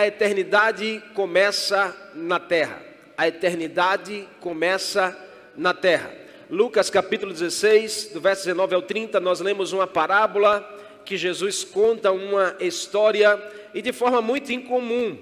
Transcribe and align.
a 0.00 0.06
eternidade 0.06 1.02
começa 1.12 1.94
na 2.14 2.40
terra. 2.40 2.82
A 3.18 3.28
eternidade 3.28 4.26
começa 4.40 5.14
na 5.54 5.74
terra. 5.74 6.10
Lucas 6.48 6.88
capítulo 6.88 7.34
16, 7.34 8.12
do 8.14 8.20
verso 8.20 8.44
19 8.46 8.74
ao 8.74 8.80
30, 8.80 9.20
nós 9.20 9.40
lemos 9.40 9.74
uma 9.74 9.86
parábola 9.86 10.66
que 11.04 11.18
Jesus 11.18 11.64
conta 11.64 12.10
uma 12.12 12.56
história 12.60 13.38
e 13.74 13.82
de 13.82 13.92
forma 13.92 14.22
muito 14.22 14.50
incomum, 14.50 15.18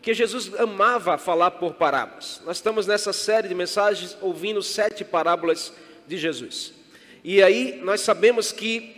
que 0.00 0.14
Jesus 0.14 0.52
amava 0.60 1.18
falar 1.18 1.50
por 1.50 1.74
parábolas. 1.74 2.40
Nós 2.46 2.58
estamos 2.58 2.86
nessa 2.86 3.12
série 3.12 3.48
de 3.48 3.54
mensagens 3.54 4.16
ouvindo 4.20 4.62
sete 4.62 5.04
parábolas 5.04 5.72
de 6.06 6.16
Jesus. 6.16 6.72
E 7.24 7.42
aí 7.42 7.80
nós 7.82 8.00
sabemos 8.02 8.52
que 8.52 8.96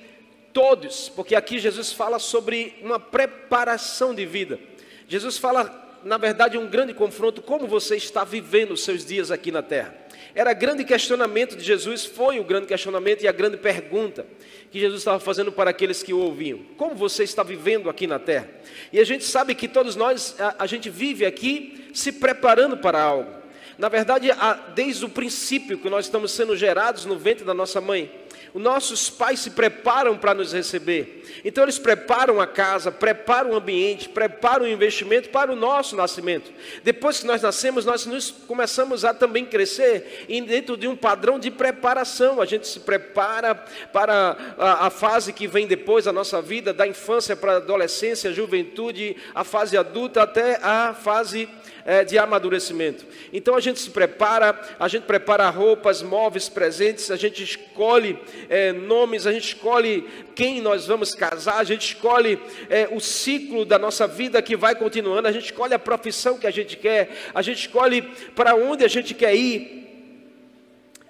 todos, 0.52 1.08
porque 1.08 1.34
aqui 1.34 1.58
Jesus 1.58 1.90
fala 1.90 2.18
sobre 2.18 2.74
uma 2.82 3.00
preparação 3.00 4.14
de 4.14 4.26
vida. 4.26 4.60
Jesus 5.08 5.38
fala, 5.38 6.00
na 6.04 6.16
verdade, 6.16 6.58
um 6.58 6.66
grande 6.66 6.94
confronto, 6.94 7.42
como 7.42 7.66
você 7.66 7.96
está 7.96 8.24
vivendo 8.24 8.72
os 8.72 8.82
seus 8.82 9.04
dias 9.04 9.30
aqui 9.30 9.50
na 9.50 9.62
terra. 9.62 9.94
Era 10.34 10.52
grande 10.54 10.84
questionamento 10.84 11.56
de 11.56 11.62
Jesus, 11.62 12.06
foi 12.06 12.40
o 12.40 12.44
grande 12.44 12.66
questionamento 12.66 13.22
e 13.22 13.28
a 13.28 13.32
grande 13.32 13.58
pergunta 13.58 14.26
que 14.70 14.80
Jesus 14.80 15.00
estava 15.02 15.20
fazendo 15.20 15.52
para 15.52 15.70
aqueles 15.70 16.02
que 16.02 16.14
o 16.14 16.18
ouviam. 16.18 16.60
Como 16.78 16.94
você 16.94 17.22
está 17.22 17.42
vivendo 17.42 17.90
aqui 17.90 18.06
na 18.06 18.18
terra? 18.18 18.48
E 18.90 18.98
a 18.98 19.04
gente 19.04 19.24
sabe 19.24 19.54
que 19.54 19.68
todos 19.68 19.94
nós, 19.94 20.34
a, 20.40 20.56
a 20.60 20.66
gente 20.66 20.88
vive 20.88 21.26
aqui 21.26 21.90
se 21.92 22.12
preparando 22.12 22.78
para 22.78 23.00
algo. 23.00 23.42
Na 23.76 23.88
verdade, 23.88 24.28
desde 24.74 25.04
o 25.04 25.08
princípio 25.08 25.78
que 25.78 25.90
nós 25.90 26.06
estamos 26.06 26.32
sendo 26.32 26.56
gerados 26.56 27.04
no 27.04 27.18
ventre 27.18 27.44
da 27.44 27.52
nossa 27.52 27.80
mãe, 27.80 28.10
os 28.54 28.62
nossos 28.62 29.08
pais 29.08 29.40
se 29.40 29.50
preparam 29.50 30.16
para 30.18 30.34
nos 30.34 30.52
receber. 30.52 31.22
Então 31.44 31.64
eles 31.64 31.78
preparam 31.78 32.40
a 32.40 32.46
casa, 32.46 32.92
preparam 32.92 33.50
o 33.50 33.56
ambiente, 33.56 34.08
preparam 34.08 34.66
o 34.66 34.68
investimento 34.68 35.30
para 35.30 35.50
o 35.50 35.56
nosso 35.56 35.96
nascimento. 35.96 36.52
Depois 36.84 37.20
que 37.20 37.26
nós 37.26 37.40
nascemos, 37.40 37.86
nós 37.86 38.04
nos 38.04 38.30
começamos 38.30 39.04
a 39.04 39.14
também 39.14 39.46
crescer 39.46 40.26
dentro 40.46 40.76
de 40.76 40.86
um 40.86 40.94
padrão 40.94 41.38
de 41.38 41.50
preparação. 41.50 42.40
A 42.40 42.46
gente 42.46 42.66
se 42.68 42.80
prepara 42.80 43.54
para 43.54 44.36
a, 44.58 44.86
a 44.86 44.90
fase 44.90 45.32
que 45.32 45.46
vem 45.46 45.66
depois 45.66 46.04
da 46.04 46.12
nossa 46.12 46.42
vida, 46.42 46.74
da 46.74 46.86
infância 46.86 47.34
para 47.34 47.54
a 47.54 47.56
adolescência, 47.56 48.32
juventude, 48.32 49.16
a 49.34 49.44
fase 49.44 49.76
adulta 49.76 50.22
até 50.22 50.58
a 50.62 50.92
fase 50.92 51.48
é, 51.84 52.04
de 52.04 52.18
amadurecimento. 52.18 53.04
Então 53.32 53.56
a 53.56 53.60
gente 53.60 53.80
se 53.80 53.90
prepara, 53.90 54.60
a 54.78 54.88
gente 54.88 55.04
prepara 55.04 55.48
roupas, 55.50 56.02
móveis, 56.02 56.48
presentes, 56.48 57.10
a 57.10 57.16
gente 57.16 57.42
escolhe 57.42 58.18
é, 58.48 58.72
nomes, 58.72 59.26
a 59.26 59.32
gente 59.32 59.54
escolhe 59.54 60.06
quem 60.34 60.60
nós 60.60 60.86
vamos 60.86 61.14
casar, 61.14 61.58
a 61.58 61.64
gente 61.64 61.94
escolhe 61.94 62.38
é, 62.68 62.88
o 62.90 63.00
ciclo 63.00 63.64
da 63.64 63.78
nossa 63.78 64.06
vida 64.06 64.40
que 64.42 64.56
vai 64.56 64.74
continuando, 64.74 65.28
a 65.28 65.32
gente 65.32 65.46
escolhe 65.46 65.74
a 65.74 65.78
profissão 65.78 66.38
que 66.38 66.46
a 66.46 66.50
gente 66.50 66.76
quer, 66.76 67.10
a 67.34 67.42
gente 67.42 67.66
escolhe 67.66 68.02
para 68.34 68.54
onde 68.54 68.84
a 68.84 68.88
gente 68.88 69.14
quer 69.14 69.34
ir. 69.34 69.80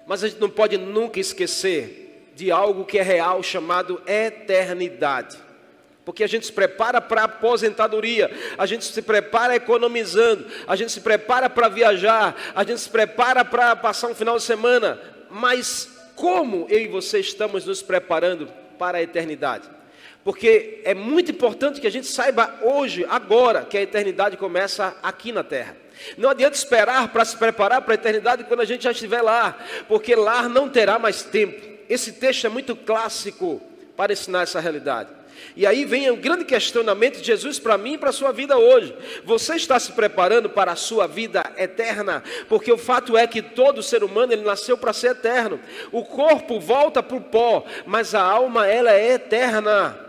Mas 0.05 0.23
a 0.23 0.27
gente 0.27 0.39
não 0.39 0.49
pode 0.49 0.77
nunca 0.77 1.19
esquecer 1.19 2.31
de 2.35 2.51
algo 2.51 2.83
que 2.83 2.99
é 2.99 3.03
real 3.03 3.41
chamado 3.41 4.01
eternidade 4.05 5.37
porque 6.05 6.23
a 6.23 6.27
gente 6.27 6.45
se 6.45 6.51
prepara 6.51 6.99
para 6.99 7.21
a 7.21 7.25
aposentadoria, 7.25 8.29
a 8.57 8.65
gente 8.65 8.83
se 8.85 9.01
prepara 9.01 9.55
economizando, 9.55 10.45
a 10.67 10.75
gente 10.75 10.91
se 10.91 11.01
prepara 11.01 11.49
para 11.49 11.69
viajar, 11.69 12.35
a 12.53 12.63
gente 12.63 12.81
se 12.81 12.89
prepara 12.89 13.45
para 13.45 13.75
passar 13.75 14.07
um 14.07 14.15
final 14.15 14.37
de 14.37 14.43
semana, 14.43 14.99
mas 15.29 15.89
como 16.15 16.67
eu 16.69 16.79
e 16.79 16.87
você 16.87 17.19
estamos 17.19 17.65
nos 17.65 17.81
preparando 17.81 18.47
para 18.77 18.97
a 18.97 19.01
eternidade? 19.01 19.69
Porque 20.23 20.81
é 20.85 20.93
muito 20.93 21.31
importante 21.31 21.81
que 21.81 21.87
a 21.87 21.91
gente 21.91 22.07
saiba 22.07 22.59
hoje, 22.61 23.05
agora, 23.09 23.65
que 23.65 23.77
a 23.77 23.81
eternidade 23.81 24.37
começa 24.37 24.95
aqui 25.03 25.31
na 25.31 25.43
terra. 25.43 25.75
Não 26.17 26.29
adianta 26.29 26.55
esperar 26.55 27.09
para 27.09 27.25
se 27.25 27.37
preparar 27.37 27.81
para 27.81 27.93
a 27.93 27.95
eternidade 27.95 28.45
quando 28.45 28.61
a 28.61 28.65
gente 28.65 28.83
já 28.83 28.91
estiver 28.91 29.21
lá, 29.21 29.57
porque 29.87 30.15
lá 30.15 30.47
não 30.47 30.69
terá 30.69 30.97
mais 30.97 31.23
tempo. 31.23 31.61
Esse 31.89 32.13
texto 32.13 32.45
é 32.45 32.49
muito 32.49 32.75
clássico 32.75 33.61
para 33.97 34.13
ensinar 34.13 34.43
essa 34.43 34.59
realidade. 34.59 35.09
E 35.55 35.65
aí 35.65 35.85
vem 35.85 36.09
o 36.09 36.13
um 36.13 36.17
grande 36.17 36.45
questionamento 36.45 37.19
de 37.19 37.27
Jesus 37.27 37.59
para 37.59 37.77
mim 37.77 37.93
e 37.93 37.97
para 37.97 38.09
a 38.09 38.13
sua 38.13 38.31
vida 38.31 38.57
hoje. 38.57 38.95
Você 39.23 39.55
está 39.55 39.79
se 39.79 39.91
preparando 39.91 40.49
para 40.49 40.71
a 40.71 40.75
sua 40.75 41.07
vida 41.07 41.43
eterna? 41.57 42.23
Porque 42.49 42.71
o 42.71 42.77
fato 42.77 43.17
é 43.17 43.27
que 43.27 43.41
todo 43.41 43.83
ser 43.83 44.03
humano 44.03 44.33
ele 44.33 44.43
nasceu 44.43 44.77
para 44.77 44.93
ser 44.93 45.11
eterno. 45.11 45.59
O 45.91 46.03
corpo 46.03 46.59
volta 46.59 47.03
para 47.03 47.17
o 47.17 47.21
pó, 47.21 47.65
mas 47.85 48.15
a 48.15 48.21
alma 48.21 48.67
ela 48.67 48.91
é 48.91 49.13
eterna. 49.13 49.99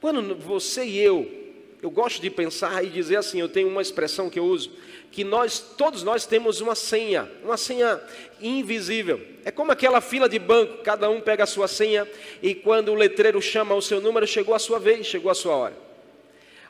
Quando 0.00 0.34
você 0.36 0.84
e 0.84 0.98
eu, 0.98 1.43
eu 1.84 1.90
gosto 1.90 2.22
de 2.22 2.30
pensar 2.30 2.82
e 2.82 2.88
dizer 2.88 3.16
assim, 3.16 3.38
eu 3.38 3.48
tenho 3.48 3.68
uma 3.68 3.82
expressão 3.82 4.30
que 4.30 4.38
eu 4.38 4.46
uso, 4.46 4.70
que 5.10 5.22
nós, 5.22 5.60
todos 5.76 6.02
nós 6.02 6.24
temos 6.24 6.62
uma 6.62 6.74
senha, 6.74 7.30
uma 7.42 7.58
senha 7.58 8.00
invisível. 8.40 9.20
É 9.44 9.50
como 9.50 9.70
aquela 9.70 10.00
fila 10.00 10.26
de 10.26 10.38
banco, 10.38 10.82
cada 10.82 11.10
um 11.10 11.20
pega 11.20 11.44
a 11.44 11.46
sua 11.46 11.68
senha 11.68 12.08
e 12.42 12.54
quando 12.54 12.88
o 12.88 12.94
letreiro 12.94 13.40
chama 13.42 13.74
o 13.74 13.82
seu 13.82 14.00
número, 14.00 14.26
chegou 14.26 14.54
a 14.54 14.58
sua 14.58 14.78
vez, 14.78 15.06
chegou 15.06 15.30
a 15.30 15.34
sua 15.34 15.54
hora. 15.56 15.76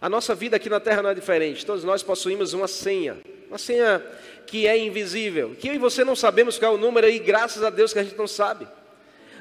A 0.00 0.08
nossa 0.08 0.34
vida 0.34 0.56
aqui 0.56 0.68
na 0.68 0.80
Terra 0.80 1.00
não 1.00 1.10
é 1.10 1.14
diferente. 1.14 1.64
Todos 1.64 1.84
nós 1.84 2.02
possuímos 2.02 2.52
uma 2.52 2.66
senha, 2.66 3.16
uma 3.48 3.56
senha 3.56 4.04
que 4.48 4.66
é 4.66 4.76
invisível, 4.76 5.54
que 5.56 5.68
eu 5.68 5.74
e 5.74 5.78
você 5.78 6.02
não 6.02 6.16
sabemos 6.16 6.58
qual 6.58 6.72
é 6.72 6.74
o 6.74 6.78
número 6.78 7.08
e 7.08 7.20
graças 7.20 7.62
a 7.62 7.70
Deus 7.70 7.92
que 7.92 8.00
a 8.00 8.02
gente 8.02 8.18
não 8.18 8.26
sabe. 8.26 8.66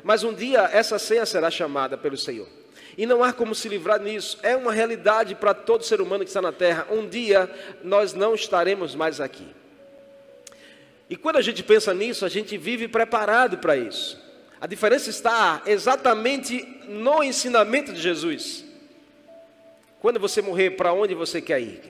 Mas 0.04 0.24
um 0.24 0.36
dia 0.36 0.70
essa 0.72 1.00
senha 1.00 1.26
será 1.26 1.50
chamada 1.50 1.98
pelo 1.98 2.16
Senhor. 2.16 2.48
E 2.98 3.06
não 3.06 3.24
há 3.24 3.34
como 3.34 3.56
se 3.56 3.68
livrar 3.68 4.00
disso. 4.00 4.38
É 4.44 4.56
uma 4.56 4.72
realidade 4.72 5.36
para 5.36 5.54
todo 5.54 5.84
ser 5.84 6.02
humano 6.02 6.24
que 6.24 6.30
está 6.30 6.42
na 6.42 6.52
terra. 6.52 6.88
Um 6.92 7.08
dia 7.08 7.50
nós 7.84 8.14
não 8.14 8.36
estaremos 8.36 8.94
mais 8.96 9.20
aqui. 9.20 9.48
E 11.10 11.16
quando 11.16 11.38
a 11.38 11.42
gente 11.42 11.64
pensa 11.64 11.94
nisso, 11.94 12.26
a 12.26 12.30
gente 12.30 12.58
vive 12.58 12.88
preparado 12.88 13.58
para 13.58 13.76
isso. 13.76 14.22
A 14.60 14.68
diferença 14.68 15.10
está 15.10 15.62
exatamente 15.66 16.66
no 16.88 17.24
ensinamento 17.24 17.92
de 17.92 18.02
Jesus. 18.02 18.64
Quando 20.00 20.20
você 20.20 20.42
morrer, 20.42 20.72
para 20.72 20.94
onde 20.94 21.14
você 21.14 21.42
quer 21.42 21.62
ir? 21.62 21.82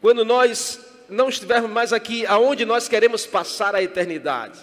Quando 0.00 0.24
nós 0.24 0.80
não 1.08 1.28
estivermos 1.28 1.70
mais 1.70 1.92
aqui, 1.92 2.26
aonde 2.26 2.64
nós 2.64 2.88
queremos 2.88 3.26
passar 3.26 3.74
a 3.74 3.82
eternidade? 3.82 4.58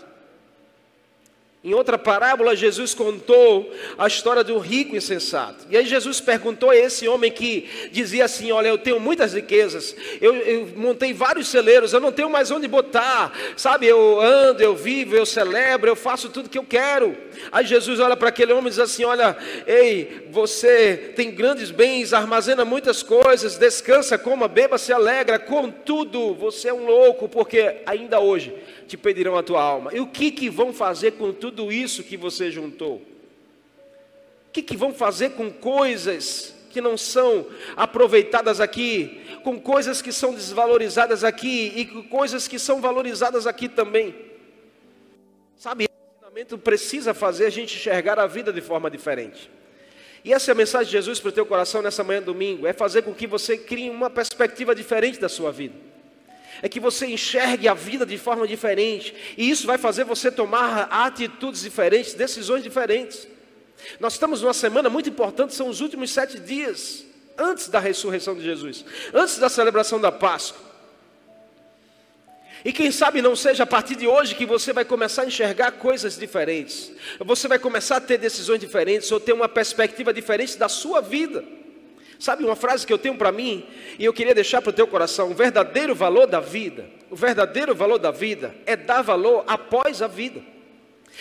Em 1.63 1.73
outra 1.73 1.97
parábola, 1.97 2.57
Jesus 2.57 2.93
contou 2.93 3.71
a 3.97 4.05
história 4.05 4.43
do 4.43 4.57
rico 4.57 4.97
insensato. 4.97 5.65
E 5.69 5.77
aí 5.77 5.85
Jesus 5.85 6.19
perguntou 6.19 6.71
a 6.71 6.75
esse 6.75 7.07
homem 7.07 7.31
que 7.31 7.89
dizia 7.89 8.25
assim: 8.25 8.51
Olha, 8.51 8.67
eu 8.67 8.77
tenho 8.77 8.99
muitas 8.99 9.33
riquezas, 9.33 9.95
eu, 10.19 10.35
eu, 10.35 10.67
montei 10.75 11.13
vários 11.13 11.47
celeiros, 11.47 11.93
eu 11.93 12.01
não 12.01 12.11
tenho 12.11 12.29
mais 12.29 12.51
onde 12.51 12.67
botar, 12.67 13.31
sabe? 13.55 13.87
Eu 13.87 14.19
ando, 14.19 14.61
eu 14.61 14.75
vivo, 14.75 15.15
eu 15.15 15.25
celebro, 15.25 15.89
eu 15.89 15.95
faço 15.95 16.27
tudo 16.27 16.49
que 16.49 16.57
eu 16.57 16.65
quero. 16.65 17.15
Aí 17.49 17.65
Jesus 17.65 17.97
olha 18.01 18.17
para 18.17 18.27
aquele 18.27 18.51
homem 18.51 18.67
e 18.67 18.71
diz 18.71 18.79
assim: 18.79 19.05
Olha, 19.05 19.37
ei, 19.65 20.27
você 20.31 21.13
tem 21.15 21.31
grandes 21.31 21.71
bens, 21.71 22.11
armazena 22.11 22.65
muitas 22.65 23.01
coisas, 23.01 23.55
descansa, 23.57 24.17
coma, 24.17 24.49
beba, 24.49 24.77
se 24.77 24.91
alegra, 24.91 25.39
contudo, 25.39 26.33
você 26.33 26.67
é 26.67 26.73
um 26.73 26.85
louco, 26.85 27.29
porque 27.29 27.77
ainda 27.85 28.19
hoje 28.19 28.53
te 28.85 28.97
pedirão 28.97 29.37
a 29.37 29.43
tua 29.43 29.61
alma. 29.61 29.91
E 29.93 30.01
o 30.01 30.07
que, 30.07 30.29
que 30.29 30.49
vão 30.49 30.73
fazer 30.73 31.11
com 31.11 31.31
tudo 31.31 31.52
isso 31.71 32.03
que 32.03 32.17
você 32.17 32.51
juntou? 32.51 32.97
O 34.47 34.51
que, 34.53 34.61
que 34.61 34.77
vão 34.77 34.93
fazer 34.93 35.31
com 35.31 35.51
coisas 35.51 36.53
que 36.69 36.81
não 36.81 36.97
são 36.97 37.47
aproveitadas 37.75 38.59
aqui, 38.59 39.21
com 39.43 39.59
coisas 39.59 40.01
que 40.01 40.11
são 40.11 40.33
desvalorizadas 40.33 41.23
aqui 41.23 41.73
e 41.75 41.85
com 41.85 42.03
coisas 42.03 42.47
que 42.47 42.59
são 42.59 42.81
valorizadas 42.81 43.47
aqui 43.47 43.67
também? 43.69 44.15
Sabe, 45.55 45.85
esse 45.85 46.15
ensinamento 46.15 46.57
precisa 46.57 47.13
fazer 47.13 47.45
a 47.45 47.49
gente 47.49 47.75
enxergar 47.75 48.19
a 48.19 48.27
vida 48.27 48.51
de 48.51 48.61
forma 48.61 48.89
diferente. 48.89 49.49
E 50.25 50.33
essa 50.33 50.51
é 50.51 50.53
a 50.53 50.55
mensagem 50.55 50.85
de 50.87 50.91
Jesus 50.93 51.19
para 51.19 51.29
o 51.29 51.33
teu 51.33 51.45
coração 51.45 51.81
nessa 51.81 52.03
manhã 52.03 52.21
domingo: 52.21 52.65
é 52.65 52.73
fazer 52.73 53.01
com 53.01 53.13
que 53.13 53.27
você 53.27 53.57
crie 53.57 53.89
uma 53.89 54.09
perspectiva 54.09 54.73
diferente 54.73 55.19
da 55.19 55.29
sua 55.29 55.51
vida 55.51 55.92
é 56.63 56.69
que 56.69 56.79
você 56.79 57.05
enxergue 57.05 57.67
a 57.67 57.73
vida 57.73 58.05
de 58.05 58.17
forma 58.17 58.47
diferente, 58.47 59.13
e 59.37 59.49
isso 59.49 59.67
vai 59.67 59.77
fazer 59.77 60.05
você 60.05 60.31
tomar 60.31 60.83
atitudes 60.89 61.61
diferentes, 61.61 62.13
decisões 62.13 62.63
diferentes. 62.63 63.27
Nós 63.99 64.13
estamos 64.13 64.41
numa 64.41 64.53
semana 64.53 64.89
muito 64.89 65.09
importante, 65.09 65.53
são 65.53 65.67
os 65.67 65.81
últimos 65.81 66.09
sete 66.09 66.39
dias 66.39 67.03
antes 67.37 67.67
da 67.67 67.79
ressurreição 67.79 68.33
de 68.33 68.41
Jesus, 68.43 68.85
antes 69.13 69.37
da 69.37 69.49
celebração 69.49 69.99
da 69.99 70.09
Páscoa. 70.09 70.71
E 72.63 72.71
quem 72.71 72.91
sabe 72.91 73.21
não 73.21 73.35
seja 73.35 73.63
a 73.63 73.67
partir 73.67 73.95
de 73.95 74.07
hoje 74.07 74.33
que 74.33 74.45
você 74.45 74.71
vai 74.71 74.85
começar 74.85 75.23
a 75.23 75.25
enxergar 75.25 75.73
coisas 75.73 76.17
diferentes, 76.17 76.93
você 77.19 77.45
vai 77.45 77.59
começar 77.59 77.97
a 77.97 78.01
ter 78.01 78.17
decisões 78.17 78.61
diferentes, 78.61 79.11
ou 79.11 79.19
ter 79.19 79.33
uma 79.33 79.49
perspectiva 79.49 80.13
diferente 80.13 80.57
da 80.57 80.69
sua 80.69 81.01
vida. 81.01 81.43
Sabe 82.19 82.43
uma 82.43 82.55
frase 82.55 82.85
que 82.85 82.93
eu 82.93 82.97
tenho 82.97 83.15
para 83.15 83.31
mim 83.31 83.65
e 83.97 84.05
eu 84.05 84.13
queria 84.13 84.35
deixar 84.35 84.61
para 84.61 84.69
o 84.69 84.73
teu 84.73 84.87
coração: 84.87 85.31
o 85.31 85.33
verdadeiro 85.33 85.93
valor 85.93 86.27
da 86.27 86.39
vida, 86.39 86.85
o 87.09 87.15
verdadeiro 87.15 87.75
valor 87.75 87.99
da 87.99 88.11
vida 88.11 88.55
é 88.65 88.75
dar 88.75 89.01
valor 89.01 89.43
após 89.47 90.01
a 90.01 90.07
vida. 90.07 90.53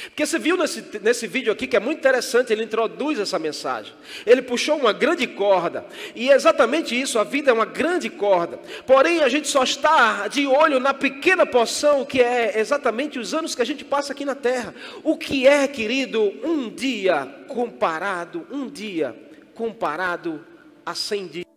Porque 0.06 0.24
você 0.24 0.38
viu 0.38 0.56
nesse, 0.56 0.82
nesse 1.02 1.26
vídeo 1.26 1.52
aqui 1.52 1.66
que 1.66 1.76
é 1.76 1.80
muito 1.80 1.98
interessante, 1.98 2.52
ele 2.52 2.64
introduz 2.64 3.18
essa 3.18 3.38
mensagem. 3.38 3.92
Ele 4.24 4.40
puxou 4.40 4.76
uma 4.78 4.92
grande 4.92 5.26
corda, 5.26 5.84
e 6.14 6.30
é 6.30 6.34
exatamente 6.34 6.98
isso: 6.98 7.18
a 7.18 7.24
vida 7.24 7.50
é 7.50 7.54
uma 7.54 7.66
grande 7.66 8.08
corda. 8.08 8.58
Porém, 8.86 9.20
a 9.20 9.28
gente 9.28 9.48
só 9.48 9.62
está 9.62 10.28
de 10.28 10.46
olho 10.46 10.80
na 10.80 10.94
pequena 10.94 11.44
porção 11.44 12.04
que 12.04 12.20
é 12.20 12.58
exatamente 12.58 13.18
os 13.18 13.34
anos 13.34 13.54
que 13.54 13.62
a 13.62 13.66
gente 13.66 13.84
passa 13.84 14.12
aqui 14.12 14.24
na 14.24 14.34
terra. 14.34 14.74
O 15.04 15.16
que 15.16 15.46
é, 15.46 15.68
querido, 15.68 16.32
um 16.42 16.70
dia 16.70 17.26
comparado, 17.48 18.46
um 18.50 18.68
dia 18.68 19.14
comparado 19.54 20.44
a 20.84 20.94
cem 20.94 21.26
dias. 21.26 21.52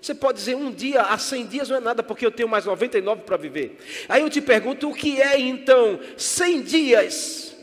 Você 0.00 0.14
pode 0.14 0.38
dizer, 0.38 0.54
um 0.54 0.70
dia 0.70 1.02
a 1.02 1.18
100 1.18 1.46
dias 1.46 1.68
não 1.68 1.76
é 1.76 1.80
nada, 1.80 2.02
porque 2.02 2.24
eu 2.24 2.30
tenho 2.30 2.48
mais 2.48 2.64
99 2.64 3.22
para 3.22 3.36
viver. 3.36 3.78
Aí 4.08 4.22
eu 4.22 4.30
te 4.30 4.40
pergunto, 4.40 4.88
o 4.88 4.94
que 4.94 5.20
é 5.20 5.38
então 5.38 6.00
100 6.16 6.62
dias 6.62 7.56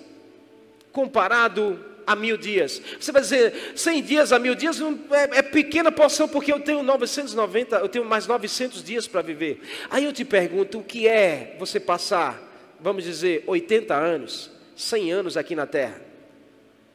comparado 0.92 1.84
a 2.06 2.16
mil 2.16 2.38
dias? 2.38 2.82
Você 3.00 3.12
vai 3.12 3.22
dizer, 3.22 3.74
100 3.76 4.02
dias 4.04 4.32
a 4.34 4.40
mil 4.40 4.54
dias 4.54 4.80
é, 4.82 5.40
é 5.40 5.42
pequena 5.42 5.92
porção, 5.92 6.28
porque 6.28 6.52
eu 6.52 6.60
tenho 6.60 6.84
990, 6.84 7.78
eu 7.78 7.90
tenho 7.90 8.06
mais 8.06 8.28
900 8.28 8.84
dias 8.84 9.08
para 9.08 9.22
viver. 9.22 9.62
Aí 9.90 10.04
eu 10.04 10.14
te 10.14 10.26
pergunto, 10.26 10.80
o 10.80 10.84
que 10.84 11.08
é 11.08 11.56
você 11.58 11.80
passar, 11.80 12.42
vamos 12.80 13.04
dizer, 13.06 13.44
80 13.48 13.96
anos, 13.96 14.52
100 14.76 15.12
anos 15.12 15.38
aqui 15.38 15.56
na 15.56 15.66
terra, 15.66 16.02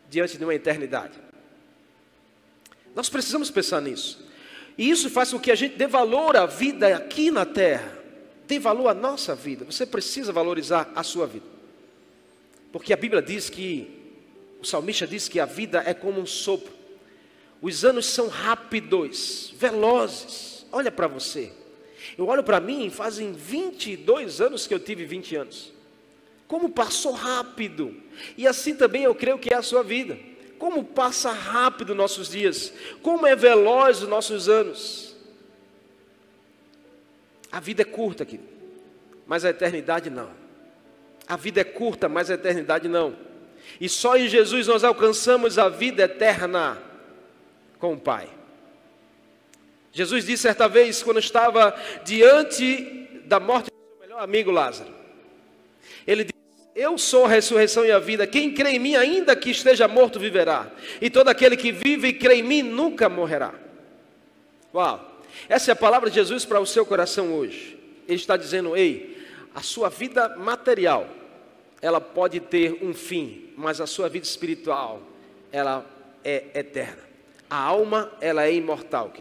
diante 0.08 0.36
de 0.36 0.44
uma 0.44 0.54
eternidade? 0.54 1.29
Nós 2.94 3.08
precisamos 3.08 3.50
pensar 3.50 3.80
nisso. 3.80 4.24
E 4.76 4.88
isso 4.88 5.10
faz 5.10 5.30
com 5.30 5.38
que 5.38 5.50
a 5.50 5.54
gente 5.54 5.76
dê 5.76 5.86
valor 5.86 6.36
à 6.36 6.46
vida 6.46 6.96
aqui 6.96 7.30
na 7.30 7.44
terra, 7.44 7.98
dê 8.46 8.58
valor 8.58 8.88
à 8.88 8.94
nossa 8.94 9.34
vida. 9.34 9.64
Você 9.64 9.84
precisa 9.84 10.32
valorizar 10.32 10.90
a 10.94 11.02
sua 11.02 11.26
vida. 11.26 11.46
Porque 12.72 12.92
a 12.92 12.96
Bíblia 12.96 13.20
diz 13.20 13.50
que, 13.50 13.90
o 14.60 14.64
salmista 14.64 15.06
diz 15.06 15.28
que 15.28 15.40
a 15.40 15.44
vida 15.44 15.82
é 15.84 15.92
como 15.92 16.20
um 16.20 16.26
sopro. 16.26 16.72
Os 17.60 17.84
anos 17.84 18.06
são 18.06 18.28
rápidos, 18.28 19.52
velozes. 19.56 20.64
Olha 20.72 20.90
para 20.90 21.06
você. 21.06 21.52
Eu 22.16 22.26
olho 22.28 22.42
para 22.42 22.60
mim, 22.60 22.90
fazem 22.90 23.32
22 23.32 24.40
anos 24.40 24.66
que 24.66 24.72
eu 24.72 24.80
tive 24.80 25.04
20 25.04 25.36
anos. 25.36 25.72
Como 26.46 26.70
passou 26.70 27.12
rápido. 27.12 27.94
E 28.36 28.46
assim 28.46 28.74
também 28.74 29.02
eu 29.02 29.14
creio 29.14 29.38
que 29.38 29.52
é 29.52 29.56
a 29.56 29.62
sua 29.62 29.82
vida. 29.82 30.18
Como 30.60 30.84
passa 30.84 31.32
rápido 31.32 31.94
nossos 31.94 32.28
dias, 32.28 32.70
como 33.02 33.26
é 33.26 33.34
veloz 33.34 34.02
os 34.02 34.08
nossos 34.08 34.46
anos. 34.46 35.16
A 37.50 37.58
vida 37.58 37.80
é 37.80 37.84
curta 37.84 38.24
aqui, 38.24 38.38
mas 39.26 39.42
a 39.42 39.48
eternidade 39.48 40.10
não. 40.10 40.30
A 41.26 41.34
vida 41.34 41.62
é 41.62 41.64
curta, 41.64 42.10
mas 42.10 42.30
a 42.30 42.34
eternidade 42.34 42.88
não. 42.88 43.16
E 43.80 43.88
só 43.88 44.18
em 44.18 44.28
Jesus 44.28 44.66
nós 44.66 44.84
alcançamos 44.84 45.58
a 45.58 45.70
vida 45.70 46.02
eterna 46.02 46.76
com 47.78 47.94
o 47.94 47.98
Pai. 47.98 48.28
Jesus 49.90 50.26
disse 50.26 50.42
certa 50.42 50.68
vez, 50.68 51.02
quando 51.02 51.20
estava 51.20 51.74
diante 52.04 53.22
da 53.24 53.40
morte 53.40 53.70
do 53.70 53.72
seu 53.72 53.98
melhor 53.98 54.22
amigo 54.22 54.50
Lázaro, 54.50 54.92
ele 56.06 56.24
disse, 56.24 56.39
eu 56.80 56.96
sou 56.96 57.26
a 57.26 57.28
ressurreição 57.28 57.84
e 57.84 57.92
a 57.92 57.98
vida. 57.98 58.26
Quem 58.26 58.54
crê 58.54 58.70
em 58.70 58.78
mim, 58.78 58.96
ainda 58.96 59.36
que 59.36 59.50
esteja 59.50 59.86
morto, 59.86 60.18
viverá. 60.18 60.70
E 60.98 61.10
todo 61.10 61.28
aquele 61.28 61.54
que 61.54 61.70
vive 61.70 62.08
e 62.08 62.12
crê 62.14 62.36
em 62.36 62.42
mim 62.42 62.62
nunca 62.62 63.06
morrerá. 63.06 63.52
Uau! 64.74 65.22
Essa 65.46 65.70
é 65.70 65.72
a 65.72 65.76
palavra 65.76 66.08
de 66.08 66.14
Jesus 66.14 66.46
para 66.46 66.58
o 66.58 66.64
seu 66.64 66.86
coração 66.86 67.34
hoje. 67.34 67.78
Ele 68.08 68.16
está 68.16 68.34
dizendo: 68.34 68.74
ei, 68.74 69.22
a 69.54 69.60
sua 69.60 69.90
vida 69.90 70.36
material, 70.38 71.06
ela 71.82 72.00
pode 72.00 72.40
ter 72.40 72.78
um 72.82 72.94
fim, 72.94 73.50
mas 73.58 73.78
a 73.78 73.86
sua 73.86 74.08
vida 74.08 74.24
espiritual, 74.24 75.02
ela 75.52 75.84
é 76.24 76.44
eterna. 76.54 77.02
A 77.50 77.58
alma, 77.58 78.10
ela 78.22 78.46
é 78.46 78.54
imortal. 78.54 79.12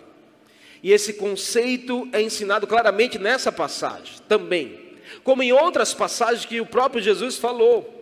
E 0.82 0.94
esse 0.94 1.12
conceito 1.12 2.08
é 2.14 2.22
ensinado 2.22 2.66
claramente 2.66 3.20
nessa 3.20 3.52
passagem 3.52 4.16
também 4.30 4.89
como 5.24 5.44
em 5.44 5.52
outras 5.52 5.94
passagens 5.94 6.46
que 6.46 6.62
o 6.62 6.66
próprio 6.66 7.02
Jesus 7.02 7.38
falou. 7.38 7.96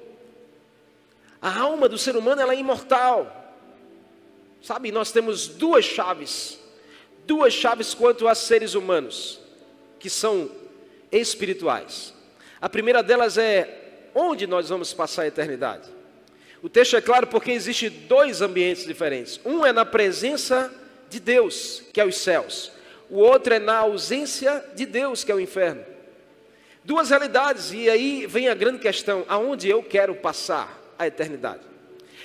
A 1.42 1.60
alma 1.60 1.88
do 1.88 1.98
ser 1.98 2.16
humano 2.16 2.42
ela 2.42 2.54
é 2.54 2.60
imortal. 2.60 3.56
Sabe, 4.62 4.92
nós 4.92 5.12
temos 5.12 5.48
duas 5.48 5.86
chaves, 5.86 6.60
duas 7.26 7.54
chaves 7.54 7.94
quanto 7.94 8.28
a 8.28 8.36
seres 8.36 8.74
humanos, 8.74 9.40
que 10.00 10.10
são 10.10 10.50
espirituais. 11.12 12.14
A 12.60 12.68
primeira 12.68 13.04
delas 13.04 13.38
é 13.38 14.10
onde 14.14 14.48
nós 14.48 14.70
vamos 14.70 14.94
passar 14.94 15.24
a 15.24 15.28
eternidade. 15.28 15.88
O 16.62 16.68
texto 16.68 16.98
é 16.98 17.02
claro 17.02 17.28
porque 17.28 17.52
existem 17.52 17.90
dois 17.90 18.42
ambientes 18.42 18.86
diferentes. 18.86 19.40
Um 19.46 19.66
é 19.66 19.72
na 19.72 19.86
presença 19.86 20.74
de 21.10 21.20
Deus, 21.20 21.84
que 21.94 22.02
é 22.02 22.06
os 22.06 22.18
céus. 22.18 22.72
O 23.10 23.20
outro 23.20 23.54
é 23.54 23.60
na 23.60 23.78
ausência 23.78 24.66
de 24.76 24.86
Deus, 24.86 25.24
que 25.24 25.32
é 25.32 25.36
o 25.36 25.40
inferno. 25.40 25.86
Duas 26.88 27.10
realidades, 27.10 27.74
e 27.74 27.90
aí 27.90 28.26
vem 28.26 28.48
a 28.48 28.54
grande 28.54 28.80
questão: 28.80 29.26
aonde 29.28 29.68
eu 29.68 29.84
quero 29.84 30.16
passar 30.16 30.82
a 30.98 31.06
eternidade? 31.06 31.60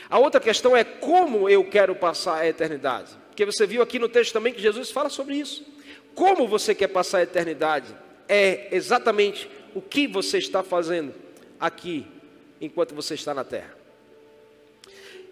A 0.08 0.20
outra 0.20 0.40
questão 0.40 0.76
é 0.76 0.84
como 0.84 1.48
eu 1.48 1.64
quero 1.64 1.96
passar 1.96 2.36
a 2.36 2.46
eternidade. 2.46 3.10
Porque 3.26 3.44
você 3.44 3.66
viu 3.66 3.82
aqui 3.82 3.98
no 3.98 4.08
texto 4.08 4.32
também 4.32 4.52
que 4.52 4.62
Jesus 4.62 4.92
fala 4.92 5.08
sobre 5.08 5.34
isso. 5.34 5.66
Como 6.14 6.46
você 6.46 6.76
quer 6.76 6.86
passar 6.86 7.18
a 7.18 7.22
eternidade 7.24 7.92
é 8.28 8.68
exatamente 8.70 9.50
o 9.74 9.82
que 9.82 10.06
você 10.06 10.38
está 10.38 10.62
fazendo 10.62 11.12
aqui 11.58 12.06
enquanto 12.60 12.94
você 12.94 13.14
está 13.14 13.34
na 13.34 13.42
terra. 13.42 13.76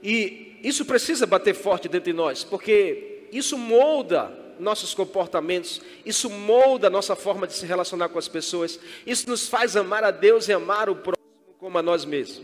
E 0.02 0.56
isso 0.60 0.84
precisa 0.84 1.24
bater 1.24 1.54
forte 1.54 1.88
dentro 1.88 2.10
de 2.10 2.16
nós, 2.16 2.42
porque 2.42 3.28
isso 3.30 3.56
molda 3.56 4.36
nossos 4.60 4.94
comportamentos, 4.94 5.80
isso 6.04 6.28
molda 6.28 6.86
a 6.86 6.90
nossa 6.90 7.16
forma 7.16 7.46
de 7.46 7.54
se 7.54 7.66
relacionar 7.66 8.08
com 8.08 8.18
as 8.18 8.28
pessoas, 8.28 8.78
isso 9.06 9.28
nos 9.28 9.48
faz 9.48 9.76
amar 9.76 10.04
a 10.04 10.10
Deus 10.10 10.48
e 10.48 10.52
amar 10.52 10.88
o 10.88 10.96
próximo 10.96 11.24
como 11.58 11.78
a 11.78 11.82
nós 11.82 12.04
mesmos. 12.04 12.42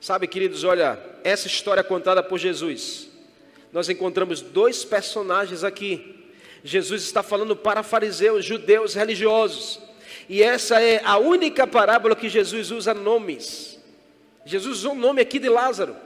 Sabe, 0.00 0.26
queridos, 0.26 0.62
olha, 0.64 0.98
essa 1.24 1.46
história 1.46 1.82
contada 1.82 2.22
por 2.22 2.38
Jesus, 2.38 3.08
nós 3.72 3.88
encontramos 3.88 4.40
dois 4.40 4.84
personagens 4.84 5.64
aqui. 5.64 6.14
Jesus 6.62 7.02
está 7.02 7.22
falando 7.22 7.56
para 7.56 7.82
fariseus, 7.82 8.44
judeus 8.44 8.94
religiosos, 8.94 9.80
e 10.28 10.42
essa 10.42 10.80
é 10.80 11.02
a 11.04 11.18
única 11.18 11.66
parábola 11.66 12.14
que 12.16 12.28
Jesus 12.28 12.70
usa 12.70 12.94
nomes. 12.94 13.80
Jesus 14.44 14.78
usou 14.78 14.92
o 14.92 14.96
nome 14.96 15.20
aqui 15.20 15.38
de 15.38 15.48
Lázaro, 15.48 15.96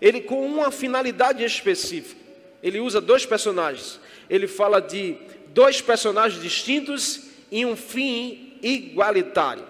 ele 0.00 0.20
com 0.20 0.44
uma 0.46 0.70
finalidade 0.70 1.44
específica 1.44 2.21
ele 2.62 2.78
usa 2.80 3.00
dois 3.00 3.26
personagens. 3.26 3.98
Ele 4.30 4.46
fala 4.46 4.80
de 4.80 5.16
dois 5.48 5.80
personagens 5.80 6.40
distintos 6.40 7.22
e 7.50 7.66
um 7.66 7.76
fim 7.76 8.58
igualitário. 8.62 9.64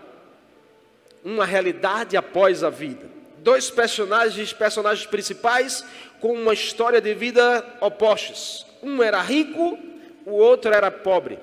Uma 1.24 1.46
realidade 1.46 2.16
após 2.16 2.62
a 2.62 2.70
vida. 2.70 3.10
Dois 3.38 3.70
personagens, 3.70 4.52
personagens 4.52 5.06
principais 5.06 5.84
com 6.20 6.32
uma 6.34 6.52
história 6.52 7.00
de 7.00 7.14
vida 7.14 7.64
opostas. 7.80 8.66
Um 8.82 9.02
era 9.02 9.20
rico, 9.20 9.78
o 10.26 10.32
outro 10.32 10.72
era 10.72 10.90
pobre. 10.90 11.38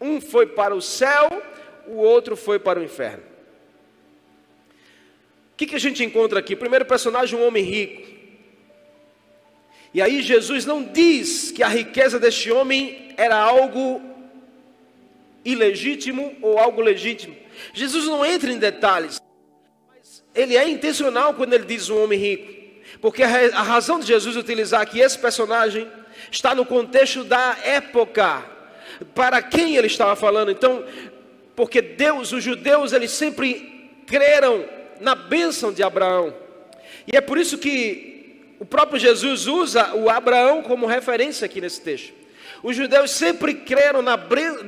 Um 0.00 0.20
foi 0.20 0.46
para 0.46 0.74
o 0.74 0.80
céu, 0.80 1.28
o 1.86 1.96
outro 1.96 2.36
foi 2.36 2.58
para 2.58 2.80
o 2.80 2.82
inferno. 2.82 3.22
O 5.52 5.56
que, 5.56 5.66
que 5.66 5.76
a 5.76 5.80
gente 5.80 6.02
encontra 6.02 6.38
aqui? 6.38 6.54
O 6.54 6.56
primeiro 6.56 6.86
personagem, 6.86 7.38
um 7.38 7.46
homem 7.46 7.62
rico. 7.62 8.19
E 9.92 10.00
aí 10.00 10.22
Jesus 10.22 10.64
não 10.64 10.82
diz 10.82 11.50
que 11.50 11.62
a 11.62 11.68
riqueza 11.68 12.18
deste 12.18 12.50
homem 12.50 13.12
era 13.16 13.36
algo 13.36 14.00
ilegítimo 15.44 16.36
ou 16.40 16.58
algo 16.58 16.80
legítimo. 16.80 17.36
Jesus 17.72 18.06
não 18.06 18.24
entra 18.24 18.50
em 18.50 18.58
detalhes, 18.58 19.20
mas 19.88 20.22
ele 20.34 20.56
é 20.56 20.68
intencional 20.68 21.34
quando 21.34 21.52
ele 21.52 21.64
diz 21.64 21.88
um 21.88 22.02
homem 22.02 22.18
rico. 22.18 22.60
Porque 23.00 23.22
a 23.22 23.62
razão 23.62 23.98
de 23.98 24.06
Jesus 24.06 24.36
utilizar 24.36 24.80
aqui 24.80 25.00
esse 25.00 25.18
personagem 25.18 25.88
está 26.30 26.54
no 26.54 26.66
contexto 26.66 27.24
da 27.24 27.56
época, 27.64 28.44
para 29.14 29.40
quem 29.42 29.76
ele 29.76 29.86
estava 29.86 30.14
falando. 30.14 30.50
Então, 30.50 30.84
porque 31.56 31.80
Deus, 31.80 32.32
os 32.32 32.44
judeus, 32.44 32.92
eles 32.92 33.10
sempre 33.10 33.90
creram 34.06 34.64
na 35.00 35.14
bênção 35.14 35.72
de 35.72 35.82
Abraão. 35.82 36.34
E 37.10 37.16
é 37.16 37.20
por 37.20 37.38
isso 37.38 37.58
que 37.58 38.19
o 38.60 38.66
próprio 38.66 39.00
Jesus 39.00 39.46
usa 39.46 39.94
o 39.94 40.10
Abraão 40.10 40.62
como 40.62 40.86
referência 40.86 41.46
aqui 41.46 41.62
nesse 41.62 41.80
texto. 41.80 42.12
Os 42.62 42.76
judeus 42.76 43.10
sempre 43.10 43.54
creram 43.54 44.02
na, 44.02 44.16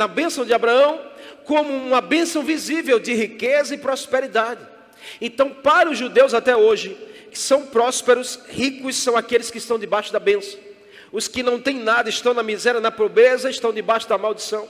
bênção 0.08 0.46
de 0.46 0.54
Abraão 0.54 0.98
como 1.44 1.70
uma 1.70 2.00
bênção 2.00 2.42
visível 2.42 2.98
de 2.98 3.12
riqueza 3.12 3.74
e 3.74 3.78
prosperidade. 3.78 4.66
Então, 5.20 5.50
para 5.50 5.90
os 5.90 5.98
judeus 5.98 6.32
até 6.32 6.56
hoje, 6.56 6.96
que 7.30 7.38
são 7.38 7.66
prósperos, 7.66 8.40
ricos 8.48 8.96
são 8.96 9.14
aqueles 9.14 9.50
que 9.50 9.58
estão 9.58 9.78
debaixo 9.78 10.10
da 10.10 10.18
bênção. 10.18 10.58
Os 11.12 11.28
que 11.28 11.42
não 11.42 11.60
têm 11.60 11.76
nada 11.76 12.08
estão 12.08 12.32
na 12.32 12.42
miséria, 12.42 12.80
na 12.80 12.90
pobreza, 12.90 13.50
estão 13.50 13.74
debaixo 13.74 14.08
da 14.08 14.16
maldição. 14.16 14.66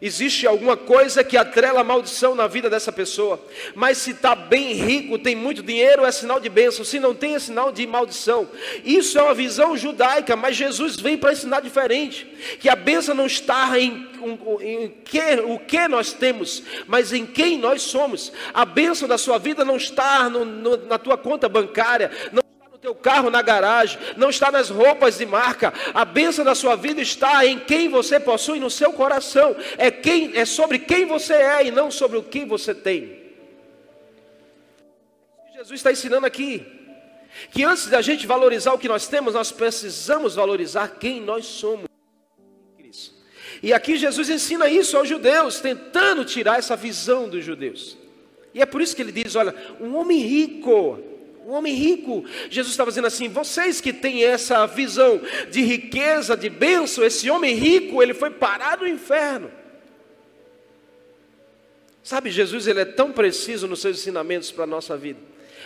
Existe 0.00 0.46
alguma 0.46 0.76
coisa 0.76 1.22
que 1.22 1.36
atrela 1.36 1.84
maldição 1.84 2.34
na 2.34 2.46
vida 2.46 2.68
dessa 2.68 2.92
pessoa. 2.92 3.40
Mas 3.74 3.98
se 3.98 4.10
está 4.10 4.34
bem 4.34 4.72
rico, 4.72 5.18
tem 5.18 5.34
muito 5.34 5.62
dinheiro, 5.62 6.04
é 6.04 6.12
sinal 6.12 6.40
de 6.40 6.48
bênção. 6.48 6.84
Se 6.84 6.98
não 6.98 7.14
tem, 7.14 7.34
é 7.34 7.38
sinal 7.38 7.72
de 7.72 7.86
maldição. 7.86 8.48
Isso 8.84 9.18
é 9.18 9.22
uma 9.22 9.34
visão 9.34 9.76
judaica, 9.76 10.36
mas 10.36 10.56
Jesus 10.56 10.96
vem 10.96 11.16
para 11.16 11.32
ensinar 11.32 11.60
diferente. 11.60 12.26
Que 12.60 12.68
a 12.68 12.76
bênção 12.76 13.14
não 13.14 13.26
está 13.26 13.78
em, 13.78 14.08
em, 14.22 14.84
em 14.84 14.88
que, 15.04 15.20
o 15.46 15.58
que 15.58 15.88
nós 15.88 16.12
temos, 16.12 16.62
mas 16.86 17.12
em 17.12 17.24
quem 17.24 17.58
nós 17.58 17.82
somos. 17.82 18.32
A 18.52 18.64
bênção 18.64 19.08
da 19.08 19.16
sua 19.16 19.38
vida 19.38 19.64
não 19.64 19.76
está 19.76 20.28
no, 20.28 20.44
no, 20.44 20.76
na 20.86 20.98
tua 20.98 21.16
conta 21.16 21.48
bancária, 21.48 22.10
não 22.32 22.44
teu 22.84 22.94
carro 22.94 23.30
na 23.30 23.40
garagem, 23.40 23.98
não 24.14 24.28
está 24.28 24.52
nas 24.52 24.68
roupas 24.68 25.16
de 25.16 25.24
marca. 25.24 25.72
A 25.94 26.04
bênção 26.04 26.44
da 26.44 26.54
sua 26.54 26.76
vida 26.76 27.00
está 27.00 27.46
em 27.46 27.58
quem 27.58 27.88
você 27.88 28.20
possui 28.20 28.60
no 28.60 28.68
seu 28.68 28.92
coração. 28.92 29.56
É 29.78 29.90
quem 29.90 30.36
é 30.36 30.44
sobre 30.44 30.78
quem 30.78 31.06
você 31.06 31.32
é 31.32 31.66
e 31.66 31.70
não 31.70 31.90
sobre 31.90 32.18
o 32.18 32.22
que 32.22 32.44
você 32.44 32.74
tem. 32.74 33.24
Jesus 35.54 35.80
está 35.80 35.90
ensinando 35.90 36.26
aqui 36.26 36.62
que 37.50 37.64
antes 37.64 37.86
da 37.86 38.02
gente 38.02 38.26
valorizar 38.26 38.74
o 38.74 38.78
que 38.78 38.86
nós 38.86 39.08
temos, 39.08 39.32
nós 39.32 39.50
precisamos 39.50 40.34
valorizar 40.34 40.98
quem 41.00 41.22
nós 41.22 41.46
somos. 41.46 41.86
E 43.62 43.72
aqui 43.72 43.96
Jesus 43.96 44.28
ensina 44.28 44.68
isso 44.68 44.94
aos 44.98 45.08
judeus, 45.08 45.58
tentando 45.58 46.22
tirar 46.22 46.58
essa 46.58 46.76
visão 46.76 47.30
dos 47.30 47.42
judeus. 47.42 47.96
E 48.52 48.60
é 48.60 48.66
por 48.66 48.82
isso 48.82 48.94
que 48.94 49.00
ele 49.00 49.10
diz: 49.10 49.34
olha, 49.36 49.54
um 49.80 49.96
homem 49.96 50.18
rico 50.18 51.13
um 51.46 51.52
homem 51.52 51.74
rico. 51.74 52.24
Jesus 52.48 52.72
estava 52.72 52.90
dizendo 52.90 53.06
assim: 53.06 53.28
vocês 53.28 53.80
que 53.80 53.92
têm 53.92 54.24
essa 54.24 54.66
visão 54.66 55.20
de 55.50 55.60
riqueza, 55.62 56.36
de 56.36 56.48
bênção, 56.48 57.04
esse 57.04 57.28
homem 57.30 57.54
rico, 57.54 58.02
ele 58.02 58.14
foi 58.14 58.30
parar 58.30 58.78
no 58.78 58.88
inferno. 58.88 59.50
Sabe, 62.02 62.30
Jesus 62.30 62.66
ele 62.66 62.80
é 62.80 62.84
tão 62.84 63.12
preciso 63.12 63.66
nos 63.66 63.80
seus 63.80 63.98
ensinamentos 63.98 64.50
para 64.50 64.64
a 64.64 64.66
nossa 64.66 64.94
vida, 64.94 65.18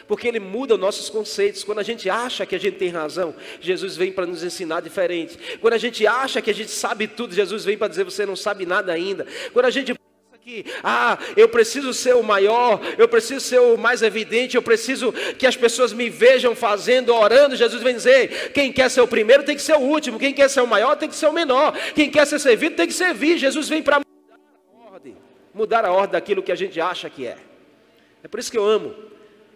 porque 0.07 0.29
ele 0.29 0.39
muda 0.39 0.75
os 0.75 0.81
nossos 0.81 1.09
conceitos. 1.09 1.65
Quando 1.65 1.81
a 1.81 1.83
gente 1.83 2.09
acha 2.09 2.47
que 2.47 2.55
a 2.55 2.61
gente 2.61 2.77
tem 2.77 2.91
razão, 2.91 3.35
Jesus 3.61 3.97
vem 3.97 4.13
para 4.13 4.27
nos 4.27 4.45
ensinar 4.45 4.81
diferente. 4.81 5.59
Quando 5.61 5.75
a 5.75 5.79
gente 5.79 6.07
acha 6.07 6.41
que 6.41 6.51
a 6.51 6.55
gente 6.55 6.71
sabe 6.71 7.09
tudo, 7.09 7.35
Jesus 7.35 7.65
vem 7.65 7.77
para 7.77 7.89
dizer 7.89 8.05
você 8.05 8.25
não 8.25 8.37
sabe 8.37 8.65
nada 8.65 8.93
ainda. 8.93 9.27
Quando 9.53 9.67
a 9.67 9.71
gente 9.71 9.93
que, 10.49 10.65
ah, 10.83 11.19
eu 11.37 11.47
preciso 11.47 11.93
ser 11.93 12.17
o 12.17 12.23
maior, 12.23 12.81
eu 12.97 13.07
preciso 13.07 13.41
ser 13.41 13.59
o 13.59 13.77
mais 13.77 14.01
evidente, 14.01 14.57
eu 14.57 14.63
preciso 14.63 15.13
que 15.39 15.47
as 15.47 15.55
pessoas 15.55 15.93
me 15.93 16.09
vejam 16.09 16.57
fazendo, 16.57 17.15
orando. 17.15 17.55
Jesus 17.55 17.83
vem 17.83 17.95
dizer: 17.95 18.51
quem 18.53 18.73
quer 18.73 18.91
ser 18.91 19.03
o 19.03 19.07
primeiro 19.07 19.43
tem 19.43 19.55
que 19.55 19.61
ser 19.61 19.75
o 19.75 19.81
último, 19.81 20.19
quem 20.19 20.33
quer 20.33 20.49
ser 20.49 20.63
o 20.63 20.67
maior 20.67 20.97
tem 20.97 21.07
que 21.07 21.15
ser 21.15 21.27
o 21.27 21.35
menor, 21.35 21.77
quem 21.95 22.11
quer 22.11 22.27
ser 22.27 22.39
servido 22.39 22.77
tem 22.77 22.87
que 22.87 22.95
servir. 22.95 23.37
Jesus 23.37 23.69
vem 23.69 23.83
para 23.83 23.99
mudar 23.99 24.39
a 24.73 24.91
ordem, 24.91 25.17
mudar 25.53 25.85
a 25.85 25.93
ordem 25.93 26.13
daquilo 26.13 26.43
que 26.43 26.53
a 26.53 26.57
gente 26.57 26.81
acha 26.81 27.11
que 27.11 27.27
é. 27.27 27.37
É 28.25 28.29
por 28.29 28.41
isso 28.41 28.51
que 28.51 28.57
eu 28.57 28.65
amo. 28.65 28.95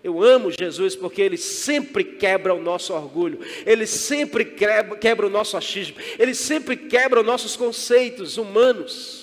Eu 0.05 0.23
amo 0.23 0.51
Jesus 0.51 0.95
porque 0.95 1.23
ele 1.23 1.39
sempre 1.39 2.05
quebra 2.05 2.53
o 2.53 2.61
nosso 2.61 2.93
orgulho, 2.93 3.39
ele 3.65 3.87
sempre 3.87 4.45
quebra, 4.45 4.99
quebra 4.99 5.27
o 5.27 5.31
nosso 5.31 5.57
achismo, 5.57 5.97
ele 6.19 6.35
sempre 6.35 6.77
quebra 6.77 7.21
os 7.21 7.27
nossos 7.27 7.57
conceitos 7.57 8.37
humanos. 8.37 9.22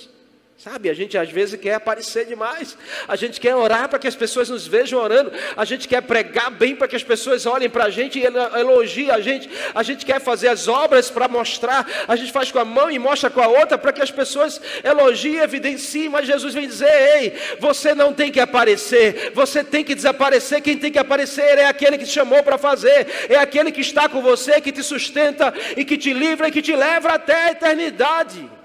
Sabe, 0.62 0.90
a 0.90 0.94
gente 0.94 1.18
às 1.18 1.30
vezes 1.30 1.58
quer 1.58 1.76
aparecer 1.76 2.26
demais, 2.26 2.78
a 3.08 3.16
gente 3.16 3.40
quer 3.40 3.56
orar 3.56 3.88
para 3.88 3.98
que 3.98 4.10
as 4.10 4.16
pessoas 4.16 4.50
nos 4.50 4.68
vejam 4.68 5.00
orando, 5.00 5.32
a 5.56 5.64
gente 5.64 5.88
quer 5.88 6.02
pregar 6.02 6.52
bem 6.52 6.76
para 6.76 6.86
que 6.86 6.98
as 6.98 7.04
pessoas 7.04 7.46
olhem 7.46 7.70
para 7.70 7.86
a 7.86 7.90
gente 7.90 8.20
e 8.20 8.26
elogiem 8.26 9.10
a 9.10 9.22
gente, 9.22 9.50
a 9.74 9.82
gente 9.84 10.06
quer 10.06 10.20
fazer 10.20 10.50
as 10.50 10.68
obras 10.68 11.10
para 11.10 11.30
mostrar, 11.30 11.88
a 12.06 12.14
gente 12.18 12.34
faz 12.34 12.52
com 12.52 12.60
a 12.60 12.66
mão 12.66 12.92
e 12.92 13.00
mostra 13.00 13.30
com 13.30 13.40
a 13.40 13.48
outra 13.48 13.78
para 13.78 13.94
que 13.94 14.02
as 14.02 14.12
pessoas 14.12 14.60
elogiem, 14.84 15.38
evidenciem, 15.38 16.10
mas 16.10 16.28
Jesus 16.28 16.54
vem 16.54 16.68
dizer: 16.68 16.92
ei, 16.92 17.34
você 17.58 17.96
não 17.96 18.12
tem 18.12 18.30
que 18.30 18.42
aparecer, 18.42 19.32
você 19.34 19.64
tem 19.64 19.82
que 19.82 19.96
desaparecer, 19.96 20.62
quem 20.62 20.78
tem 20.78 20.92
que 20.92 21.00
aparecer 21.00 21.58
é 21.58 21.68
aquele 21.68 21.98
que 21.98 22.04
te 22.04 22.12
chamou 22.12 22.44
para 22.44 22.58
fazer, 22.58 23.08
é 23.30 23.38
aquele 23.38 23.72
que 23.72 23.80
está 23.80 24.10
com 24.10 24.22
você, 24.22 24.60
que 24.60 24.74
te 24.74 24.84
sustenta 24.84 25.54
e 25.78 25.86
que 25.86 25.98
te 25.98 26.12
livra 26.12 26.50
e 26.50 26.52
que 26.52 26.62
te 26.62 26.76
leva 26.76 27.14
até 27.14 27.46
a 27.46 27.52
eternidade. 27.52 28.59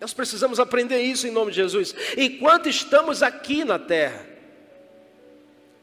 Nós 0.00 0.12
precisamos 0.12 0.60
aprender 0.60 1.00
isso 1.00 1.26
em 1.26 1.30
nome 1.30 1.50
de 1.50 1.56
Jesus. 1.56 1.94
Enquanto 2.16 2.68
estamos 2.68 3.22
aqui 3.22 3.64
na 3.64 3.78
terra, 3.78 4.26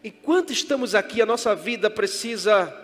enquanto 0.03 0.53
estamos 0.53 0.93
aqui, 0.93 1.21
a 1.21 1.25
nossa 1.25 1.55
vida 1.55 1.89
precisa 1.89 2.75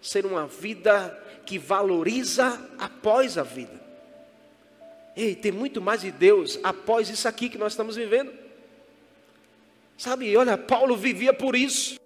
ser 0.00 0.24
uma 0.24 0.46
vida 0.46 1.22
que 1.44 1.58
valoriza 1.58 2.60
após 2.78 3.36
a 3.36 3.42
vida. 3.42 3.84
Ei, 5.14 5.34
tem 5.34 5.52
muito 5.52 5.80
mais 5.80 6.02
de 6.02 6.10
Deus 6.10 6.58
após 6.62 7.08
isso 7.08 7.26
aqui 7.26 7.48
que 7.48 7.58
nós 7.58 7.72
estamos 7.72 7.96
vivendo. 7.96 8.32
Sabe, 9.96 10.36
olha, 10.36 10.58
Paulo 10.58 10.96
vivia 10.96 11.32
por 11.32 11.56
isso. 11.56 11.98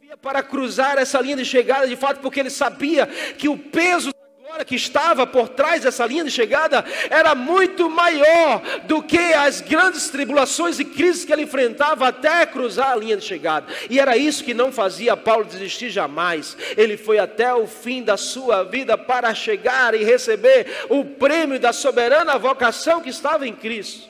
Vivia 0.00 0.16
para 0.16 0.42
cruzar 0.42 0.98
essa 0.98 1.20
linha 1.20 1.36
de 1.36 1.44
chegada, 1.44 1.88
de 1.88 1.96
fato, 1.96 2.20
porque 2.20 2.38
ele 2.38 2.50
sabia 2.50 3.06
que 3.06 3.48
o 3.48 3.58
peso 3.58 4.12
glória 4.58 4.64
que 4.64 4.74
estava 4.74 5.26
por 5.26 5.48
trás 5.48 5.82
dessa 5.82 6.04
linha 6.06 6.24
de 6.24 6.30
chegada 6.30 6.84
era 7.10 7.34
muito 7.34 7.88
maior 7.88 8.62
do 8.84 9.02
que 9.02 9.18
as 9.18 9.60
grandes 9.60 10.08
tribulações 10.08 10.78
e 10.78 10.84
crises 10.84 11.24
que 11.24 11.32
ele 11.32 11.42
enfrentava 11.42 12.08
até 12.08 12.44
cruzar 12.46 12.92
a 12.92 12.96
linha 12.96 13.16
de 13.16 13.24
chegada. 13.24 13.66
E 13.88 14.00
era 14.00 14.16
isso 14.16 14.44
que 14.44 14.54
não 14.54 14.72
fazia 14.72 15.16
Paulo 15.16 15.44
desistir 15.44 15.90
jamais. 15.90 16.56
Ele 16.76 16.96
foi 16.96 17.18
até 17.18 17.52
o 17.54 17.66
fim 17.66 18.02
da 18.02 18.16
sua 18.16 18.64
vida 18.64 18.96
para 18.98 19.34
chegar 19.34 19.94
e 19.94 20.04
receber 20.04 20.66
o 20.88 21.04
prêmio 21.04 21.60
da 21.60 21.72
soberana 21.72 22.38
vocação 22.38 23.00
que 23.00 23.10
estava 23.10 23.46
em 23.46 23.54
Cristo. 23.54 24.08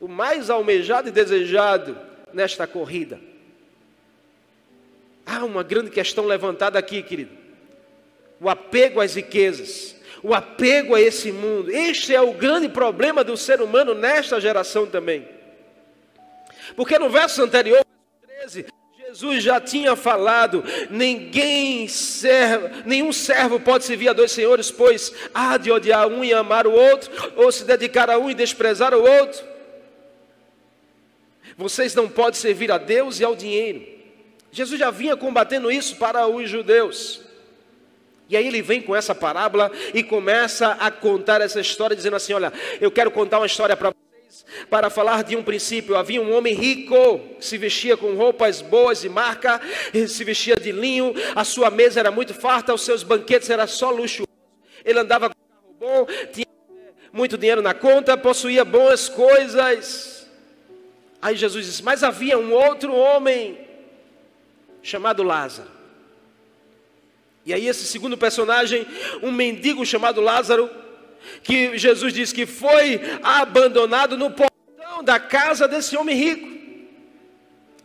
O 0.00 0.06
mais 0.08 0.50
almejado 0.50 1.08
e 1.08 1.12
desejado 1.12 1.96
nesta 2.32 2.66
corrida. 2.66 3.18
Há 5.26 5.44
uma 5.44 5.62
grande 5.62 5.90
questão 5.90 6.26
levantada 6.26 6.78
aqui, 6.78 7.02
querido 7.02 7.43
o 8.44 8.50
apego 8.50 9.00
às 9.00 9.14
riquezas, 9.14 9.96
o 10.22 10.34
apego 10.34 10.94
a 10.94 11.00
esse 11.00 11.32
mundo. 11.32 11.70
Este 11.70 12.14
é 12.14 12.20
o 12.20 12.34
grande 12.34 12.68
problema 12.68 13.24
do 13.24 13.38
ser 13.38 13.62
humano 13.62 13.94
nesta 13.94 14.38
geração 14.38 14.86
também. 14.86 15.26
Porque 16.76 16.98
no 16.98 17.08
verso 17.08 17.42
anterior, 17.42 17.82
13, 18.42 18.66
Jesus 19.08 19.42
já 19.42 19.58
tinha 19.58 19.96
falado: 19.96 20.62
ninguém 20.90 21.88
servo, 21.88 22.68
nenhum 22.84 23.14
servo 23.14 23.58
pode 23.58 23.84
servir 23.84 24.08
a 24.08 24.12
dois 24.12 24.30
senhores, 24.30 24.70
pois 24.70 25.10
há 25.32 25.56
de 25.56 25.72
odiar 25.72 26.06
um 26.06 26.22
e 26.22 26.34
amar 26.34 26.66
o 26.66 26.72
outro, 26.72 27.10
ou 27.36 27.50
se 27.50 27.64
dedicar 27.64 28.10
a 28.10 28.18
um 28.18 28.28
e 28.28 28.34
desprezar 28.34 28.92
o 28.92 29.02
outro. 29.02 29.42
Vocês 31.56 31.94
não 31.94 32.10
podem 32.10 32.38
servir 32.38 32.70
a 32.70 32.76
Deus 32.76 33.20
e 33.20 33.24
ao 33.24 33.34
dinheiro. 33.34 33.86
Jesus 34.52 34.78
já 34.78 34.90
vinha 34.90 35.16
combatendo 35.16 35.72
isso 35.72 35.96
para 35.96 36.26
os 36.26 36.50
judeus. 36.50 37.23
E 38.28 38.36
aí 38.36 38.46
ele 38.46 38.62
vem 38.62 38.80
com 38.80 38.96
essa 38.96 39.14
parábola 39.14 39.70
e 39.92 40.02
começa 40.02 40.72
a 40.72 40.90
contar 40.90 41.40
essa 41.40 41.60
história, 41.60 41.94
dizendo 41.94 42.16
assim: 42.16 42.32
Olha, 42.32 42.52
eu 42.80 42.90
quero 42.90 43.10
contar 43.10 43.38
uma 43.38 43.46
história 43.46 43.76
para 43.76 43.90
vocês, 43.90 44.46
para 44.70 44.88
falar 44.88 45.22
de 45.24 45.36
um 45.36 45.42
princípio. 45.42 45.96
Havia 45.96 46.22
um 46.22 46.34
homem 46.34 46.54
rico 46.54 47.18
que 47.38 47.44
se 47.44 47.58
vestia 47.58 47.96
com 47.96 48.14
roupas 48.14 48.62
boas 48.62 49.02
de 49.02 49.08
marca, 49.08 49.60
se 50.08 50.24
vestia 50.24 50.56
de 50.56 50.72
linho, 50.72 51.14
a 51.34 51.44
sua 51.44 51.70
mesa 51.70 52.00
era 52.00 52.10
muito 52.10 52.32
farta, 52.32 52.72
os 52.72 52.82
seus 52.82 53.02
banquetes 53.02 53.50
eram 53.50 53.66
só 53.66 53.90
luxuosos. 53.90 54.32
Ele 54.84 54.98
andava 54.98 55.28
com 55.28 55.34
carro 55.34 55.76
bom, 55.78 56.06
tinha 56.32 56.46
muito 57.12 57.36
dinheiro 57.36 57.60
na 57.60 57.74
conta, 57.74 58.16
possuía 58.16 58.64
boas 58.64 59.06
coisas. 59.06 60.26
Aí 61.20 61.36
Jesus 61.36 61.66
disse: 61.66 61.82
Mas 61.82 62.02
havia 62.02 62.38
um 62.38 62.52
outro 62.52 62.94
homem 62.94 63.58
chamado 64.82 65.22
Lázaro 65.22 65.73
e 67.46 67.52
aí, 67.52 67.68
esse 67.68 67.84
segundo 67.84 68.16
personagem, 68.16 68.86
um 69.22 69.30
mendigo 69.30 69.84
chamado 69.84 70.20
Lázaro, 70.20 70.70
que 71.42 71.76
Jesus 71.76 72.12
diz 72.12 72.32
que 72.32 72.46
foi 72.46 73.00
abandonado 73.22 74.16
no 74.16 74.30
portão 74.30 75.02
da 75.02 75.18
casa 75.20 75.68
desse 75.68 75.96
homem 75.96 76.16
rico. 76.16 76.48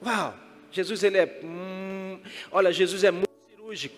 Uau! 0.05 0.33
Jesus, 0.71 1.03
ele 1.03 1.17
é. 1.17 1.39
Hum, 1.43 2.19
olha, 2.51 2.71
Jesus 2.71 3.03
é 3.03 3.11
muito 3.11 3.29
cirúrgico. 3.49 3.95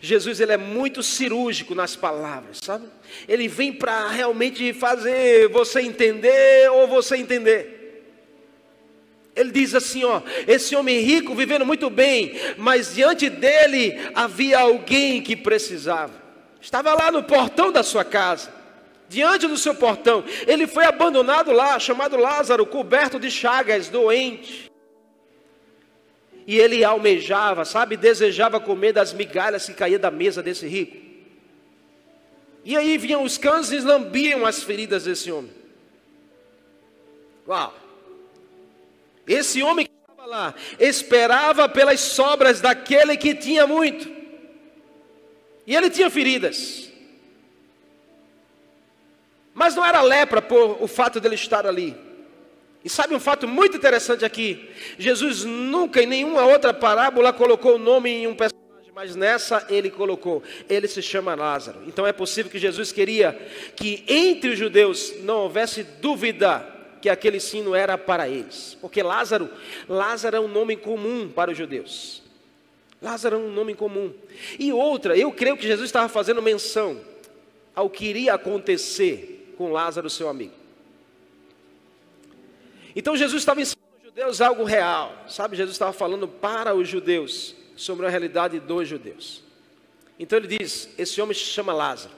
Jesus 0.00 0.40
ele 0.40 0.52
é 0.52 0.56
muito 0.56 1.02
cirúrgico 1.02 1.74
nas 1.74 1.96
palavras, 1.96 2.58
sabe? 2.62 2.86
Ele 3.26 3.48
vem 3.48 3.72
para 3.72 4.08
realmente 4.08 4.72
fazer 4.74 5.48
você 5.48 5.80
entender 5.80 6.70
ou 6.70 6.86
você 6.86 7.16
entender. 7.16 7.77
Ele 9.38 9.52
diz 9.52 9.74
assim: 9.74 10.04
ó, 10.04 10.20
esse 10.46 10.74
homem 10.74 10.98
rico 10.98 11.34
vivendo 11.34 11.64
muito 11.64 11.88
bem, 11.88 12.32
mas 12.56 12.94
diante 12.94 13.30
dele 13.30 13.96
havia 14.14 14.58
alguém 14.58 15.22
que 15.22 15.36
precisava. 15.36 16.12
Estava 16.60 16.92
lá 16.94 17.12
no 17.12 17.22
portão 17.22 17.70
da 17.70 17.84
sua 17.84 18.04
casa, 18.04 18.52
diante 19.08 19.46
do 19.46 19.56
seu 19.56 19.74
portão. 19.74 20.24
Ele 20.46 20.66
foi 20.66 20.84
abandonado 20.84 21.52
lá, 21.52 21.78
chamado 21.78 22.16
Lázaro, 22.16 22.66
coberto 22.66 23.20
de 23.20 23.30
chagas, 23.30 23.88
doente. 23.88 24.70
E 26.44 26.58
ele 26.58 26.82
almejava, 26.82 27.64
sabe, 27.64 27.96
desejava 27.96 28.58
comer 28.58 28.92
das 28.92 29.12
migalhas 29.12 29.66
que 29.66 29.74
caía 29.74 29.98
da 29.98 30.10
mesa 30.10 30.42
desse 30.42 30.66
rico. 30.66 30.96
E 32.64 32.76
aí 32.76 32.98
vinham 32.98 33.22
os 33.22 33.38
cães 33.38 33.70
e 33.70 33.78
lambiam 33.78 34.44
as 34.44 34.62
feridas 34.62 35.04
desse 35.04 35.30
homem. 35.30 35.52
Uau! 37.46 37.87
Esse 39.28 39.62
homem 39.62 39.86
que 39.86 39.92
estava 40.00 40.26
lá 40.26 40.54
esperava 40.80 41.68
pelas 41.68 42.00
sobras 42.00 42.60
daquele 42.60 43.16
que 43.16 43.34
tinha 43.34 43.66
muito. 43.66 44.10
E 45.66 45.76
ele 45.76 45.90
tinha 45.90 46.08
feridas. 46.08 46.90
Mas 49.52 49.74
não 49.74 49.84
era 49.84 50.00
lepra 50.00 50.40
por 50.40 50.82
o 50.82 50.86
fato 50.86 51.20
dele 51.20 51.34
estar 51.34 51.66
ali. 51.66 51.94
E 52.84 52.88
sabe 52.88 53.14
um 53.14 53.20
fato 53.20 53.46
muito 53.46 53.76
interessante 53.76 54.24
aqui? 54.24 54.70
Jesus 54.98 55.44
nunca 55.44 56.00
em 56.00 56.06
nenhuma 56.06 56.46
outra 56.46 56.72
parábola 56.72 57.32
colocou 57.32 57.74
o 57.74 57.78
nome 57.78 58.08
em 58.08 58.26
um 58.26 58.34
personagem, 58.34 58.92
mas 58.94 59.14
nessa 59.16 59.66
ele 59.68 59.90
colocou. 59.90 60.42
Ele 60.70 60.88
se 60.88 61.02
chama 61.02 61.34
Lázaro. 61.34 61.82
Então 61.86 62.06
é 62.06 62.12
possível 62.12 62.50
que 62.50 62.58
Jesus 62.58 62.92
queria 62.92 63.32
que 63.74 64.04
entre 64.06 64.50
os 64.50 64.58
judeus 64.58 65.12
não 65.22 65.38
houvesse 65.38 65.82
dúvida 65.82 66.77
que 67.00 67.08
aquele 67.08 67.40
sino 67.40 67.74
era 67.74 67.96
para 67.96 68.28
eles. 68.28 68.76
Porque 68.80 69.02
Lázaro, 69.02 69.50
Lázaro 69.88 70.36
é 70.36 70.40
um 70.40 70.48
nome 70.48 70.76
comum 70.76 71.28
para 71.28 71.50
os 71.50 71.56
judeus. 71.56 72.22
Lázaro 73.00 73.36
é 73.36 73.38
um 73.38 73.52
nome 73.52 73.74
comum. 73.74 74.12
E 74.58 74.72
outra, 74.72 75.16
eu 75.16 75.30
creio 75.32 75.56
que 75.56 75.66
Jesus 75.66 75.88
estava 75.88 76.08
fazendo 76.08 76.42
menção 76.42 77.00
ao 77.74 77.88
que 77.88 78.06
iria 78.06 78.34
acontecer 78.34 79.54
com 79.56 79.70
Lázaro, 79.70 80.10
seu 80.10 80.28
amigo. 80.28 80.54
Então 82.94 83.16
Jesus 83.16 83.42
estava 83.42 83.60
ensinando 83.60 83.86
os 83.98 84.04
judeus 84.04 84.40
algo 84.40 84.64
real, 84.64 85.24
sabe? 85.28 85.56
Jesus 85.56 85.74
estava 85.74 85.92
falando 85.92 86.26
para 86.26 86.74
os 86.74 86.88
judeus 86.88 87.54
sobre 87.76 88.06
a 88.06 88.08
realidade 88.08 88.58
dos 88.58 88.88
judeus. 88.88 89.44
Então 90.18 90.38
ele 90.38 90.58
diz: 90.58 90.88
Esse 90.98 91.20
homem 91.20 91.34
se 91.34 91.42
chama 91.42 91.72
Lázaro. 91.72 92.12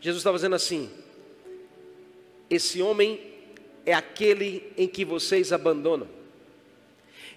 Jesus 0.00 0.20
estava 0.20 0.36
dizendo 0.36 0.56
assim: 0.56 0.90
Esse 2.50 2.82
homem 2.82 3.33
é 3.86 3.92
aquele 3.92 4.72
em 4.76 4.88
que 4.88 5.04
vocês 5.04 5.52
abandonam. 5.52 6.08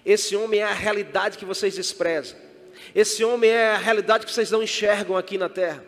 Esse 0.04 0.34
homem 0.36 0.60
é 0.60 0.64
a 0.64 0.72
realidade 0.72 1.36
que 1.36 1.44
vocês 1.44 1.74
desprezam. 1.74 2.36
Esse 2.94 3.22
homem 3.24 3.50
é 3.50 3.70
a 3.70 3.76
realidade 3.76 4.24
que 4.24 4.32
vocês 4.32 4.50
não 4.50 4.62
enxergam 4.62 5.16
aqui 5.16 5.36
na 5.36 5.48
terra. 5.48 5.84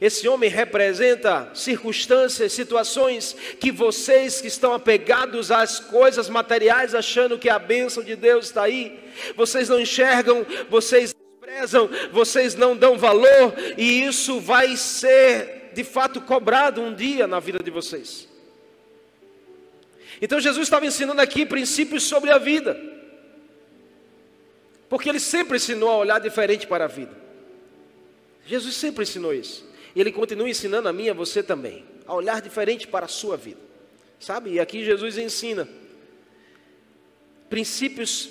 Esse 0.00 0.28
homem 0.28 0.50
representa 0.50 1.50
circunstâncias, 1.54 2.52
situações 2.52 3.36
que 3.60 3.70
vocês 3.70 4.40
que 4.40 4.48
estão 4.48 4.72
apegados 4.72 5.50
às 5.50 5.78
coisas 5.78 6.28
materiais, 6.28 6.94
achando 6.94 7.38
que 7.38 7.48
a 7.48 7.58
bênção 7.58 8.02
de 8.02 8.16
Deus 8.16 8.46
está 8.46 8.64
aí, 8.64 8.98
vocês 9.36 9.68
não 9.68 9.80
enxergam, 9.80 10.44
vocês 10.68 11.14
desprezam, 11.14 11.88
vocês 12.12 12.54
não 12.54 12.76
dão 12.76 12.98
valor, 12.98 13.54
e 13.78 14.02
isso 14.02 14.40
vai 14.40 14.76
ser 14.76 15.70
de 15.72 15.84
fato 15.84 16.20
cobrado 16.20 16.80
um 16.80 16.94
dia 16.94 17.26
na 17.26 17.38
vida 17.38 17.60
de 17.62 17.70
vocês. 17.70 18.28
Então 20.20 20.40
Jesus 20.40 20.66
estava 20.66 20.86
ensinando 20.86 21.20
aqui 21.20 21.44
princípios 21.44 22.02
sobre 22.04 22.30
a 22.30 22.38
vida, 22.38 22.78
porque 24.88 25.08
ele 25.08 25.20
sempre 25.20 25.56
ensinou 25.56 25.90
a 25.90 25.96
olhar 25.98 26.20
diferente 26.20 26.66
para 26.66 26.84
a 26.84 26.88
vida. 26.88 27.26
Jesus 28.46 28.76
sempre 28.76 29.02
ensinou 29.02 29.34
isso. 29.34 29.66
E 29.94 30.00
Ele 30.00 30.12
continua 30.12 30.48
ensinando 30.48 30.88
a 30.88 30.92
mim 30.92 31.04
e 31.04 31.10
a 31.10 31.14
você 31.14 31.42
também, 31.42 31.82
a 32.06 32.14
olhar 32.14 32.42
diferente 32.42 32.86
para 32.86 33.06
a 33.06 33.08
sua 33.08 33.34
vida. 33.34 33.60
Sabe? 34.20 34.50
E 34.52 34.60
aqui 34.60 34.84
Jesus 34.84 35.18
ensina 35.18 35.66
princípios 37.48 38.28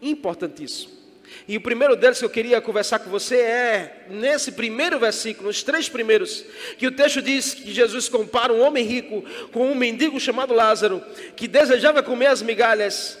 importantíssimos. 0.00 1.03
E 1.46 1.56
o 1.56 1.60
primeiro 1.60 1.96
deles 1.96 2.18
que 2.18 2.24
eu 2.24 2.30
queria 2.30 2.60
conversar 2.60 2.98
com 2.98 3.10
você 3.10 3.36
é 3.36 4.06
nesse 4.08 4.52
primeiro 4.52 4.98
versículo, 4.98 5.48
os 5.48 5.62
três 5.62 5.88
primeiros, 5.88 6.44
que 6.78 6.86
o 6.86 6.92
texto 6.92 7.20
diz 7.20 7.54
que 7.54 7.72
Jesus 7.72 8.08
compara 8.08 8.52
um 8.52 8.62
homem 8.62 8.84
rico 8.84 9.24
com 9.52 9.70
um 9.70 9.74
mendigo 9.74 10.18
chamado 10.18 10.54
Lázaro, 10.54 11.02
que 11.36 11.46
desejava 11.46 12.02
comer 12.02 12.26
as 12.26 12.42
migalhas. 12.42 13.18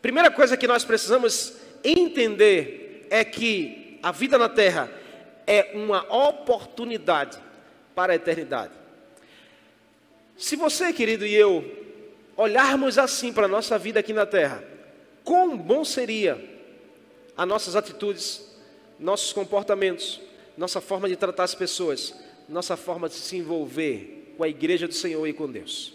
Primeira 0.00 0.30
coisa 0.30 0.56
que 0.56 0.68
nós 0.68 0.84
precisamos 0.84 1.54
entender 1.82 3.06
é 3.10 3.24
que 3.24 3.98
a 4.02 4.12
vida 4.12 4.38
na 4.38 4.48
terra 4.48 4.90
é 5.46 5.72
uma 5.74 6.02
oportunidade 6.28 7.38
para 7.94 8.12
a 8.12 8.16
eternidade. 8.16 8.72
Se 10.36 10.54
você, 10.54 10.92
querido, 10.92 11.24
e 11.24 11.34
eu 11.34 11.64
olharmos 12.36 12.98
assim 12.98 13.32
para 13.32 13.46
a 13.46 13.48
nossa 13.48 13.78
vida 13.78 14.00
aqui 14.00 14.12
na 14.12 14.26
terra, 14.26 14.62
quão 15.24 15.56
bom 15.56 15.84
seria 15.84 16.55
as 17.36 17.46
nossas 17.46 17.76
atitudes, 17.76 18.42
nossos 18.98 19.32
comportamentos, 19.32 20.20
nossa 20.56 20.80
forma 20.80 21.08
de 21.08 21.16
tratar 21.16 21.44
as 21.44 21.54
pessoas, 21.54 22.14
nossa 22.48 22.76
forma 22.76 23.08
de 23.08 23.14
se 23.14 23.36
envolver 23.36 24.34
com 24.36 24.44
a 24.44 24.48
igreja 24.48 24.88
do 24.88 24.94
Senhor 24.94 25.26
e 25.26 25.32
com 25.32 25.50
Deus. 25.50 25.92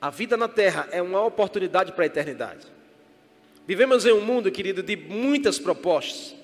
A 0.00 0.10
vida 0.10 0.36
na 0.36 0.48
terra 0.48 0.88
é 0.92 1.02
uma 1.02 1.24
oportunidade 1.24 1.92
para 1.92 2.04
a 2.04 2.06
eternidade. 2.06 2.66
Vivemos 3.66 4.06
em 4.06 4.12
um 4.12 4.20
mundo, 4.20 4.50
querido, 4.50 4.82
de 4.82 4.96
muitas 4.96 5.58
propostas. 5.58 6.34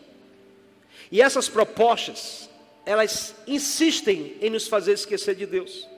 E 1.11 1.23
essas 1.23 1.49
propostas, 1.49 2.51
elas 2.85 3.35
insistem 3.47 4.37
em 4.41 4.51
nos 4.51 4.67
fazer 4.67 4.93
esquecer 4.93 5.35
de 5.35 5.47
Deus. 5.47 5.89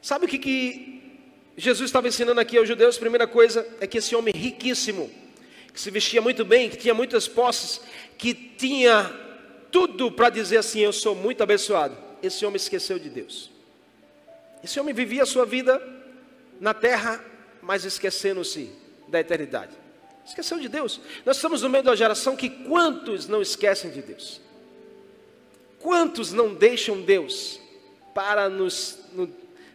Sabe 0.00 0.24
o 0.24 0.28
que, 0.28 0.38
que 0.38 0.97
Jesus 1.58 1.88
estava 1.88 2.06
ensinando 2.06 2.40
aqui 2.40 2.56
aos 2.56 2.68
judeus? 2.68 2.96
Primeira 2.96 3.26
coisa 3.26 3.66
é 3.80 3.86
que 3.86 3.98
esse 3.98 4.14
homem 4.14 4.32
riquíssimo, 4.32 5.10
que 5.74 5.80
se 5.80 5.90
vestia 5.90 6.22
muito 6.22 6.44
bem, 6.44 6.70
que 6.70 6.76
tinha 6.76 6.94
muitas 6.94 7.26
posses, 7.26 7.80
que 8.16 8.32
tinha 8.32 9.12
tudo 9.72 10.12
para 10.12 10.30
dizer 10.30 10.58
assim: 10.58 10.78
Eu 10.78 10.92
sou 10.92 11.16
muito 11.16 11.42
abençoado. 11.42 11.98
Esse 12.22 12.46
homem 12.46 12.56
esqueceu 12.56 12.96
de 12.96 13.10
Deus. 13.10 13.50
Esse 14.62 14.78
homem 14.78 14.94
vivia 14.94 15.24
a 15.24 15.26
sua 15.26 15.44
vida 15.44 15.82
na 16.60 16.72
terra, 16.72 17.24
mas 17.60 17.84
esquecendo-se 17.84 18.70
da 19.08 19.18
eternidade. 19.18 19.72
Esqueceu 20.24 20.60
de 20.60 20.68
Deus. 20.68 21.00
Nós 21.26 21.36
estamos 21.36 21.62
no 21.62 21.68
meio 21.68 21.82
uma 21.82 21.96
geração 21.96 22.36
que 22.36 22.48
quantos 22.48 23.26
não 23.26 23.42
esquecem 23.42 23.90
de 23.90 24.00
Deus? 24.00 24.40
Quantos 25.80 26.32
não 26.32 26.54
deixam 26.54 27.02
Deus 27.02 27.60
para 28.14 28.48
nos 28.48 28.98
no, 29.12 29.26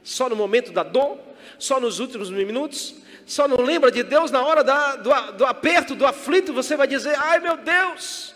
só 0.04 0.28
no 0.28 0.36
momento 0.36 0.72
da 0.72 0.84
dor, 0.84 1.18
só 1.58 1.80
nos 1.80 2.00
últimos 2.00 2.30
minutos, 2.30 2.96
só 3.26 3.48
não 3.48 3.58
lembra 3.58 3.92
de 3.92 4.04
Deus 4.04 4.32
na 4.32 4.46
hora 4.46 4.64
da, 4.64 4.98
do, 4.98 5.10
do 5.38 5.46
aperto, 5.46 5.96
do 5.96 6.06
aflito, 6.06 6.54
você 6.54 6.76
vai 6.76 6.88
dizer: 6.88 7.16
ai 7.18 7.40
meu 7.40 7.58
Deus. 7.58 8.36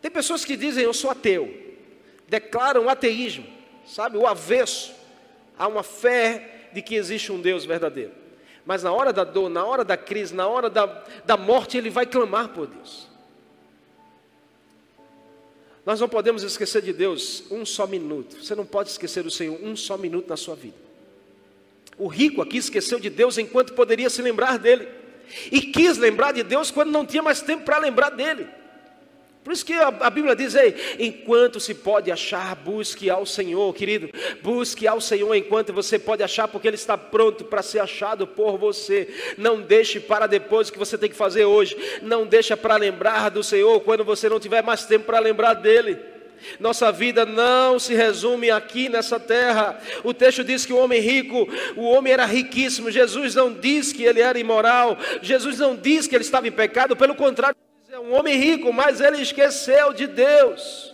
Tem 0.00 0.10
pessoas 0.10 0.44
que 0.44 0.56
dizem: 0.56 0.84
eu 0.84 0.94
sou 0.94 1.10
ateu, 1.10 1.52
declaram 2.28 2.88
ateísmo, 2.88 3.46
sabe, 3.86 4.16
o 4.16 4.26
avesso 4.26 4.94
a 5.58 5.68
uma 5.68 5.82
fé 5.82 6.68
de 6.72 6.82
que 6.82 6.94
existe 6.94 7.30
um 7.30 7.40
Deus 7.40 7.64
verdadeiro. 7.64 8.12
Mas 8.66 8.82
na 8.82 8.92
hora 8.92 9.12
da 9.12 9.24
dor, 9.24 9.50
na 9.50 9.64
hora 9.64 9.84
da 9.84 9.96
crise, 9.96 10.34
na 10.34 10.48
hora 10.48 10.70
da, 10.70 11.04
da 11.24 11.36
morte, 11.36 11.76
ele 11.76 11.90
vai 11.90 12.06
clamar 12.06 12.48
por 12.48 12.66
Deus. 12.66 13.08
Nós 15.84 16.00
não 16.00 16.08
podemos 16.08 16.42
esquecer 16.42 16.82
de 16.82 16.92
Deus 16.92 17.44
um 17.50 17.64
só 17.64 17.86
minuto. 17.86 18.42
Você 18.42 18.54
não 18.54 18.64
pode 18.64 18.90
esquecer 18.90 19.22
do 19.22 19.30
Senhor 19.30 19.58
um 19.62 19.76
só 19.76 19.98
minuto 19.98 20.28
na 20.28 20.36
sua 20.36 20.54
vida. 20.54 20.76
O 21.98 22.08
rico 22.08 22.40
aqui 22.40 22.56
esqueceu 22.56 22.98
de 22.98 23.10
Deus 23.10 23.38
enquanto 23.38 23.74
poderia 23.74 24.08
se 24.08 24.22
lembrar 24.22 24.58
dele. 24.58 24.88
E 25.52 25.60
quis 25.60 25.98
lembrar 25.98 26.32
de 26.32 26.42
Deus 26.42 26.70
quando 26.70 26.90
não 26.90 27.04
tinha 27.04 27.22
mais 27.22 27.40
tempo 27.40 27.64
para 27.64 27.78
lembrar 27.78 28.10
dele. 28.10 28.46
Por 29.44 29.52
isso 29.52 29.66
que 29.66 29.74
a, 29.74 30.08
Bíblia 30.08 30.34
diz 30.34 30.56
aí, 30.56 30.74
enquanto 30.98 31.60
se 31.60 31.74
pode 31.74 32.10
achar, 32.10 32.56
busque 32.56 33.10
ao 33.10 33.26
Senhor, 33.26 33.74
querido, 33.74 34.08
busque 34.42 34.88
ao 34.88 35.02
Senhor 35.02 35.34
enquanto 35.34 35.70
você 35.70 35.98
pode 35.98 36.22
achar, 36.22 36.48
porque 36.48 36.66
Ele 36.66 36.76
está 36.76 36.96
pronto 36.96 37.44
para 37.44 37.62
ser 37.62 37.80
achado 37.80 38.26
por 38.26 38.56
você. 38.56 39.06
Não 39.36 39.60
deixe 39.60 40.00
para 40.00 40.26
depois 40.26 40.70
o 40.70 40.72
que 40.72 40.78
você 40.78 40.96
tem 40.96 41.10
que 41.10 41.14
fazer 41.14 41.44
hoje. 41.44 41.76
Não 42.00 42.26
deixe 42.26 42.56
para 42.56 42.76
lembrar 42.76 43.28
do 43.28 43.44
Senhor 43.44 43.78
quando 43.80 44.02
você 44.02 44.30
não 44.30 44.40
tiver 44.40 44.62
mais 44.62 44.86
tempo 44.86 45.04
para 45.04 45.18
lembrar 45.18 45.52
dele. 45.52 45.98
Nossa 46.58 46.90
vida 46.90 47.26
não 47.26 47.78
se 47.78 47.94
resume 47.94 48.50
aqui 48.50 48.88
nessa 48.88 49.20
terra. 49.20 49.78
O 50.02 50.14
texto 50.14 50.42
diz 50.42 50.64
que 50.64 50.72
o 50.72 50.78
homem 50.78 51.00
rico, 51.00 51.46
o 51.76 51.84
homem 51.84 52.14
era 52.14 52.24
riquíssimo. 52.24 52.90
Jesus 52.90 53.34
não 53.34 53.52
diz 53.52 53.92
que 53.92 54.04
ele 54.04 54.20
era 54.20 54.38
imoral. 54.38 54.96
Jesus 55.20 55.58
não 55.58 55.76
diz 55.76 56.06
que 56.06 56.14
ele 56.14 56.24
estava 56.24 56.48
em 56.48 56.52
pecado. 56.52 56.96
Pelo 56.96 57.14
contrário, 57.14 57.56
é 57.94 57.98
um 58.00 58.12
homem 58.12 58.36
rico, 58.36 58.72
mas 58.72 59.00
ele 59.00 59.22
esqueceu 59.22 59.92
de 59.92 60.08
Deus. 60.08 60.92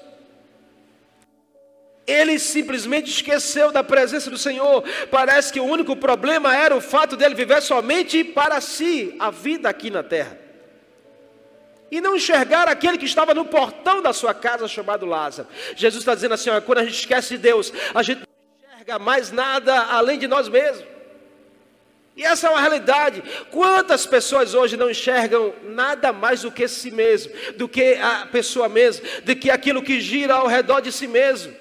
Ele 2.06 2.38
simplesmente 2.38 3.10
esqueceu 3.10 3.72
da 3.72 3.82
presença 3.82 4.28
do 4.28 4.36
Senhor. 4.36 4.84
Parece 5.10 5.50
que 5.50 5.58
o 5.58 5.64
único 5.64 5.96
problema 5.96 6.54
era 6.54 6.76
o 6.76 6.80
fato 6.80 7.16
dele 7.16 7.34
viver 7.34 7.62
somente 7.62 8.22
para 8.22 8.60
si, 8.60 9.16
a 9.18 9.30
vida 9.30 9.66
aqui 9.66 9.88
na 9.88 10.02
terra. 10.02 10.38
E 11.90 12.02
não 12.02 12.16
enxergar 12.16 12.68
aquele 12.68 12.98
que 12.98 13.06
estava 13.06 13.32
no 13.32 13.46
portão 13.46 14.02
da 14.02 14.12
sua 14.12 14.34
casa, 14.34 14.68
chamado 14.68 15.06
Lázaro. 15.06 15.48
Jesus 15.74 16.02
está 16.02 16.14
dizendo 16.14 16.34
assim: 16.34 16.50
ó, 16.50 16.60
quando 16.60 16.80
a 16.80 16.84
gente 16.84 16.98
esquece 16.98 17.30
de 17.30 17.38
Deus, 17.38 17.72
a 17.94 18.02
gente 18.02 18.18
não 18.18 18.74
enxerga 18.74 18.98
mais 18.98 19.32
nada 19.32 19.86
além 19.86 20.18
de 20.18 20.28
nós 20.28 20.50
mesmos. 20.50 20.99
E 22.16 22.22
essa 22.24 22.48
é 22.48 22.50
uma 22.50 22.60
realidade. 22.60 23.22
Quantas 23.50 24.04
pessoas 24.04 24.54
hoje 24.54 24.76
não 24.76 24.90
enxergam 24.90 25.54
nada 25.62 26.12
mais 26.12 26.42
do 26.42 26.50
que 26.50 26.66
si 26.68 26.90
mesmo, 26.90 27.32
do 27.56 27.68
que 27.68 27.94
a 27.94 28.26
pessoa 28.26 28.68
mesma, 28.68 29.06
do 29.24 29.34
que 29.36 29.50
aquilo 29.50 29.82
que 29.82 30.00
gira 30.00 30.34
ao 30.34 30.46
redor 30.46 30.80
de 30.80 30.92
si 30.92 31.06
mesmo? 31.06 31.54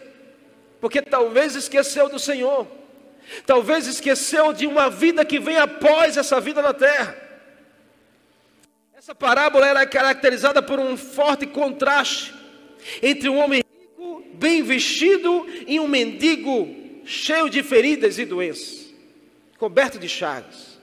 Porque 0.82 1.02
talvez 1.02 1.56
esqueceu 1.56 2.10
do 2.10 2.20
Senhor. 2.20 2.68
Talvez 3.46 3.86
esqueceu 3.86 4.54
de 4.54 4.66
uma 4.66 4.90
vida 4.90 5.24
que 5.24 5.40
vem 5.40 5.58
após 5.58 6.18
essa 6.18 6.40
vida 6.40 6.62
na 6.62 6.74
terra. 6.74 7.16
Essa 8.96 9.16
parábola 9.16 9.80
é 9.80 9.86
caracterizada 9.86 10.62
por 10.62 10.80
um 10.80 10.98
forte 10.98 11.46
contraste 11.46 12.34
entre 13.02 13.30
um 13.30 13.38
homem 13.38 13.64
rico, 13.82 14.24
bem 14.34 14.62
vestido, 14.62 15.48
e 15.68 15.80
um 15.80 15.88
mendigo 15.88 16.76
cheio 17.06 17.50
de 17.50 17.64
feridas 17.64 18.20
e 18.20 18.26
doenças, 18.26 18.79
coberto 19.60 20.00
de 20.00 20.08
chagas. 20.08 20.80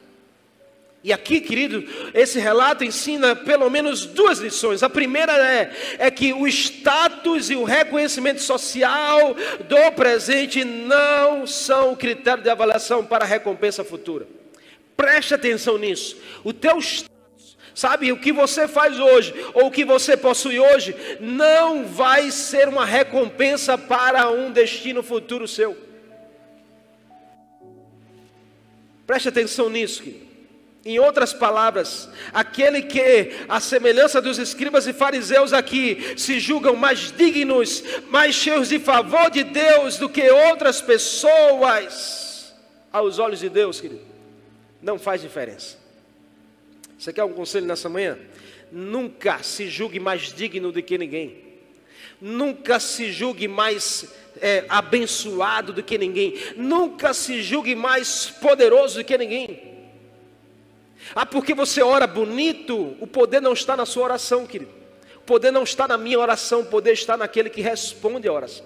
E 1.03 1.13
aqui, 1.13 1.41
querido, 1.41 1.85
esse 2.13 2.39
relato 2.39 2.85
ensina 2.85 3.35
pelo 3.37 3.71
menos 3.71 4.05
duas 4.05 4.41
lições. 4.41 4.83
A 4.83 4.91
primeira 4.91 5.33
é, 5.35 5.71
é 5.99 6.11
que 6.11 6.33
o 6.33 6.49
status 6.49 7.49
e 7.49 7.55
o 7.55 7.63
reconhecimento 7.63 8.43
social 8.43 9.37
do 9.69 9.93
presente 9.93 10.65
não 10.65 11.47
são 11.47 11.93
o 11.93 11.97
critério 11.97 12.43
de 12.43 12.51
avaliação 12.51 13.05
para 13.05 13.25
a 13.25 13.29
recompensa 13.29 13.85
futura. 13.85 14.27
Preste 14.97 15.33
atenção 15.33 15.79
nisso. 15.79 16.17
O 16.43 16.53
teu 16.53 16.81
status, 16.81 17.57
sabe, 17.73 18.11
o 18.11 18.19
que 18.19 18.33
você 18.33 18.67
faz 18.67 18.99
hoje, 18.99 19.33
ou 19.55 19.67
o 19.67 19.71
que 19.71 19.85
você 19.85 20.17
possui 20.17 20.59
hoje, 20.59 20.93
não 21.21 21.85
vai 21.85 22.33
ser 22.33 22.69
uma 22.69 22.85
recompensa 22.85 23.79
para 23.79 24.29
um 24.29 24.51
destino 24.51 25.05
futuro 25.05 25.47
seu. 25.47 25.86
Preste 29.07 29.29
atenção 29.29 29.71
nisso, 29.71 30.03
querido. 30.03 30.27
Em 30.85 31.01
outras 31.01 31.33
palavras, 31.33 32.09
aquele 32.33 32.81
que, 32.81 33.45
a 33.49 33.59
semelhança 33.59 34.23
dos 34.23 34.39
escribas 34.39 34.87
e 34.87 34.93
fariseus 34.93 35.53
aqui, 35.53 36.15
se 36.17 36.39
julgam 36.39 36.77
mais 36.77 37.11
dignos, 37.11 37.83
mais 38.09 38.37
cheios 38.37 38.69
de 38.69 38.79
favor 38.79 39.29
de 39.29 39.43
Deus 39.43 39.97
do 39.97 40.09
que 40.09 40.31
outras 40.31 40.81
pessoas, 40.81 42.55
aos 42.93 43.19
olhos 43.19 43.41
de 43.41 43.49
Deus, 43.49 43.81
querido, 43.81 44.01
não 44.81 44.97
faz 44.97 45.21
diferença. 45.21 45.77
Você 46.97 47.13
quer 47.13 47.25
um 47.25 47.33
conselho 47.33 47.67
nessa 47.67 47.89
manhã? 47.89 48.17
Nunca 48.71 49.43
se 49.43 49.69
julgue 49.69 49.99
mais 49.99 50.33
digno 50.33 50.71
do 50.71 50.81
que 50.81 50.97
ninguém. 50.97 51.45
Nunca 52.21 52.79
se 52.79 53.11
julgue 53.11 53.49
mais 53.49 54.07
é, 54.41 54.65
abençoado 54.69 55.73
do 55.73 55.83
que 55.83 55.99
ninguém. 55.99 56.35
Nunca 56.57 57.13
se 57.15 57.43
julgue 57.43 57.75
mais 57.75 58.31
poderoso 58.31 58.99
do 58.99 59.05
que 59.05 59.17
ninguém. 59.17 59.77
Ah, 61.15 61.27
porque 61.27 61.55
você 61.55 61.83
ora 61.83 62.07
bonito, 62.07 62.97
o 63.01 63.07
poder 63.07 63.41
não 63.41 63.53
está 63.53 63.77
na 63.77 63.87
sua 63.87 64.05
oração, 64.05 64.47
querido. 64.47 64.73
O 65.17 65.21
poder 65.21 65.51
não 65.51 65.63
está 65.63 65.87
na 65.89 65.97
minha 65.97 66.19
oração, 66.19 66.61
o 66.61 66.67
poder 66.67 66.93
está 66.93 67.17
naquele 67.17 67.51
que 67.51 67.61
responde 67.61 68.29
a 68.29 68.33
oração. 68.33 68.65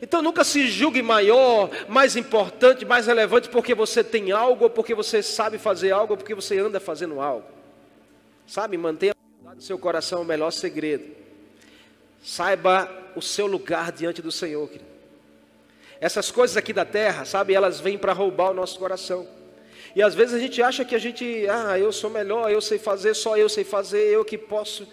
Então 0.00 0.20
nunca 0.20 0.44
se 0.44 0.68
julgue 0.68 1.02
maior, 1.02 1.70
mais 1.88 2.16
importante, 2.16 2.84
mais 2.84 3.06
relevante 3.06 3.48
porque 3.48 3.74
você 3.74 4.04
tem 4.04 4.30
algo, 4.30 4.64
ou 4.64 4.70
porque 4.70 4.94
você 4.94 5.22
sabe 5.22 5.58
fazer 5.58 5.90
algo, 5.90 6.12
ou 6.12 6.16
porque 6.16 6.34
você 6.34 6.58
anda 6.58 6.78
fazendo 6.78 7.20
algo. 7.20 7.46
Sabe, 8.46 8.76
mantenha 8.76 9.14
no 9.42 9.60
seu 9.60 9.78
coração 9.78 10.22
o 10.22 10.24
melhor 10.24 10.50
segredo. 10.50 11.04
Saiba 12.22 12.90
o 13.16 13.22
seu 13.22 13.46
lugar 13.46 13.90
diante 13.90 14.22
do 14.22 14.30
Senhor, 14.30 14.68
querido. 14.68 14.96
Essas 16.00 16.30
coisas 16.30 16.56
aqui 16.56 16.72
da 16.72 16.84
terra, 16.84 17.24
sabe, 17.24 17.54
elas 17.54 17.80
vêm 17.80 17.96
para 17.96 18.12
roubar 18.12 18.50
o 18.50 18.54
nosso 18.54 18.78
coração. 18.78 19.26
E 19.94 20.02
às 20.02 20.14
vezes 20.14 20.34
a 20.34 20.38
gente 20.38 20.60
acha 20.60 20.84
que 20.84 20.94
a 20.94 20.98
gente, 20.98 21.46
ah, 21.48 21.78
eu 21.78 21.90
sou 21.90 22.10
melhor, 22.10 22.52
eu 22.52 22.60
sei 22.60 22.78
fazer, 22.78 23.14
só 23.14 23.36
eu 23.36 23.48
sei 23.48 23.64
fazer, 23.64 24.12
eu 24.12 24.24
que 24.24 24.36
posso. 24.36 24.86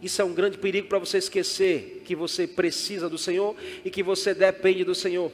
Isso 0.00 0.22
é 0.22 0.24
um 0.24 0.32
grande 0.32 0.56
perigo 0.56 0.86
para 0.86 1.00
você 1.00 1.18
esquecer 1.18 2.02
que 2.04 2.14
você 2.14 2.46
precisa 2.46 3.08
do 3.08 3.18
Senhor 3.18 3.56
e 3.84 3.90
que 3.90 4.04
você 4.04 4.32
depende 4.32 4.84
do 4.84 4.94
Senhor. 4.94 5.32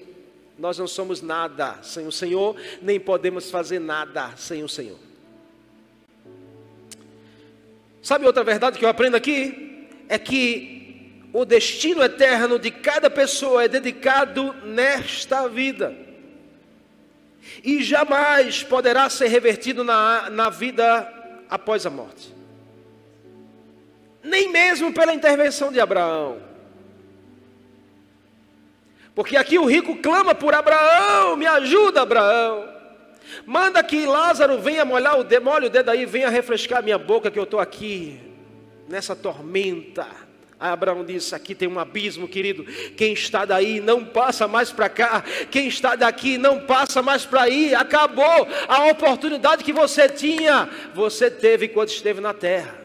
Nós 0.59 0.79
não 0.79 0.87
somos 0.87 1.21
nada 1.21 1.79
sem 1.83 2.07
o 2.07 2.13
Senhor, 2.13 2.57
nem 2.81 2.99
podemos 2.99 3.51
fazer 3.51 3.79
nada 3.79 4.35
sem 4.37 4.63
o 4.63 4.69
Senhor. 4.69 4.99
Sabe 8.01 8.25
outra 8.25 8.43
verdade 8.43 8.79
que 8.79 8.85
eu 8.85 8.89
aprendo 8.89 9.15
aqui? 9.15 9.89
É 10.09 10.19
que 10.19 10.80
o 11.33 11.45
destino 11.45 12.03
eterno 12.03 12.59
de 12.59 12.71
cada 12.71 13.09
pessoa 13.09 13.65
é 13.65 13.69
dedicado 13.69 14.53
nesta 14.65 15.49
vida 15.49 15.95
e 17.65 17.83
jamais 17.83 18.63
poderá 18.63 19.09
ser 19.09 19.29
revertido 19.29 19.85
na, 19.85 20.31
na 20.31 20.51
vida 20.51 21.09
após 21.49 21.85
a 21.87 21.91
morte. 21.91 22.35
Nem 24.23 24.51
mesmo 24.51 24.93
pela 24.93 25.15
intervenção 25.15 25.73
de 25.73 25.81
Abraão. 25.81 26.41
Porque 29.15 29.37
aqui 29.37 29.59
o 29.59 29.67
rico 29.67 29.97
clama 29.97 30.35
por 30.35 30.55
Abraão, 30.55 31.37
me 31.37 31.47
ajuda, 31.47 32.03
Abraão. 32.03 32.69
Manda 33.47 33.83
que 33.83 34.07
Lázaro 34.07 34.59
venha 34.59 34.85
molhar 34.85 35.19
o 35.19 35.25
dedo, 35.25 35.45
molha 35.45 35.67
o 35.67 35.71
dedo 35.71 35.91
aí, 35.91 36.05
venha 36.05 36.29
refrescar 36.29 36.83
minha 36.83 36.99
boca, 36.99 37.31
que 37.31 37.39
eu 37.39 37.45
estou 37.45 37.61
aqui 37.61 38.21
nessa 38.89 39.15
tormenta. 39.15 40.07
Abraão 40.61 41.03
disse: 41.03 41.35
Aqui 41.35 41.55
tem 41.55 41.67
um 41.67 41.79
abismo, 41.79 42.29
querido. 42.29 42.65
Quem 42.95 43.15
está 43.15 43.47
daí 43.47 43.81
não 43.81 44.05
passa 44.05 44.47
mais 44.47 44.71
para 44.71 44.91
cá. 44.91 45.25
Quem 45.51 45.67
está 45.69 45.97
daqui 45.97 46.37
não 46.37 46.61
passa 46.61 47.01
mais 47.01 47.25
para 47.25 47.43
aí. 47.43 47.75
Acabou 47.75 48.47
a 48.69 48.87
oportunidade 48.89 49.65
que 49.65 49.73
você 49.73 50.07
tinha, 50.07 50.69
você 50.95 51.31
teve 51.31 51.69
quando 51.69 51.89
esteve 51.89 52.21
na 52.21 52.35
terra. 52.35 52.79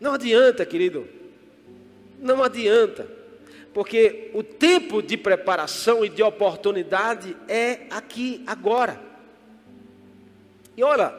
Não 0.00 0.14
adianta, 0.14 0.66
querido. 0.66 1.08
Não 2.18 2.42
adianta. 2.42 3.06
Porque 3.72 4.30
o 4.34 4.42
tempo 4.42 5.00
de 5.00 5.16
preparação 5.16 6.04
e 6.04 6.08
de 6.08 6.24
oportunidade 6.24 7.36
é 7.48 7.86
aqui, 7.88 8.42
agora. 8.48 9.00
E 10.76 10.82
olha, 10.82 11.14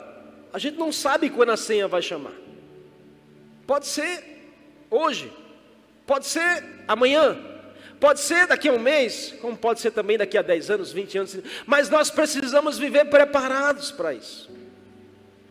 a 0.52 0.60
gente 0.60 0.78
não 0.78 0.91
sabe 0.91 1.30
quando 1.30 1.52
a 1.52 1.58
senha 1.58 1.88
vai 1.88 2.02
chamar. 2.02 2.42
Pode 3.74 3.88
ser 3.88 4.24
hoje, 4.88 5.34
pode 6.06 6.28
ser 6.28 6.64
amanhã, 6.88 7.36
pode 8.00 8.20
ser 8.20 8.46
daqui 8.46 8.70
a 8.70 8.72
um 8.72 8.78
mês, 8.78 9.34
como 9.42 9.58
pode 9.58 9.80
ser 9.80 9.90
também 9.90 10.16
daqui 10.16 10.38
a 10.38 10.44
10 10.44 10.70
anos, 10.70 10.92
20 10.92 11.18
anos, 11.18 11.38
mas 11.66 11.90
nós 11.90 12.12
precisamos 12.12 12.78
viver 12.78 13.06
preparados 13.06 13.90
para 13.90 14.14
isso, 14.14 14.48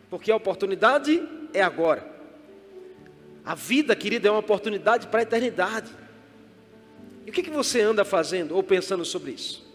porque 0.09 0.31
a 0.31 0.37
oportunidade 0.37 1.21
é 1.53 1.61
agora. 1.61 2.07
A 3.43 3.55
vida, 3.55 3.93
querida, 3.93 4.29
é 4.29 4.31
uma 4.31 4.39
oportunidade 4.39 5.07
para 5.07 5.19
a 5.19 5.23
eternidade. 5.23 5.91
E 7.25 7.29
o 7.29 7.33
que, 7.33 7.43
que 7.43 7.51
você 7.51 7.81
anda 7.81 8.05
fazendo 8.05 8.55
ou 8.55 8.63
pensando 8.63 9.03
sobre 9.03 9.31
isso? 9.31 9.69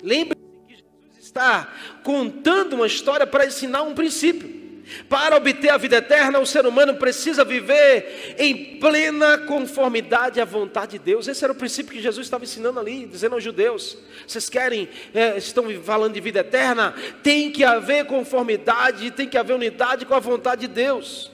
Lembre-se 0.00 0.44
que 0.68 0.74
Jesus 0.76 1.18
está 1.18 1.74
contando 2.04 2.74
uma 2.74 2.86
história 2.86 3.26
para 3.26 3.44
ensinar 3.44 3.82
um 3.82 3.92
princípio. 3.92 4.59
Para 5.08 5.36
obter 5.36 5.70
a 5.70 5.76
vida 5.76 5.96
eterna, 5.96 6.38
o 6.38 6.46
ser 6.46 6.66
humano 6.66 6.94
precisa 6.94 7.44
viver 7.44 8.34
em 8.38 8.78
plena 8.78 9.38
conformidade 9.38 10.40
à 10.40 10.44
vontade 10.44 10.92
de 10.92 10.98
Deus. 10.98 11.28
Esse 11.28 11.44
era 11.44 11.52
o 11.52 11.56
princípio 11.56 11.92
que 11.92 12.02
Jesus 12.02 12.26
estava 12.26 12.44
ensinando 12.44 12.80
ali, 12.80 13.06
dizendo 13.06 13.34
aos 13.34 13.44
judeus: 13.44 13.96
vocês 14.26 14.48
querem, 14.48 14.88
é, 15.14 15.36
estão 15.36 15.64
falando 15.82 16.14
de 16.14 16.20
vida 16.20 16.40
eterna? 16.40 16.94
Tem 17.22 17.50
que 17.50 17.64
haver 17.64 18.06
conformidade, 18.06 19.10
tem 19.10 19.28
que 19.28 19.38
haver 19.38 19.54
unidade 19.54 20.04
com 20.04 20.14
a 20.14 20.20
vontade 20.20 20.62
de 20.62 20.68
Deus. 20.68 21.30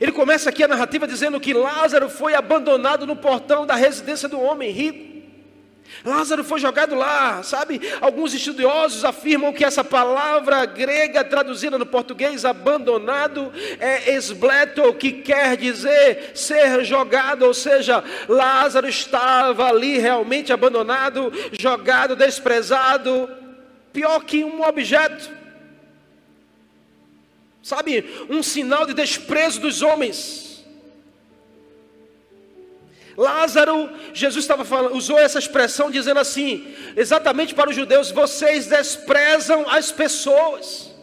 Ele 0.00 0.12
começa 0.12 0.50
aqui 0.50 0.62
a 0.62 0.68
narrativa 0.68 1.06
dizendo 1.06 1.40
que 1.40 1.54
Lázaro 1.54 2.08
foi 2.08 2.34
abandonado 2.34 3.06
no 3.06 3.16
portão 3.16 3.64
da 3.64 3.74
residência 3.74 4.28
do 4.28 4.40
homem 4.40 4.70
rico. 4.70 5.15
Lázaro 6.04 6.44
foi 6.44 6.60
jogado 6.60 6.94
lá, 6.94 7.42
sabe? 7.42 7.80
Alguns 8.00 8.32
estudiosos 8.32 9.04
afirmam 9.04 9.52
que 9.52 9.64
essa 9.64 9.82
palavra 9.82 10.64
grega 10.64 11.24
traduzida 11.24 11.78
no 11.78 11.86
português 11.86 12.44
abandonado 12.44 13.52
é 13.80 14.14
esbleto, 14.14 14.94
que 14.94 15.12
quer 15.12 15.56
dizer 15.56 16.32
ser 16.34 16.84
jogado, 16.84 17.42
ou 17.44 17.54
seja, 17.54 18.04
Lázaro 18.28 18.88
estava 18.88 19.68
ali 19.68 19.98
realmente 19.98 20.52
abandonado, 20.52 21.32
jogado, 21.52 22.14
desprezado, 22.14 23.28
pior 23.92 24.24
que 24.24 24.44
um 24.44 24.62
objeto. 24.62 25.34
Sabe, 27.62 28.04
um 28.30 28.44
sinal 28.44 28.86
de 28.86 28.94
desprezo 28.94 29.60
dos 29.60 29.82
homens. 29.82 30.45
Lázaro, 33.16 33.88
Jesus 34.12 34.44
estava 34.44 34.64
falando, 34.64 34.94
usou 34.94 35.18
essa 35.18 35.38
expressão 35.38 35.90
dizendo 35.90 36.20
assim, 36.20 36.74
exatamente 36.94 37.54
para 37.54 37.70
os 37.70 37.76
judeus: 37.76 38.10
vocês 38.10 38.66
desprezam 38.66 39.64
as 39.68 39.90
pessoas. 39.90 40.94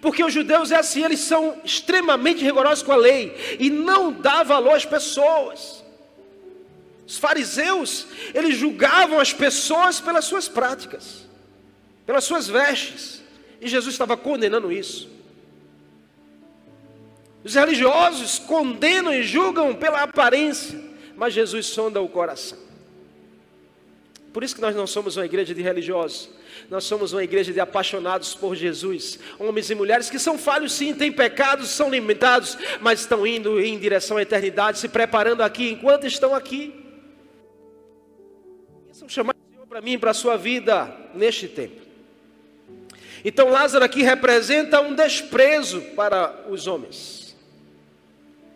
Porque 0.00 0.24
os 0.24 0.32
judeus 0.32 0.70
é 0.70 0.76
assim, 0.76 1.04
eles 1.04 1.20
são 1.20 1.60
extremamente 1.64 2.42
rigorosos 2.42 2.82
com 2.82 2.92
a 2.92 2.96
lei 2.96 3.56
e 3.58 3.70
não 3.70 4.12
dá 4.12 4.42
valor 4.42 4.74
às 4.74 4.84
pessoas. 4.84 5.84
Os 7.06 7.18
fariseus, 7.18 8.06
eles 8.32 8.56
julgavam 8.56 9.20
as 9.20 9.32
pessoas 9.32 10.00
pelas 10.00 10.24
suas 10.24 10.48
práticas, 10.48 11.26
pelas 12.06 12.24
suas 12.24 12.48
vestes, 12.48 13.22
e 13.60 13.68
Jesus 13.68 13.94
estava 13.94 14.16
condenando 14.16 14.72
isso. 14.72 15.08
Os 17.42 17.54
religiosos 17.54 18.38
condenam 18.38 19.12
e 19.12 19.22
julgam 19.22 19.74
pela 19.74 20.02
aparência 20.02 20.83
mas 21.16 21.34
Jesus 21.34 21.66
sonda 21.66 22.00
o 22.00 22.08
coração. 22.08 22.58
Por 24.32 24.42
isso 24.42 24.54
que 24.54 24.60
nós 24.60 24.74
não 24.74 24.86
somos 24.86 25.16
uma 25.16 25.24
igreja 25.24 25.54
de 25.54 25.62
religiosos, 25.62 26.28
nós 26.68 26.82
somos 26.84 27.12
uma 27.12 27.22
igreja 27.22 27.52
de 27.52 27.60
apaixonados 27.60 28.34
por 28.34 28.56
Jesus, 28.56 29.18
homens 29.38 29.70
e 29.70 29.74
mulheres 29.76 30.10
que 30.10 30.18
são 30.18 30.36
falhos 30.36 30.72
sim, 30.72 30.92
têm 30.92 31.12
pecados, 31.12 31.68
são 31.68 31.88
limitados, 31.88 32.58
mas 32.80 33.00
estão 33.00 33.24
indo 33.24 33.60
em 33.60 33.78
direção 33.78 34.16
à 34.16 34.22
eternidade, 34.22 34.78
se 34.78 34.88
preparando 34.88 35.42
aqui 35.42 35.70
enquanto 35.70 36.06
estão 36.06 36.34
aqui. 36.34 36.74
São 38.90 39.08
chamados 39.08 39.40
para 39.68 39.80
mim, 39.80 39.98
para 39.98 40.10
a 40.10 40.14
sua 40.14 40.36
vida 40.36 40.96
neste 41.14 41.48
tempo. 41.48 41.82
Então 43.24 43.48
Lázaro 43.48 43.84
aqui 43.84 44.02
representa 44.02 44.80
um 44.80 44.94
desprezo 44.94 45.80
para 45.96 46.44
os 46.48 46.66
homens. 46.66 47.36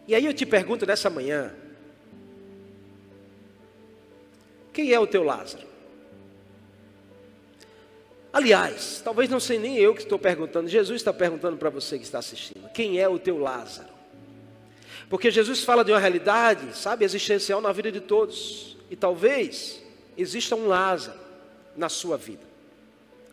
E 0.07 0.15
aí 0.15 0.25
eu 0.25 0.35
te 0.35 0.45
pergunto 0.45 0.85
nessa 0.87 1.09
manhã: 1.09 1.55
quem 4.79 4.93
é 4.93 5.01
o 5.01 5.09
teu 5.09 5.25
Lázaro? 5.25 5.67
Aliás, 8.33 9.03
talvez 9.05 9.29
não 9.29 9.41
sei 9.41 9.59
nem 9.59 9.77
eu 9.77 9.93
que 9.93 10.03
estou 10.03 10.21
perguntando, 10.21 10.69
Jesus 10.69 11.01
está 11.01 11.13
perguntando 11.13 11.57
para 11.57 11.69
você 11.69 11.99
que 11.99 12.05
está 12.05 12.21
assistindo: 12.21 12.69
quem 12.69 13.01
é 13.01 13.09
o 13.09 13.19
teu 13.19 13.39
Lázaro? 13.39 13.89
Porque 15.11 15.33
Jesus 15.33 15.65
fala 15.65 15.85
de 15.85 15.91
uma 15.91 15.99
realidade, 15.99 16.79
sabe, 16.79 17.05
existencial 17.05 17.61
na 17.61 17.73
vida 17.73 17.91
de 17.91 18.01
todos. 18.01 18.77
E 18.89 18.95
talvez 18.95 19.83
exista 20.17 20.55
um 20.55 20.69
Lázaro 20.69 21.19
na 21.77 21.89
sua 21.89 22.17
vida. 22.17 22.47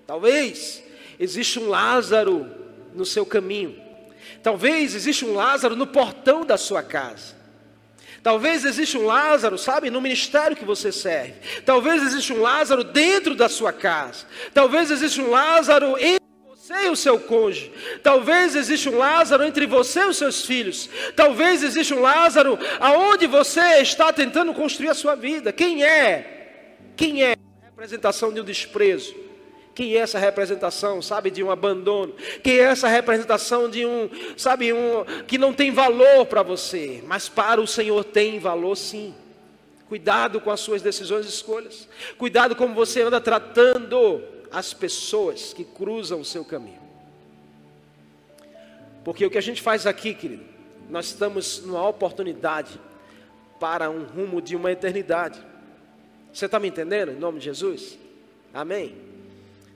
Talvez 0.07 0.81
exista 1.19 1.59
um 1.59 1.69
Lázaro 1.69 2.49
no 2.95 3.05
seu 3.05 3.23
caminho. 3.23 3.79
Talvez 4.41 4.95
exista 4.95 5.27
um 5.27 5.35
Lázaro 5.35 5.75
no 5.75 5.85
portão 5.85 6.43
da 6.43 6.57
sua 6.57 6.81
casa. 6.81 7.34
Talvez 8.25 8.65
exista 8.65 8.97
um 8.97 9.05
Lázaro, 9.05 9.55
sabe, 9.55 9.91
no 9.91 10.01
ministério 10.01 10.57
que 10.57 10.65
você 10.65 10.91
serve. 10.91 11.35
Talvez 11.63 12.01
exista 12.01 12.33
um 12.33 12.41
Lázaro 12.41 12.83
dentro 12.83 13.35
da 13.35 13.47
sua 13.47 13.71
casa. 13.71 14.25
Talvez 14.51 14.89
exista 14.89 15.21
um 15.21 15.29
Lázaro 15.29 15.95
entre 15.99 16.25
você 16.43 16.87
e 16.87 16.89
o 16.89 16.95
seu 16.95 17.19
cônjuge. 17.19 17.71
Talvez 18.01 18.55
exista 18.55 18.89
um 18.89 18.97
Lázaro 18.97 19.43
entre 19.43 19.67
você 19.67 19.99
e 19.99 20.05
os 20.05 20.17
seus 20.17 20.43
filhos. 20.43 20.89
Talvez 21.15 21.61
exista 21.61 21.93
um 21.93 22.01
Lázaro 22.01 22.57
aonde 22.79 23.27
você 23.27 23.61
está 23.81 24.11
tentando 24.11 24.55
construir 24.55 24.89
a 24.89 24.95
sua 24.95 25.13
vida. 25.13 25.53
Quem 25.53 25.83
é? 25.83 26.93
Quem 26.95 27.21
é 27.21 27.33
a 27.33 27.65
representação 27.67 28.33
de 28.33 28.41
um 28.41 28.43
desprezo? 28.43 29.24
Quem 29.75 29.93
é 29.93 29.97
essa 29.97 30.17
representação, 30.17 31.01
sabe, 31.01 31.29
de 31.29 31.43
um 31.43 31.51
abandono? 31.51 32.13
Quem 32.41 32.59
é 32.59 32.63
essa 32.63 32.87
representação 32.87 33.69
de 33.69 33.85
um, 33.85 34.09
sabe, 34.37 34.71
um 34.71 35.03
que 35.27 35.37
não 35.37 35.53
tem 35.53 35.69
valor 35.69 36.25
para 36.27 36.41
você, 36.41 37.03
mas 37.05 37.27
para 37.27 37.59
o 37.59 37.67
Senhor 37.67 38.05
tem 38.05 38.39
valor 38.39 38.77
sim. 38.77 39.13
Cuidado 39.89 40.39
com 40.39 40.49
as 40.49 40.61
suas 40.61 40.81
decisões 40.81 41.25
e 41.25 41.29
escolhas. 41.29 41.89
Cuidado 42.17 42.55
como 42.55 42.73
você 42.73 43.01
anda 43.01 43.19
tratando 43.19 44.23
as 44.49 44.73
pessoas 44.73 45.53
que 45.53 45.65
cruzam 45.65 46.21
o 46.21 46.25
seu 46.25 46.45
caminho. 46.45 46.79
Porque 49.03 49.25
o 49.25 49.29
que 49.29 49.37
a 49.37 49.41
gente 49.41 49.61
faz 49.61 49.85
aqui, 49.85 50.13
querido, 50.13 50.45
nós 50.89 51.07
estamos 51.07 51.61
numa 51.65 51.85
oportunidade 51.87 52.79
para 53.59 53.89
um 53.89 54.05
rumo 54.05 54.41
de 54.41 54.55
uma 54.55 54.71
eternidade. 54.71 55.37
Você 56.31 56.45
está 56.45 56.59
me 56.59 56.69
entendendo? 56.69 57.11
Em 57.11 57.15
nome 57.15 57.39
de 57.39 57.45
Jesus? 57.45 57.99
Amém? 58.53 59.14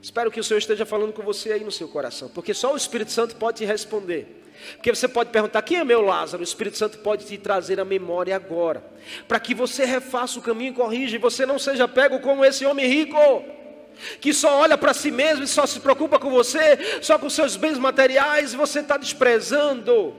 Espero 0.02 0.30
que 0.30 0.40
o 0.40 0.44
Senhor 0.44 0.58
esteja 0.58 0.86
falando 0.86 1.12
com 1.12 1.22
você 1.22 1.52
aí 1.52 1.62
no 1.62 1.70
seu 1.70 1.86
coração, 1.86 2.28
porque 2.28 2.54
só 2.54 2.72
o 2.72 2.76
Espírito 2.76 3.12
Santo 3.12 3.36
pode 3.36 3.58
te 3.58 3.64
responder. 3.64 4.40
Porque 4.76 4.94
você 4.94 5.08
pode 5.08 5.30
perguntar: 5.30 5.62
quem 5.62 5.78
é 5.78 5.84
meu 5.84 6.00
Lázaro? 6.00 6.42
O 6.42 6.44
Espírito 6.44 6.78
Santo 6.78 6.98
pode 6.98 7.26
te 7.26 7.36
trazer 7.38 7.80
a 7.80 7.84
memória 7.84 8.34
agora, 8.34 8.82
para 9.28 9.40
que 9.40 9.54
você 9.54 9.84
refaça 9.84 10.38
o 10.38 10.42
caminho 10.42 10.72
e 10.72 10.74
corrija, 10.74 11.16
e 11.16 11.18
você 11.18 11.44
não 11.44 11.58
seja 11.58 11.86
pego 11.86 12.20
como 12.20 12.44
esse 12.44 12.64
homem 12.64 12.86
rico, 12.86 13.16
que 14.20 14.32
só 14.32 14.60
olha 14.60 14.78
para 14.78 14.94
si 14.94 15.10
mesmo 15.10 15.44
e 15.44 15.48
só 15.48 15.66
se 15.66 15.80
preocupa 15.80 16.18
com 16.18 16.30
você, 16.30 17.00
só 17.02 17.18
com 17.18 17.28
seus 17.28 17.56
bens 17.56 17.78
materiais, 17.78 18.52
e 18.52 18.56
você 18.56 18.80
está 18.80 18.96
desprezando 18.96 20.14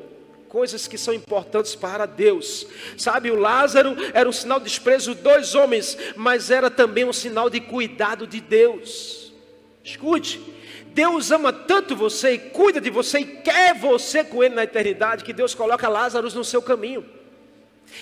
coisas 0.47 0.87
que 0.87 0.97
são 0.97 1.13
importantes 1.13 1.75
para 1.75 2.05
Deus. 2.05 2.67
Sabe, 2.97 3.31
o 3.31 3.39
Lázaro 3.39 3.95
era 4.13 4.27
um 4.27 4.33
sinal 4.33 4.59
de 4.59 4.65
desprezo 4.65 5.15
dos 5.15 5.55
homens, 5.55 5.97
mas 6.15 6.51
era 6.51 6.69
também 6.69 7.05
um 7.05 7.13
sinal 7.13 7.49
de 7.49 7.61
cuidado 7.61 8.27
de 8.27 8.41
Deus. 8.41 9.20
Escute, 9.83 10.39
Deus 10.87 11.31
ama 11.31 11.51
tanto 11.51 11.95
você 11.95 12.33
e 12.33 12.39
cuida 12.39 12.79
de 12.79 12.89
você 12.89 13.19
e 13.19 13.25
quer 13.25 13.73
você 13.73 14.23
com 14.23 14.43
Ele 14.43 14.55
na 14.55 14.63
eternidade, 14.63 15.23
que 15.23 15.33
Deus 15.33 15.55
coloca 15.55 15.87
Lázaro 15.87 16.29
no 16.33 16.43
seu 16.43 16.61
caminho. 16.61 17.05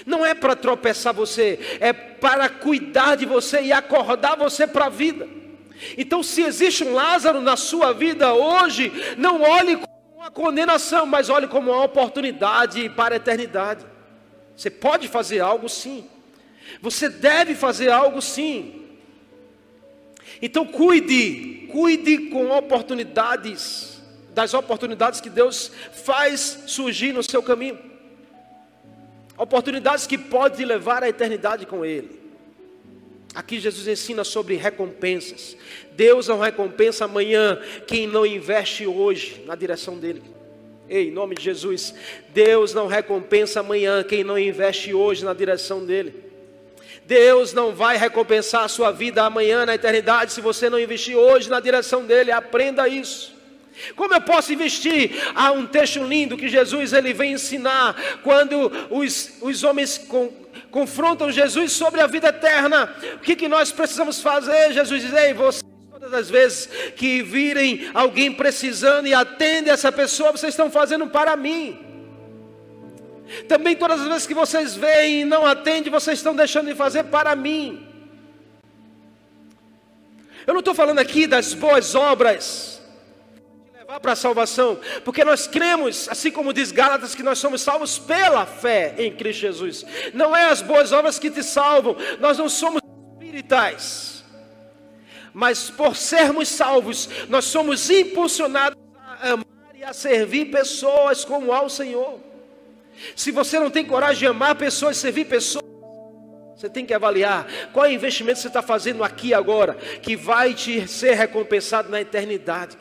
Não 0.05 0.25
é 0.25 0.33
para 0.33 0.55
tropeçar 0.55 1.13
você, 1.13 1.77
é 1.79 1.93
para 1.93 2.49
cuidar 2.49 3.15
de 3.15 3.25
você 3.25 3.61
e 3.61 3.71
acordar 3.71 4.35
você 4.35 4.67
para 4.67 4.85
a 4.85 4.89
vida. 4.89 5.27
Então, 5.97 6.21
se 6.21 6.41
existe 6.41 6.83
um 6.83 6.93
Lázaro 6.93 7.41
na 7.41 7.55
sua 7.55 7.93
vida 7.93 8.33
hoje, 8.33 8.91
não 9.17 9.41
olhe 9.41 9.79
uma 10.15 10.29
condenação, 10.29 11.05
mas 11.05 11.29
olhe 11.29 11.47
como 11.47 11.71
uma 11.71 11.83
oportunidade 11.83 12.89
para 12.89 13.15
a 13.15 13.17
eternidade. 13.17 13.85
Você 14.55 14.69
pode 14.69 15.07
fazer 15.07 15.39
algo 15.39 15.69
sim. 15.69 16.05
Você 16.81 17.07
deve 17.07 17.55
fazer 17.55 17.89
algo 17.89 18.21
sim. 18.21 18.88
Então 20.41 20.65
cuide, 20.65 21.67
cuide 21.71 22.29
com 22.29 22.49
oportunidades, 22.51 24.01
das 24.33 24.53
oportunidades 24.53 25.19
que 25.19 25.29
Deus 25.29 25.71
faz 25.91 26.63
surgir 26.67 27.13
no 27.13 27.23
seu 27.23 27.43
caminho. 27.43 27.77
Oportunidades 29.37 30.05
que 30.05 30.17
podem 30.17 30.65
levar 30.65 31.03
à 31.03 31.09
eternidade 31.09 31.65
com 31.65 31.85
Ele. 31.85 32.19
Aqui 33.33 33.59
Jesus 33.59 33.87
ensina 33.87 34.23
sobre 34.23 34.55
recompensas. 34.55 35.55
Deus 35.93 36.27
não 36.27 36.39
recompensa 36.39 37.05
amanhã 37.05 37.59
quem 37.85 38.07
não 38.07 38.25
investe 38.25 38.87
hoje 38.87 39.43
na 39.45 39.55
direção 39.55 39.97
dele. 39.97 40.23
Ei, 40.89 41.09
em 41.09 41.11
nome 41.11 41.35
de 41.35 41.43
Jesus, 41.43 41.93
Deus 42.33 42.73
não 42.73 42.87
recompensa 42.87 43.59
amanhã 43.59 44.03
quem 44.03 44.23
não 44.23 44.39
investe 44.39 44.93
hoje 44.93 45.23
na 45.23 45.33
direção 45.33 45.85
dele. 45.85 46.28
Deus 47.09 47.53
não 47.53 47.73
vai 47.73 47.97
recompensar 47.97 48.65
a 48.65 48.67
sua 48.67 48.91
vida 48.91 49.23
amanhã 49.23 49.65
na 49.65 49.73
eternidade 49.73 50.31
se 50.31 50.41
você 50.41 50.69
não 50.69 50.79
investir 50.79 51.15
hoje 51.17 51.49
na 51.49 51.59
direção 51.59 52.05
dele. 52.05 52.31
Aprenda 52.31 52.87
isso. 52.87 53.33
Como 53.95 54.13
eu 54.13 54.21
posso 54.21 54.53
investir? 54.53 55.19
Há 55.33 55.51
um 55.51 55.65
texto 55.65 56.03
lindo 56.03 56.37
que 56.37 56.47
Jesus 56.47 56.93
ele 56.93 57.11
vem 57.11 57.33
ensinar 57.33 57.95
quando 58.21 58.71
os, 58.91 59.31
os 59.41 59.63
homens 59.63 59.97
com, 59.97 60.31
confrontam 60.69 61.31
Jesus 61.31 61.71
sobre 61.71 61.99
a 61.99 62.05
vida 62.05 62.27
eterna. 62.27 62.95
O 63.15 63.19
que, 63.19 63.35
que 63.35 63.47
nós 63.47 63.71
precisamos 63.71 64.21
fazer? 64.21 64.71
Jesus 64.71 65.01
diz: 65.01 65.11
Ei, 65.11 65.33
vocês, 65.33 65.63
todas 65.89 66.13
as 66.13 66.29
vezes 66.29 66.69
que 66.95 67.23
virem 67.23 67.89
alguém 67.91 68.31
precisando 68.31 69.07
e 69.07 69.15
atendem 69.15 69.73
essa 69.73 69.91
pessoa, 69.91 70.31
vocês 70.31 70.53
estão 70.53 70.69
fazendo 70.69 71.07
para 71.07 71.35
mim. 71.35 71.88
Também 73.47 73.75
todas 73.75 74.01
as 74.01 74.07
vezes 74.07 74.27
que 74.27 74.33
vocês 74.33 74.75
veem 74.75 75.21
e 75.21 75.25
não 75.25 75.45
atendem, 75.45 75.91
vocês 75.91 76.19
estão 76.19 76.35
deixando 76.35 76.67
de 76.67 76.75
fazer 76.75 77.03
para 77.05 77.35
mim. 77.35 77.87
Eu 80.47 80.53
não 80.53 80.59
estou 80.59 80.73
falando 80.73 80.99
aqui 80.99 81.27
das 81.27 81.53
boas 81.53 81.93
obras 81.93 82.81
levar 83.89 83.99
para 83.99 84.11
a 84.11 84.15
salvação, 84.15 84.79
porque 85.03 85.23
nós 85.23 85.47
cremos, 85.47 86.07
assim 86.09 86.29
como 86.29 86.53
diz 86.53 86.71
Gálatas, 86.71 87.15
que 87.15 87.23
nós 87.23 87.39
somos 87.39 87.61
salvos 87.61 87.97
pela 87.97 88.45
fé 88.45 88.93
em 88.97 89.15
Cristo 89.15 89.41
Jesus. 89.41 89.85
Não 90.13 90.35
é 90.35 90.45
as 90.45 90.61
boas 90.61 90.91
obras 90.91 91.17
que 91.17 91.31
te 91.31 91.41
salvam, 91.41 91.95
nós 92.19 92.37
não 92.37 92.47
somos 92.47 92.81
espirituais, 93.13 94.23
mas 95.33 95.69
por 95.71 95.95
sermos 95.95 96.47
salvos, 96.49 97.09
nós 97.29 97.45
somos 97.45 97.89
impulsionados 97.89 98.77
a 98.97 99.29
amar 99.31 99.45
e 99.75 99.83
a 99.83 99.91
servir 99.93 100.51
pessoas 100.51 101.25
como 101.25 101.51
ao 101.51 101.67
Senhor. 101.67 102.28
Se 103.15 103.31
você 103.31 103.59
não 103.59 103.69
tem 103.69 103.85
coragem 103.85 104.19
de 104.19 104.27
amar 104.27 104.55
pessoas, 104.55 104.97
servir 104.97 105.25
pessoas, 105.25 105.63
você 106.55 106.69
tem 106.69 106.85
que 106.85 106.93
avaliar 106.93 107.47
qual 107.71 107.85
é 107.85 107.89
o 107.89 107.93
investimento 107.93 108.35
que 108.35 108.41
você 108.41 108.47
está 108.49 108.61
fazendo 108.61 109.03
aqui 109.03 109.33
agora, 109.33 109.75
que 109.75 110.15
vai 110.15 110.53
te 110.53 110.87
ser 110.87 111.13
recompensado 111.13 111.89
na 111.89 112.01
eternidade. 112.01 112.77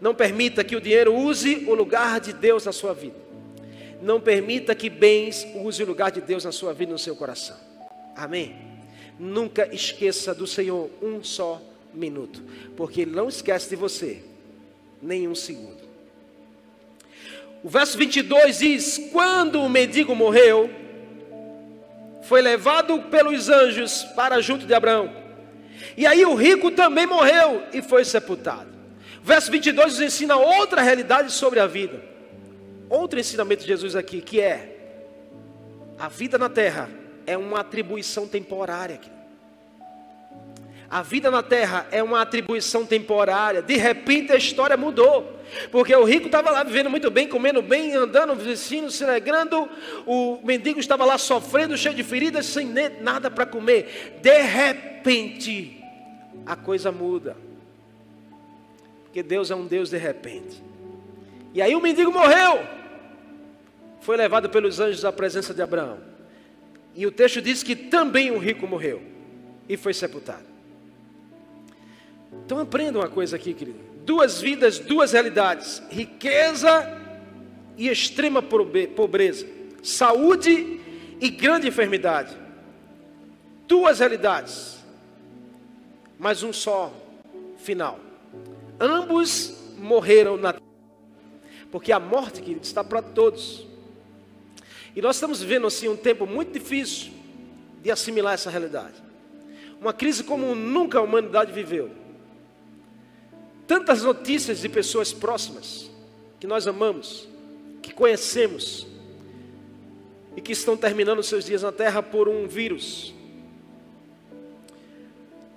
Não 0.00 0.14
permita 0.14 0.64
que 0.64 0.76
o 0.76 0.80
dinheiro 0.80 1.14
use 1.14 1.66
o 1.66 1.74
lugar 1.74 2.20
de 2.20 2.32
Deus 2.32 2.64
na 2.64 2.72
sua 2.72 2.94
vida. 2.94 3.16
Não 4.00 4.20
permita 4.20 4.74
que 4.74 4.88
bens 4.88 5.46
use 5.56 5.82
o 5.82 5.86
lugar 5.86 6.10
de 6.10 6.20
Deus 6.20 6.44
na 6.44 6.52
sua 6.52 6.72
vida 6.72 6.90
e 6.90 6.92
no 6.92 6.98
seu 6.98 7.16
coração. 7.16 7.56
Amém? 8.16 8.56
Nunca 9.18 9.68
esqueça 9.74 10.32
do 10.32 10.46
Senhor 10.46 10.88
um 11.02 11.22
só 11.22 11.60
minuto, 11.92 12.42
porque 12.76 13.02
Ele 13.02 13.10
não 13.10 13.28
esquece 13.28 13.68
de 13.68 13.76
você 13.76 14.22
nem 15.02 15.26
um 15.26 15.34
segundo. 15.34 15.87
O 17.68 17.70
verso 17.70 17.98
22 17.98 18.60
diz: 18.60 18.98
Quando 19.12 19.60
o 19.60 19.68
mendigo 19.68 20.16
morreu, 20.16 20.70
foi 22.22 22.40
levado 22.40 22.98
pelos 23.10 23.50
anjos 23.50 24.04
para 24.16 24.40
junto 24.40 24.64
de 24.64 24.72
Abraão. 24.72 25.14
E 25.94 26.06
aí 26.06 26.24
o 26.24 26.34
rico 26.34 26.70
também 26.70 27.04
morreu 27.04 27.62
e 27.70 27.82
foi 27.82 28.06
sepultado. 28.06 28.70
Verso 29.22 29.52
22 29.52 29.92
nos 29.92 30.00
ensina 30.00 30.34
outra 30.36 30.80
realidade 30.80 31.30
sobre 31.30 31.60
a 31.60 31.66
vida. 31.66 32.02
outro 32.88 33.20
ensinamento 33.20 33.60
de 33.60 33.68
Jesus 33.68 33.94
aqui, 33.94 34.22
que 34.22 34.40
é 34.40 34.74
a 35.98 36.08
vida 36.08 36.38
na 36.38 36.48
terra 36.48 36.88
é 37.26 37.36
uma 37.36 37.60
atribuição 37.60 38.26
temporária. 38.26 38.98
A 40.88 41.02
vida 41.02 41.30
na 41.30 41.42
terra 41.42 41.86
é 41.90 42.02
uma 42.02 42.22
atribuição 42.22 42.86
temporária. 42.86 43.60
De 43.60 43.76
repente 43.76 44.32
a 44.32 44.36
história 44.36 44.74
mudou. 44.74 45.37
Porque 45.70 45.94
o 45.94 46.04
rico 46.04 46.26
estava 46.26 46.50
lá 46.50 46.62
vivendo 46.62 46.90
muito 46.90 47.10
bem, 47.10 47.28
comendo 47.28 47.62
bem, 47.62 47.94
andando, 47.94 48.34
vestindo, 48.34 48.90
se 48.90 49.04
alegrando. 49.04 49.68
O 50.06 50.40
mendigo 50.44 50.80
estava 50.80 51.04
lá 51.04 51.18
sofrendo, 51.18 51.76
cheio 51.76 51.94
de 51.94 52.02
feridas, 52.02 52.46
sem 52.46 52.66
nada 53.00 53.30
para 53.30 53.46
comer. 53.46 54.18
De 54.20 54.42
repente, 54.42 55.82
a 56.46 56.56
coisa 56.56 56.92
muda. 56.92 57.36
Porque 59.04 59.22
Deus 59.22 59.50
é 59.50 59.54
um 59.54 59.66
Deus 59.66 59.90
de 59.90 59.96
repente. 59.96 60.62
E 61.54 61.62
aí 61.62 61.74
o 61.74 61.80
mendigo 61.80 62.12
morreu. 62.12 62.60
Foi 64.00 64.16
levado 64.16 64.48
pelos 64.48 64.80
anjos 64.80 65.04
à 65.04 65.12
presença 65.12 65.52
de 65.52 65.62
Abraão. 65.62 65.98
E 66.94 67.06
o 67.06 67.12
texto 67.12 67.40
diz 67.40 67.62
que 67.62 67.76
também 67.76 68.30
o 68.30 68.38
rico 68.38 68.66
morreu 68.66 69.02
e 69.68 69.76
foi 69.76 69.94
sepultado. 69.94 70.44
Então 72.44 72.58
aprenda 72.58 72.98
uma 72.98 73.08
coisa 73.08 73.36
aqui, 73.36 73.54
querido. 73.54 73.87
Duas 74.08 74.40
vidas, 74.40 74.78
duas 74.78 75.12
realidades: 75.12 75.82
riqueza 75.90 76.98
e 77.76 77.90
extrema 77.90 78.40
pobreza, 78.40 79.46
saúde 79.82 80.80
e 81.20 81.28
grande 81.28 81.68
enfermidade. 81.68 82.34
Duas 83.66 83.98
realidades, 83.98 84.78
mas 86.18 86.42
um 86.42 86.54
só 86.54 86.90
final. 87.58 88.00
Ambos 88.80 89.54
morreram 89.76 90.38
na 90.38 90.54
porque 91.70 91.92
a 91.92 92.00
morte, 92.00 92.40
querido, 92.40 92.64
está 92.64 92.82
para 92.82 93.02
todos. 93.02 93.66
E 94.96 95.02
nós 95.02 95.16
estamos 95.16 95.42
vivendo 95.42 95.66
assim 95.66 95.86
um 95.86 95.96
tempo 95.96 96.24
muito 96.24 96.50
difícil 96.50 97.12
de 97.82 97.90
assimilar 97.90 98.32
essa 98.32 98.48
realidade. 98.48 98.94
Uma 99.78 99.92
crise 99.92 100.24
como 100.24 100.54
nunca 100.54 100.98
a 100.98 101.02
humanidade 101.02 101.52
viveu. 101.52 102.07
Tantas 103.68 104.02
notícias 104.02 104.60
de 104.60 104.68
pessoas 104.68 105.12
próximas 105.12 105.88
que 106.40 106.46
nós 106.48 106.66
amamos, 106.66 107.28
que 107.80 107.94
conhecemos 107.94 108.84
e 110.36 110.40
que 110.40 110.50
estão 110.50 110.76
terminando 110.76 111.22
seus 111.22 111.44
dias 111.44 111.62
na 111.62 111.70
terra 111.70 112.02
por 112.02 112.28
um 112.28 112.48
vírus. 112.48 113.14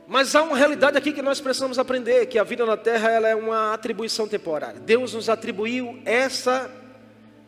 Mas 0.08 0.36
há 0.36 0.43
uma 0.43 0.56
realidade 0.56 0.95
aqui 0.95 1.12
que 1.12 1.24
nós 1.24 1.41
precisamos 1.41 1.80
aprender, 1.80 2.28
que 2.28 2.38
a 2.38 2.43
vida 2.43 2.65
na 2.67 2.78
terra 2.78 3.10
ela 3.10 3.28
é 3.28 3.36
uma 3.36 3.74
atribuição 3.74 4.28
temporária. 4.28 4.80
Deus 4.80 5.15
nos 5.15 5.28
atribuiu 5.28 6.00
essa 6.06 6.69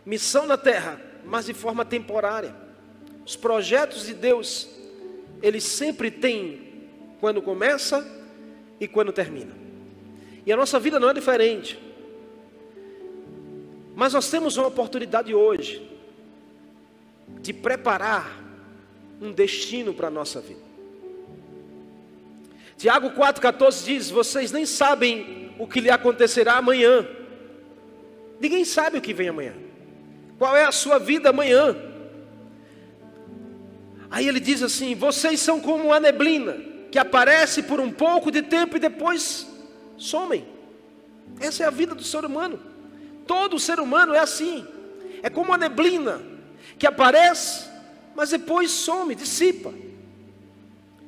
missão 0.03 0.47
na 0.47 0.57
terra 0.57 0.99
mas 1.25 1.45
de 1.45 1.53
forma 1.53 1.85
temporária. 1.85 2.53
Os 3.25 3.35
projetos 3.35 4.05
de 4.05 4.13
Deus, 4.13 4.67
eles 5.41 5.63
sempre 5.63 6.11
têm 6.11 6.89
quando 7.19 7.41
começa 7.41 8.05
e 8.79 8.87
quando 8.87 9.13
termina. 9.13 9.62
E 10.45 10.51
a 10.51 10.57
nossa 10.57 10.79
vida 10.79 10.99
não 10.99 11.09
é 11.09 11.13
diferente. 11.13 11.79
Mas 13.95 14.13
nós 14.13 14.29
temos 14.29 14.57
uma 14.57 14.67
oportunidade 14.67 15.33
hoje 15.33 15.89
de 17.41 17.53
preparar 17.53 18.41
um 19.21 19.31
destino 19.31 19.93
para 19.93 20.07
a 20.07 20.11
nossa 20.11 20.41
vida. 20.41 20.61
Tiago 22.77 23.11
4,14 23.11 23.85
diz: 23.85 24.09
Vocês 24.09 24.51
nem 24.51 24.65
sabem 24.65 25.53
o 25.57 25.67
que 25.67 25.79
lhe 25.79 25.89
acontecerá 25.89 26.57
amanhã. 26.57 27.07
Ninguém 28.39 28.65
sabe 28.65 28.97
o 28.97 29.01
que 29.01 29.13
vem 29.13 29.29
amanhã. 29.29 29.53
Qual 30.37 30.55
é 30.57 30.65
a 30.65 30.71
sua 30.71 30.97
vida 30.97 31.29
amanhã? 31.29 31.75
Aí 34.09 34.27
ele 34.27 34.39
diz 34.39 34.61
assim: 34.61 34.95
Vocês 34.95 35.39
são 35.39 35.61
como 35.61 35.85
uma 35.85 35.99
neblina 35.99 36.57
que 36.91 36.99
aparece 36.99 37.63
por 37.63 37.79
um 37.79 37.91
pouco 37.91 38.29
de 38.29 38.41
tempo 38.41 38.75
e 38.75 38.79
depois 38.79 39.47
somem. 40.03 40.45
Essa 41.39 41.63
é 41.63 41.65
a 41.65 41.71
vida 41.71 41.95
do 41.95 42.03
ser 42.03 42.25
humano. 42.25 42.59
Todo 43.25 43.59
ser 43.59 43.79
humano 43.79 44.13
é 44.13 44.19
assim. 44.19 44.67
É 45.21 45.29
como 45.29 45.49
uma 45.49 45.57
neblina 45.57 46.21
que 46.77 46.85
aparece, 46.85 47.69
mas 48.15 48.31
depois 48.31 48.71
some, 48.71 49.15
dissipa. 49.15 49.73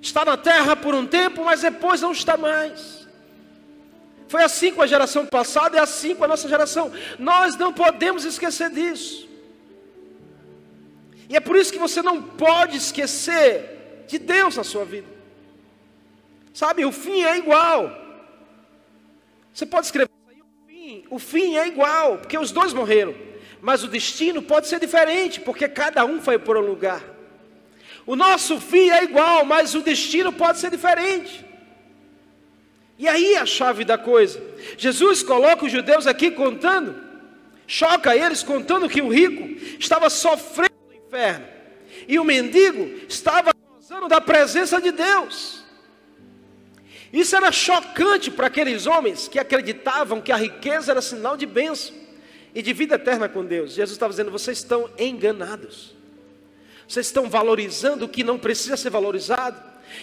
Está 0.02 0.24
na 0.24 0.38
terra 0.38 0.76
por 0.76 0.96
um 0.96 1.06
tempo, 1.06 1.44
mas 1.44 1.62
depois 1.62 2.02
não 2.02 2.12
está 2.12 2.38
mais. 2.38 3.06
Foi 4.28 4.44
assim 4.44 4.72
com 4.72 4.82
a 4.82 4.88
geração 4.88 5.26
passada 5.26 5.78
é 5.78 5.82
assim 5.82 6.16
com 6.16 6.24
a 6.24 6.28
nossa 6.28 6.48
geração. 6.48 6.92
Nós 7.20 7.56
não 7.56 7.74
podemos 7.74 8.24
esquecer 8.24 8.70
disso. 8.70 9.28
E 11.28 11.36
é 11.36 11.40
por 11.40 11.56
isso 11.56 11.74
que 11.74 11.80
você 11.80 12.02
não 12.02 12.22
pode 12.22 12.78
esquecer 12.78 14.06
de 14.08 14.18
Deus 14.18 14.56
na 14.56 14.64
sua 14.64 14.86
vida. 14.86 15.08
Sabe, 16.54 16.86
o 16.86 16.92
fim 16.92 17.24
é 17.24 17.38
igual. 17.38 18.05
Você 19.56 19.66
pode 19.66 19.86
escrever 19.86 20.12
o 20.12 20.68
fim, 20.68 21.04
o 21.10 21.18
fim 21.18 21.56
é 21.56 21.66
igual, 21.66 22.18
porque 22.18 22.38
os 22.38 22.52
dois 22.52 22.74
morreram. 22.74 23.16
Mas 23.62 23.86
o 23.86 23.88
destino 23.88 24.42
pode 24.42 24.68
ser 24.68 24.82
diferente, 24.82 25.40
porque 25.40 25.70
cada 25.70 26.04
um 26.04 26.22
foi 26.22 26.38
por 26.38 26.58
um 26.58 26.68
lugar. 26.68 27.02
O 28.06 28.18
nosso 28.18 28.60
fim 28.60 28.90
é 28.90 29.02
igual, 29.06 29.46
mas 29.46 29.74
o 29.74 29.82
destino 29.82 30.34
pode 30.34 30.60
ser 30.60 30.70
diferente. 30.70 31.46
E 33.00 33.08
aí 33.08 33.38
a 33.38 33.46
chave 33.46 33.86
da 33.86 33.98
coisa. 33.98 34.44
Jesus 34.78 35.24
coloca 35.24 35.66
os 35.66 35.72
judeus 35.72 36.06
aqui 36.06 36.32
contando, 36.32 37.02
choca 37.66 38.14
eles 38.14 38.44
contando 38.44 38.90
que 38.90 39.02
o 39.02 39.08
rico 39.08 39.42
estava 39.80 40.10
sofrendo 40.10 40.76
no 40.86 40.94
inferno 40.94 41.48
e 42.10 42.20
o 42.20 42.26
mendigo 42.26 43.08
estava 43.08 43.54
gozando 43.74 44.10
da 44.10 44.20
presença 44.20 44.82
de 44.82 44.92
Deus. 44.92 45.65
Isso 47.16 47.34
era 47.34 47.50
chocante 47.50 48.30
para 48.30 48.48
aqueles 48.48 48.86
homens 48.86 49.30
que 49.30 49.40
acreditavam 49.40 50.20
que 50.20 50.34
a 50.34 50.36
riqueza 50.36 50.92
era 50.92 51.02
sinal 51.02 51.38
de 51.38 51.46
bênção 51.46 51.96
e 52.54 52.62
de 52.62 52.74
vida 52.74 52.96
eterna 52.96 53.30
com 53.30 53.46
Deus. 53.46 53.72
Jesus 53.72 53.96
estava 53.96 54.12
dizendo: 54.12 54.30
vocês 54.30 54.58
estão 54.58 54.90
enganados. 55.00 55.96
Vocês 56.86 57.06
estão 57.06 57.30
valorizando 57.30 58.04
o 58.04 58.10
que 58.10 58.22
não 58.22 58.38
precisa 58.38 58.76
ser 58.76 58.90
valorizado 58.90 59.58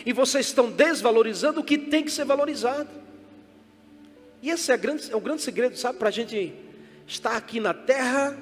e 0.07 0.12
vocês 0.14 0.46
estão 0.46 0.70
desvalorizando 0.70 1.61
o 1.61 1.62
que 1.62 1.77
tem 1.77 2.03
que 2.03 2.11
ser 2.11 2.25
valorizado. 2.25 2.88
E 4.40 4.48
esse 4.48 4.72
é, 4.72 4.77
grande, 4.79 5.12
é 5.12 5.14
o 5.14 5.20
grande 5.20 5.42
segredo, 5.42 5.77
sabe, 5.77 5.98
para 5.98 6.09
a 6.09 6.12
gente 6.12 6.55
estar 7.07 7.37
aqui 7.37 7.61
na 7.61 7.75
terra, 7.75 8.35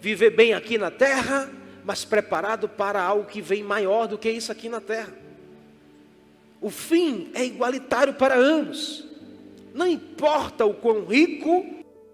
viver 0.00 0.30
bem 0.30 0.54
aqui 0.54 0.78
na 0.78 0.90
terra, 0.90 1.50
mas 1.84 2.02
preparado 2.02 2.66
para 2.66 3.02
algo 3.02 3.26
que 3.26 3.42
vem 3.42 3.62
maior 3.62 4.08
do 4.08 4.16
que 4.16 4.30
isso 4.30 4.50
aqui 4.50 4.70
na 4.70 4.80
terra. 4.80 5.25
O 6.60 6.70
fim 6.70 7.30
é 7.34 7.44
igualitário 7.44 8.14
para 8.14 8.38
ambos. 8.38 9.04
Não 9.74 9.86
importa 9.86 10.64
o 10.64 10.74
quão 10.74 11.04
rico, 11.04 11.66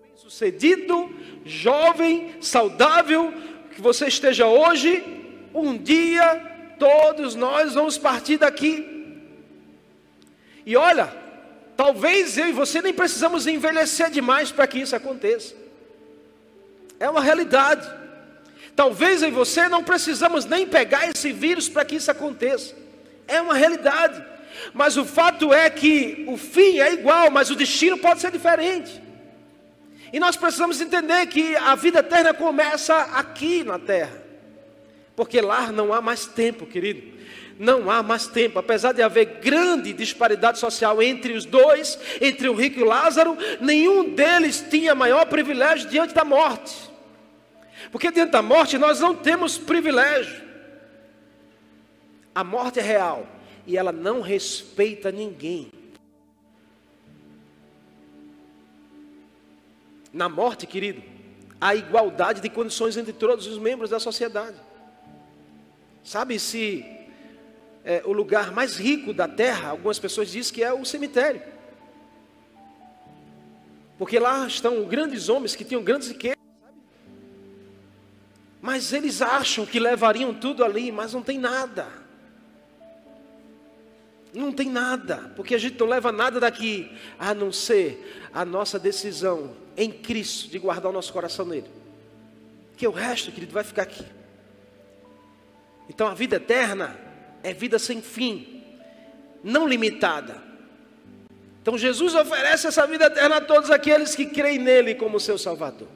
bem-sucedido, 0.02 1.11
jovem, 1.44 2.35
saudável 2.40 3.33
que 3.74 3.81
você 3.81 4.07
esteja 4.07 4.46
hoje, 4.46 5.02
um 5.55 5.76
dia 5.76 6.50
todos 6.78 7.37
nós 7.37 7.74
vamos 7.74 7.96
partir 7.96 8.38
daqui. 8.38 9.20
E 10.66 10.76
olha, 10.76 11.12
talvez 11.76 12.37
eu 12.37 12.48
e 12.48 12.52
você 12.52 12.83
nem 12.83 12.92
precisamos 12.92 13.46
envelhecer 13.46 14.11
demais 14.11 14.50
para 14.50 14.66
que 14.66 14.81
isso 14.81 14.96
aconteça. 14.96 15.55
É 16.98 17.09
uma 17.09 17.20
realidade. 17.20 17.88
Talvez 18.74 19.22
eu 19.22 19.28
e 19.28 19.33
você 19.33 19.68
não 19.68 19.85
precisamos 19.85 20.44
nem 20.44 20.66
pegar 20.66 21.09
esse 21.09 21.33
vírus 21.33 21.68
para 21.68 21.85
que 21.85 21.96
isso 21.96 22.11
aconteça. 22.11 22.74
É 23.28 23.40
uma 23.40 23.55
realidade. 23.55 24.32
Mas 24.72 24.96
o 24.96 25.05
fato 25.05 25.53
é 25.53 25.68
que 25.68 26.25
o 26.29 26.37
fim 26.37 26.79
é 26.79 26.92
igual, 26.92 27.31
mas 27.31 27.51
o 27.51 27.57
destino 27.57 27.98
pode 27.98 28.20
ser 28.20 28.31
diferente. 28.31 29.03
E 30.12 30.20
nós 30.20 30.37
precisamos 30.37 30.81
entender 30.81 31.27
que 31.27 31.57
a 31.57 31.75
vida 31.75 32.01
eterna 32.01 32.35
começa 32.35 32.94
aqui 32.94 33.64
na 33.64 33.79
terra. 33.79 34.22
Porque 35.16 35.41
lá 35.41 35.72
não 35.72 35.93
há 35.93 36.01
mais 36.01 36.26
tempo, 36.26 36.66
querido. 36.66 37.12
Não 37.59 37.91
há 37.91 38.03
mais 38.03 38.26
tempo, 38.26 38.59
apesar 38.59 38.93
de 38.93 39.03
haver 39.03 39.41
grande 39.43 39.93
disparidade 39.93 40.59
social 40.59 41.03
entre 41.03 41.32
os 41.34 41.45
dois, 41.45 41.99
entre 42.20 42.49
o 42.49 42.55
rico 42.55 42.80
e 42.80 42.82
o 42.82 42.86
Lázaro, 42.86 43.36
nenhum 43.61 44.14
deles 44.14 44.64
tinha 44.68 44.95
maior 44.95 45.26
privilégio 45.26 45.89
diante 45.89 46.14
da 46.14 46.24
morte. 46.24 46.74
Porque 47.91 48.11
diante 48.11 48.32
da 48.32 48.43
morte 48.43 48.78
nós 48.78 49.01
não 49.01 49.14
temos 49.14 49.59
privilégio. 49.59 50.43
A 52.34 52.43
morte 52.43 52.80
é 52.80 52.82
real 52.82 53.26
e 53.66 53.76
ela 53.76 53.92
não 53.92 54.20
respeita 54.20 55.10
ninguém. 55.12 55.70
Na 60.12 60.28
morte, 60.28 60.66
querido, 60.66 61.02
há 61.60 61.74
igualdade 61.74 62.40
de 62.40 62.50
condições 62.50 62.96
entre 62.96 63.12
todos 63.12 63.46
os 63.46 63.58
membros 63.58 63.90
da 63.90 63.98
sociedade. 63.98 64.56
Sabe 66.02 66.38
se 66.38 66.84
é, 67.84 68.02
o 68.04 68.12
lugar 68.12 68.52
mais 68.52 68.76
rico 68.76 69.14
da 69.14 69.26
terra, 69.26 69.70
algumas 69.70 69.98
pessoas 69.98 70.30
dizem 70.30 70.52
que 70.52 70.62
é 70.62 70.72
o 70.72 70.84
cemitério. 70.84 71.42
Porque 73.96 74.18
lá 74.18 74.46
estão 74.46 74.84
grandes 74.84 75.28
homens 75.28 75.54
que 75.54 75.64
tinham 75.64 75.82
grandes 75.82 76.08
riquezas. 76.08 76.38
Mas 78.60 78.92
eles 78.92 79.22
acham 79.22 79.64
que 79.64 79.80
levariam 79.80 80.34
tudo 80.34 80.64
ali, 80.64 80.92
mas 80.92 81.12
não 81.12 81.22
tem 81.22 81.38
nada. 81.38 81.86
Não 84.33 84.51
tem 84.51 84.70
nada, 84.70 85.30
porque 85.37 85.55
a 85.55 85.59
gente 85.59 85.78
não 85.78 85.87
leva 85.87 86.11
nada 86.11 86.41
daqui, 86.41 86.91
a 87.18 87.35
não 87.35 87.53
ser 87.53 88.28
a 88.33 88.45
nossa 88.45 88.78
decisão 88.78 89.55
em 89.76 89.91
Cristo 89.91 90.49
de 90.49 90.59
guardar 90.59 90.91
o 90.91 90.95
nosso 90.95 91.12
coração 91.12 91.45
nele. 91.45 91.68
Que 92.76 92.87
o 92.87 92.91
resto, 92.91 93.30
querido, 93.30 93.53
vai 93.53 93.62
ficar 93.62 93.83
aqui. 93.83 94.05
Então 95.89 96.07
a 96.07 96.14
vida 96.14 96.37
eterna 96.37 96.99
é 97.43 97.53
vida 97.53 97.78
sem 97.78 98.01
fim, 98.01 98.64
não 99.45 99.68
limitada. 99.68 100.43
Então 101.61 101.76
Jesus 101.76 102.14
oferece 102.14 102.66
essa 102.66 102.87
vida 102.87 103.07
eterna 103.07 103.37
a 103.37 103.41
todos 103.41 103.70
aqueles 103.70 104.14
que 104.14 104.26
creem 104.26 104.59
nele 104.59 104.95
como 104.95 105.20
seu 105.20 105.37
Salvador. 105.37 105.89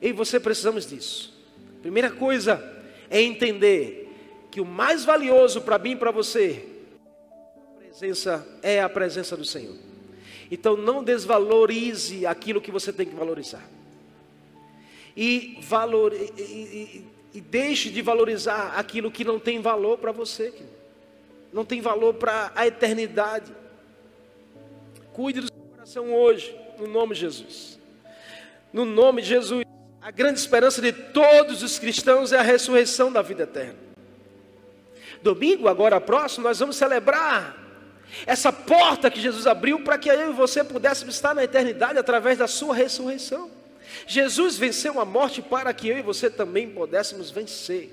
Eu 0.00 0.10
e 0.10 0.12
você 0.12 0.40
precisamos 0.40 0.84
disso. 0.84 1.32
Primeira 1.80 2.10
coisa 2.10 2.60
é 3.08 3.22
entender 3.22 4.48
que 4.50 4.60
o 4.60 4.64
mais 4.64 5.04
valioso 5.04 5.60
para 5.60 5.78
mim 5.78 5.92
e 5.92 5.96
para 5.96 6.10
você 6.10 6.71
presença 7.92 8.46
é 8.62 8.80
a 8.80 8.88
presença 8.88 9.36
do 9.36 9.44
Senhor. 9.44 9.76
Então 10.50 10.76
não 10.76 11.04
desvalorize 11.04 12.24
aquilo 12.24 12.60
que 12.60 12.70
você 12.70 12.90
tem 12.92 13.06
que 13.06 13.14
valorizar. 13.14 13.68
E, 15.14 15.58
valor, 15.60 16.14
e, 16.14 16.42
e, 16.42 17.06
e 17.34 17.40
deixe 17.40 17.90
de 17.90 18.00
valorizar 18.00 18.74
aquilo 18.78 19.10
que 19.10 19.24
não 19.24 19.38
tem 19.38 19.60
valor 19.60 19.98
para 19.98 20.10
você, 20.10 20.54
não 21.52 21.66
tem 21.66 21.82
valor 21.82 22.14
para 22.14 22.50
a 22.54 22.66
eternidade. 22.66 23.52
Cuide 25.12 25.40
do 25.40 25.46
seu 25.48 25.62
coração 25.70 26.14
hoje, 26.14 26.56
no 26.78 26.86
nome 26.86 27.14
de 27.14 27.20
Jesus. 27.20 27.78
No 28.72 28.86
nome 28.86 29.20
de 29.20 29.28
Jesus. 29.28 29.66
A 30.00 30.10
grande 30.10 30.40
esperança 30.40 30.80
de 30.80 30.92
todos 30.92 31.62
os 31.62 31.78
cristãos 31.78 32.32
é 32.32 32.38
a 32.38 32.42
ressurreição 32.42 33.12
da 33.12 33.20
vida 33.20 33.42
eterna. 33.42 33.76
Domingo, 35.22 35.68
agora 35.68 36.00
próximo, 36.00 36.44
nós 36.44 36.58
vamos 36.58 36.76
celebrar 36.76 37.61
essa 38.26 38.52
porta 38.52 39.10
que 39.10 39.20
Jesus 39.20 39.46
abriu 39.46 39.80
para 39.80 39.98
que 39.98 40.08
eu 40.08 40.30
e 40.30 40.32
você 40.32 40.62
pudéssemos 40.62 41.14
estar 41.14 41.34
na 41.34 41.44
eternidade 41.44 41.98
através 41.98 42.38
da 42.38 42.46
sua 42.46 42.74
ressurreição. 42.74 43.50
Jesus 44.06 44.56
venceu 44.56 45.00
a 45.00 45.04
morte 45.04 45.42
para 45.42 45.72
que 45.72 45.88
eu 45.88 45.98
e 45.98 46.02
você 46.02 46.30
também 46.30 46.68
pudéssemos 46.68 47.30
vencer. 47.30 47.90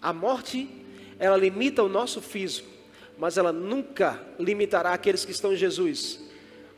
A 0.00 0.12
morte, 0.12 0.68
ela 1.18 1.36
limita 1.36 1.82
o 1.82 1.88
nosso 1.88 2.20
físico, 2.20 2.68
mas 3.18 3.36
ela 3.36 3.52
nunca 3.52 4.20
limitará 4.38 4.92
aqueles 4.92 5.24
que 5.24 5.32
estão 5.32 5.52
em 5.52 5.56
Jesus, 5.56 6.20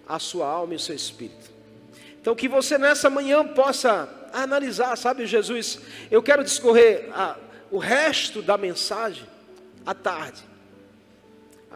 a 0.08 0.18
sua 0.18 0.46
alma 0.46 0.72
e 0.72 0.76
o 0.76 0.80
seu 0.80 0.94
espírito. 0.94 1.50
Então, 2.20 2.34
que 2.34 2.48
você 2.48 2.78
nessa 2.78 3.08
manhã 3.08 3.46
possa 3.46 4.08
analisar, 4.32 4.96
sabe, 4.96 5.26
Jesus, 5.26 5.80
eu 6.10 6.22
quero 6.22 6.44
discorrer 6.44 7.08
a, 7.12 7.36
o 7.70 7.78
resto 7.78 8.42
da 8.42 8.56
mensagem 8.56 9.24
à 9.84 9.94
tarde. 9.94 10.49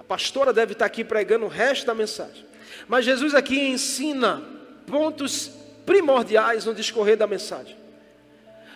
A 0.05 0.07
pastora 0.07 0.53
deve 0.53 0.75
estar 0.75 0.85
aqui 0.85 1.03
pregando 1.03 1.47
o 1.47 1.49
resto 1.49 1.87
da 1.87 1.95
mensagem. 1.95 2.45
Mas 2.87 3.07
Jesus 3.07 3.35
aqui 3.35 3.59
ensina 3.59 4.43
pontos 4.87 5.51
primordiais 5.87 6.67
no 6.67 6.75
discorrer 6.75 7.17
da 7.17 7.27
mensagem. 7.27 7.75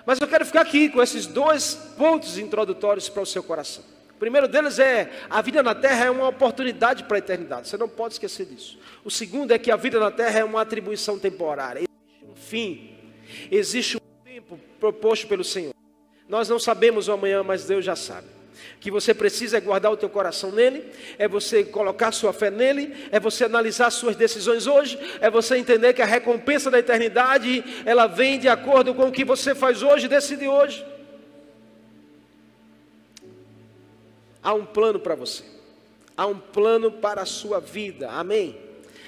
Mas 0.07 0.19
eu 0.19 0.27
quero 0.27 0.47
ficar 0.47 0.63
aqui 0.63 0.89
com 0.89 1.03
esses 1.03 1.27
dois 1.27 1.75
pontos 1.99 2.39
introdutórios 2.39 3.11
para 3.11 3.23
o 3.23 3.27
seu 3.27 3.43
coração. 3.43 3.85
O 4.17 4.19
primeiro 4.19 4.49
deles 4.49 4.79
é 4.79 5.11
a 5.29 5.43
vida 5.43 5.63
na 5.63 5.75
terra 5.75 6.07
é 6.07 6.11
uma 6.11 6.29
oportunidade 6.29 7.05
para 7.05 7.19
a 7.19 7.21
eternidade. 7.21 7.69
Você 7.69 7.77
não 7.77 7.91
pode 7.91 8.15
esquecer 8.15 8.47
disso. 8.47 8.79
O 9.05 9.11
segundo 9.11 9.53
é 9.53 9.59
que 9.59 9.71
a 9.71 9.77
vida 9.77 10.01
na 10.01 10.11
terra 10.11 10.39
é 10.41 10.45
uma 10.45 10.63
atribuição 10.63 11.19
temporária. 11.19 11.81
Existe 11.81 12.25
um 12.25 12.35
fim, 12.35 12.97
existe 13.51 13.97
um 13.99 14.25
tempo 14.25 14.59
proposto 14.81 15.27
pelo 15.29 15.45
Senhor. 15.45 15.75
Nós 16.27 16.49
não 16.49 16.59
sabemos 16.59 17.07
o 17.07 17.13
amanhã, 17.13 17.43
mas 17.43 17.67
Deus 17.67 17.85
já 17.85 17.95
sabe 17.95 18.38
que 18.81 18.91
você 18.91 19.13
precisa 19.13 19.59
é 19.59 19.61
guardar 19.61 19.93
o 19.93 19.97
teu 19.97 20.09
coração 20.09 20.53
nele, 20.53 20.85
é 21.19 21.27
você 21.27 21.65
colocar 21.65 22.13
sua 22.13 22.33
fé 22.33 22.51
nele, 22.51 22.95
é 23.11 23.19
você 23.19 23.45
analisar 23.45 23.91
suas 23.91 24.15
decisões 24.15 24.67
hoje, 24.67 24.99
é 25.21 25.31
você 25.31 25.57
entender 25.57 25.93
que 25.95 26.03
a 26.03 26.07
recompensa 26.07 26.71
da 26.71 26.79
eternidade, 26.79 27.65
ela 27.85 28.07
vem 28.07 28.39
de 28.39 28.49
acordo 28.49 28.95
com 28.95 29.09
o 29.09 29.13
que 29.13 29.25
você 29.25 29.55
faz 29.55 29.83
hoje 29.83 30.09
decide 30.09 30.47
hoje. 30.47 30.85
Há 34.43 34.55
um 34.55 34.65
plano 34.65 35.01
para 35.01 35.15
você. 35.15 35.43
Há 36.17 36.27
um 36.27 36.39
plano 36.39 36.91
para 36.91 37.23
a 37.23 37.27
sua 37.27 37.61
vida. 37.61 38.11
Amém. 38.11 38.57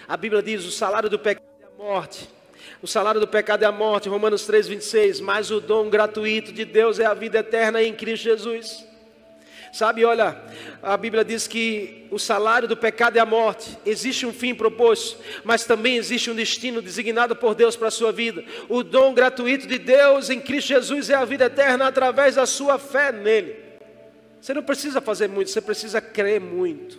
A 0.07 0.17
Bíblia 0.17 0.43
diz: 0.43 0.65
"O 0.65 0.71
salário 0.71 1.09
do 1.09 1.19
pecado 1.19 1.47
é 1.63 1.67
a 1.67 1.83
morte". 1.83 2.29
O 2.83 2.87
salário 2.87 3.21
do 3.21 3.29
pecado 3.29 3.63
é 3.63 3.67
a 3.67 3.73
morte, 3.73 4.09
Romanos 4.09 4.47
3:26, 4.47 5.21
mas 5.21 5.51
o 5.51 5.61
dom 5.61 5.89
gratuito 5.89 6.53
de 6.53 6.65
Deus 6.65 6.99
é 6.99 7.07
a 7.07 7.15
vida 7.15 7.39
eterna 7.39 7.83
em 7.83 7.95
Cristo 7.95 8.25
Jesus. 8.25 8.90
Sabe, 9.73 10.05
olha, 10.05 10.37
a 10.83 10.97
Bíblia 10.97 11.25
diz 11.25 11.47
que 11.47 12.07
o 12.11 12.19
salário 12.19 12.67
do 12.67 12.77
pecado 12.77 13.17
é 13.17 13.21
a 13.21 13.27
morte. 13.27 13.79
Existe 13.87 14.27
um 14.27 14.33
fim 14.33 14.53
proposto, 14.55 15.19
mas 15.45 15.65
também 15.65 15.97
existe 15.97 16.31
um 16.31 16.35
destino 16.35 16.83
designado 16.83 17.37
por 17.37 17.55
Deus 17.55 17.77
para 17.77 17.89
a 17.89 17.93
sua 17.93 18.11
vida. 18.11 18.45
O 18.69 18.83
dom 18.83 19.15
gratuito 19.15 19.69
de 19.69 19.79
Deus 19.79 20.29
em 20.29 20.41
Cristo 20.41 20.69
Jesus 20.69 21.09
é 21.09 21.15
a 21.15 21.25
vida 21.25 21.45
eterna 21.45 21.87
através 21.87 22.35
da 22.35 22.47
sua 22.47 22.79
fé 22.79 23.13
nele. 23.13 23.57
Você 24.41 24.53
não 24.53 24.63
precisa 24.63 25.01
fazer 25.01 25.29
muito, 25.29 25.51
você 25.51 25.61
precisa 25.61 26.01
crer 26.01 26.41
muito. 26.41 26.99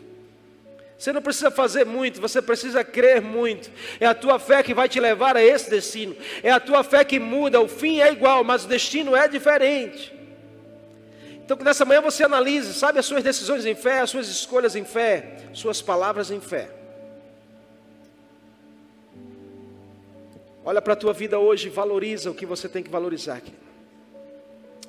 Você 0.98 1.12
não 1.12 1.22
precisa 1.22 1.50
fazer 1.50 1.84
muito, 1.84 2.22
você 2.22 2.42
precisa 2.42 2.84
crer 2.84 3.22
muito. 3.22 3.72
É 4.00 4.06
a 4.06 4.14
tua 4.14 4.38
fé 4.38 4.62
que 4.62 4.74
vai 4.74 4.88
te 4.88 5.00
levar 5.00 5.36
a 5.36 5.44
esse 5.44 5.68
destino. 5.68 6.16
É 6.44 6.52
a 6.52 6.60
tua 6.60 6.84
fé 6.84 7.04
que 7.04 7.20
muda. 7.20 7.60
O 7.60 7.68
fim 7.68 8.00
é 8.00 8.12
igual, 8.12 8.44
mas 8.44 8.66
o 8.66 8.68
destino 8.68 9.16
é 9.16 9.28
diferente. 9.28 10.21
Então 11.52 11.58
que 11.58 11.66
nessa 11.66 11.84
manhã 11.84 12.00
você 12.00 12.24
analise, 12.24 12.74
sabe, 12.74 12.98
as 12.98 13.06
suas 13.06 13.22
decisões 13.22 13.66
em 13.66 13.76
fé, 13.76 14.00
as 14.00 14.10
suas 14.10 14.30
escolhas 14.30 14.74
em 14.74 14.86
fé, 14.86 15.36
suas 15.52 15.82
palavras 15.82 16.32
em 16.32 16.40
fé. 16.40 16.70
Olha 20.64 20.82
para 20.82 20.94
a 20.94 20.96
tua 20.96 21.12
vida 21.12 21.38
hoje, 21.38 21.68
valoriza 21.68 22.32
o 22.32 22.34
que 22.34 22.46
você 22.46 22.70
tem 22.70 22.82
que 22.82 22.90
valorizar. 22.90 23.36
Aqui. 23.36 23.52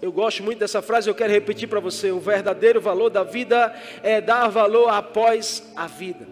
Eu 0.00 0.12
gosto 0.12 0.44
muito 0.44 0.60
dessa 0.60 0.80
frase, 0.80 1.10
eu 1.10 1.16
quero 1.16 1.32
repetir 1.32 1.68
para 1.68 1.80
você: 1.80 2.12
o 2.12 2.20
verdadeiro 2.20 2.80
valor 2.80 3.10
da 3.10 3.24
vida 3.24 3.74
é 4.00 4.20
dar 4.20 4.46
valor 4.46 4.88
após 4.88 5.64
a 5.74 5.88
vida. 5.88 6.28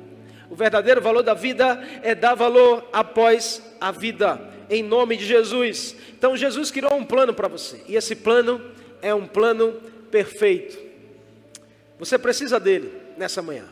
O 0.49 0.55
verdadeiro 0.55 1.01
valor 1.01 1.25
da 1.25 1.35
vida 1.35 1.83
é 2.05 2.15
dar 2.15 2.37
valor 2.37 2.89
após 2.93 3.61
a 3.81 3.91
vida, 3.91 4.41
em 4.71 4.81
nome 4.81 5.17
de 5.17 5.27
Jesus. 5.27 5.97
Então 6.17 6.37
Jesus 6.37 6.71
criou 6.71 6.95
um 6.95 7.05
plano 7.05 7.35
para 7.35 7.49
você, 7.49 7.83
e 7.89 7.97
esse 7.97 8.15
plano 8.15 8.61
é 9.03 9.13
um 9.13 9.27
plano 9.27 9.91
perfeito. 10.11 10.79
Você 11.99 12.19
precisa 12.19 12.59
dele 12.59 12.93
nessa 13.17 13.43
manhã. 13.43 13.69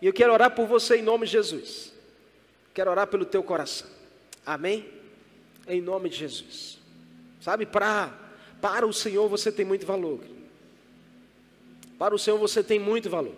E 0.00 0.06
eu 0.06 0.12
quero 0.12 0.32
orar 0.32 0.50
por 0.50 0.66
você 0.66 0.96
em 0.96 1.02
nome 1.02 1.26
de 1.26 1.32
Jesus. 1.32 1.92
Quero 2.74 2.90
orar 2.90 3.06
pelo 3.06 3.24
teu 3.24 3.42
coração. 3.42 3.88
Amém? 4.44 4.86
Em 5.68 5.80
nome 5.80 6.08
de 6.08 6.16
Jesus. 6.16 6.78
Sabe, 7.40 7.66
para, 7.66 8.12
para 8.60 8.86
o 8.86 8.92
Senhor 8.92 9.28
você 9.28 9.52
tem 9.52 9.64
muito 9.64 9.86
valor. 9.86 10.20
Para 11.98 12.14
o 12.14 12.18
Senhor 12.18 12.38
você 12.38 12.62
tem 12.62 12.78
muito 12.78 13.08
valor. 13.08 13.34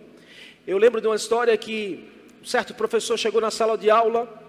Eu 0.67 0.79
lembro 0.79 1.01
de 1.01 1.07
uma 1.07 1.17
história 1.17 1.57
que 1.57 2.09
um 2.41 2.47
certo 2.47 2.73
professor 2.73 3.19
chegou 3.19 3.41
na 3.41 3.51
sala 3.51 3.77
de 3.77 3.91
aula 3.91 4.43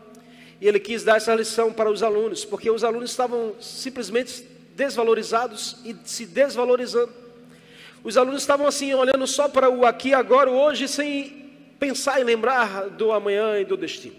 e 0.61 0.67
ele 0.67 0.79
quis 0.79 1.03
dar 1.03 1.17
essa 1.17 1.35
lição 1.35 1.73
para 1.73 1.91
os 1.91 2.01
alunos, 2.01 2.45
porque 2.45 2.69
os 2.69 2.83
alunos 2.83 3.09
estavam 3.09 3.55
simplesmente 3.59 4.43
desvalorizados 4.75 5.77
e 5.83 5.95
se 6.05 6.25
desvalorizando. 6.25 7.24
Os 8.05 8.17
alunos 8.17 8.43
estavam 8.43 8.67
assim, 8.67 8.93
olhando 8.93 9.25
só 9.25 9.49
para 9.49 9.67
o 9.67 9.83
aqui, 9.83 10.13
agora, 10.13 10.47
hoje, 10.47 10.87
sem 10.87 11.51
pensar 11.79 12.21
e 12.21 12.23
lembrar 12.23 12.91
do 12.91 13.11
amanhã 13.11 13.59
e 13.59 13.65
do 13.65 13.75
destino. 13.75 14.15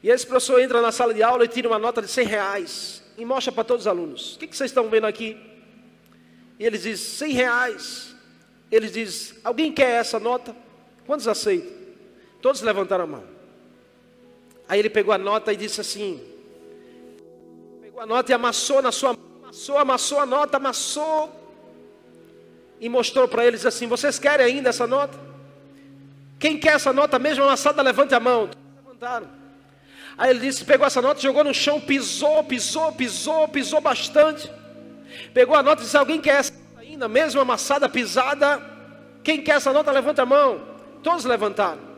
E 0.00 0.08
esse 0.08 0.24
professor 0.24 0.60
entra 0.60 0.80
na 0.80 0.92
sala 0.92 1.12
de 1.12 1.20
aula 1.20 1.44
e 1.44 1.48
tira 1.48 1.66
uma 1.66 1.80
nota 1.80 2.00
de 2.00 2.06
100 2.06 2.26
reais 2.26 3.02
e 3.18 3.24
mostra 3.24 3.50
para 3.50 3.64
todos 3.64 3.86
os 3.86 3.86
alunos: 3.88 4.36
O 4.36 4.38
que, 4.38 4.46
que 4.46 4.56
vocês 4.56 4.70
estão 4.70 4.88
vendo 4.88 5.08
aqui? 5.08 5.36
E 6.60 6.64
eles 6.64 6.84
dizem: 6.84 7.28
100 7.28 7.32
reais. 7.32 8.14
Eles 8.70 8.92
dizem: 8.92 9.36
Alguém 9.42 9.72
quer 9.72 9.98
essa 9.98 10.20
nota? 10.20 10.54
Quantos 11.04 11.26
aceitam? 11.26 11.72
Todos 12.40 12.62
levantaram 12.62 13.02
a 13.02 13.08
mão. 13.08 13.24
Aí 14.68 14.78
ele 14.78 14.88
pegou 14.88 15.12
a 15.12 15.18
nota 15.18 15.52
e 15.52 15.56
disse 15.56 15.80
assim: 15.80 16.22
Pegou 17.80 18.00
a 18.00 18.06
nota 18.06 18.30
e 18.30 18.34
amassou 18.34 18.80
na 18.80 18.92
sua 18.92 19.12
mão, 19.12 19.22
amassou, 19.42 19.76
amassou 19.76 20.20
a 20.20 20.26
nota, 20.26 20.56
amassou 20.56 21.41
e 22.82 22.88
mostrou 22.88 23.28
para 23.28 23.46
eles 23.46 23.64
assim: 23.64 23.86
Vocês 23.86 24.18
querem 24.18 24.44
ainda 24.44 24.70
essa 24.70 24.88
nota? 24.88 25.16
Quem 26.38 26.58
quer 26.58 26.74
essa 26.74 26.92
nota 26.92 27.16
mesmo 27.20 27.44
amassada, 27.44 27.80
levante 27.80 28.12
a 28.12 28.18
mão. 28.18 28.50
levantaram. 28.84 29.28
Aí 30.18 30.30
ele 30.30 30.40
disse: 30.40 30.64
pegou 30.64 30.84
essa 30.84 31.00
nota, 31.00 31.20
jogou 31.20 31.44
no 31.44 31.54
chão, 31.54 31.80
pisou, 31.80 32.42
pisou, 32.42 32.90
pisou, 32.92 33.46
pisou 33.46 33.80
bastante. 33.80 34.50
Pegou 35.32 35.54
a 35.54 35.62
nota 35.62 35.80
e 35.80 35.84
disse: 35.84 35.96
Alguém 35.96 36.20
quer 36.20 36.40
essa 36.40 36.52
nota 36.52 36.80
ainda, 36.80 37.08
mesmo 37.08 37.40
amassada, 37.40 37.88
pisada? 37.88 38.60
Quem 39.22 39.40
quer 39.40 39.56
essa 39.56 39.72
nota, 39.72 39.92
levanta 39.92 40.22
a 40.22 40.26
mão. 40.26 40.60
Todos 41.04 41.24
levantaram. 41.24 41.91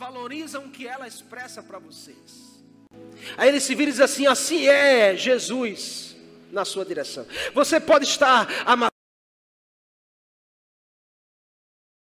Valorizam 0.00 0.64
o 0.64 0.70
que 0.70 0.88
ela 0.88 1.06
expressa 1.06 1.62
para 1.62 1.78
vocês. 1.78 2.58
Aí 3.36 3.50
ele 3.50 3.60
se 3.60 3.74
vira 3.74 3.90
e 3.90 3.92
diz 3.92 4.00
assim: 4.00 4.26
assim 4.26 4.66
é 4.66 5.14
Jesus 5.14 6.16
na 6.50 6.64
sua 6.64 6.86
direção. 6.86 7.26
Você 7.52 7.78
pode 7.78 8.06
estar 8.06 8.48
amarrado, 8.64 8.94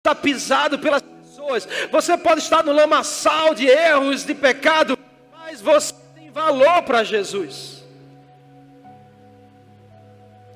está 0.04 0.14
pisado 0.16 0.80
pelas 0.80 1.00
pessoas, 1.00 1.68
você 1.92 2.18
pode 2.18 2.40
estar 2.40 2.64
no 2.64 2.72
lamaçal 2.72 3.54
de 3.54 3.66
erros, 3.68 4.24
de 4.24 4.34
pecado, 4.34 4.98
mas 5.30 5.60
você 5.60 5.94
tem 6.16 6.30
valor 6.32 6.82
para 6.82 7.04
Jesus. 7.04 7.84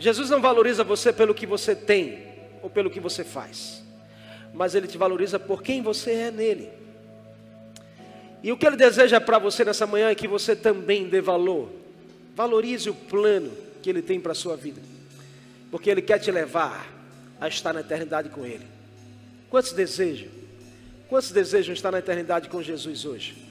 Jesus 0.00 0.28
não 0.30 0.40
valoriza 0.40 0.82
você 0.82 1.12
pelo 1.12 1.34
que 1.34 1.46
você 1.46 1.76
tem 1.76 2.28
ou 2.60 2.68
pelo 2.68 2.90
que 2.90 2.98
você 2.98 3.22
faz, 3.22 3.84
mas 4.52 4.74
Ele 4.74 4.88
te 4.88 4.98
valoriza 4.98 5.38
por 5.38 5.62
quem 5.62 5.80
você 5.80 6.12
é 6.12 6.30
nele. 6.32 6.89
E 8.42 8.50
o 8.50 8.56
que 8.56 8.66
Ele 8.66 8.76
deseja 8.76 9.20
para 9.20 9.38
você 9.38 9.64
nessa 9.64 9.86
manhã 9.86 10.08
é 10.08 10.14
que 10.14 10.26
você 10.26 10.56
também 10.56 11.08
dê 11.08 11.20
valor, 11.20 11.70
valorize 12.34 12.88
o 12.88 12.94
plano 12.94 13.52
que 13.82 13.90
Ele 13.90 14.02
tem 14.02 14.20
para 14.20 14.32
a 14.32 14.34
sua 14.34 14.56
vida, 14.56 14.80
porque 15.70 15.90
Ele 15.90 16.02
quer 16.02 16.18
te 16.18 16.30
levar 16.30 16.90
a 17.40 17.48
estar 17.48 17.72
na 17.72 17.80
eternidade 17.80 18.28
com 18.30 18.44
Ele. 18.44 18.66
Quantos 19.50 19.72
desejam? 19.72 20.28
Quantos 21.08 21.32
desejam 21.32 21.74
estar 21.74 21.90
na 21.90 21.98
eternidade 21.98 22.48
com 22.48 22.62
Jesus 22.62 23.04
hoje? 23.04 23.49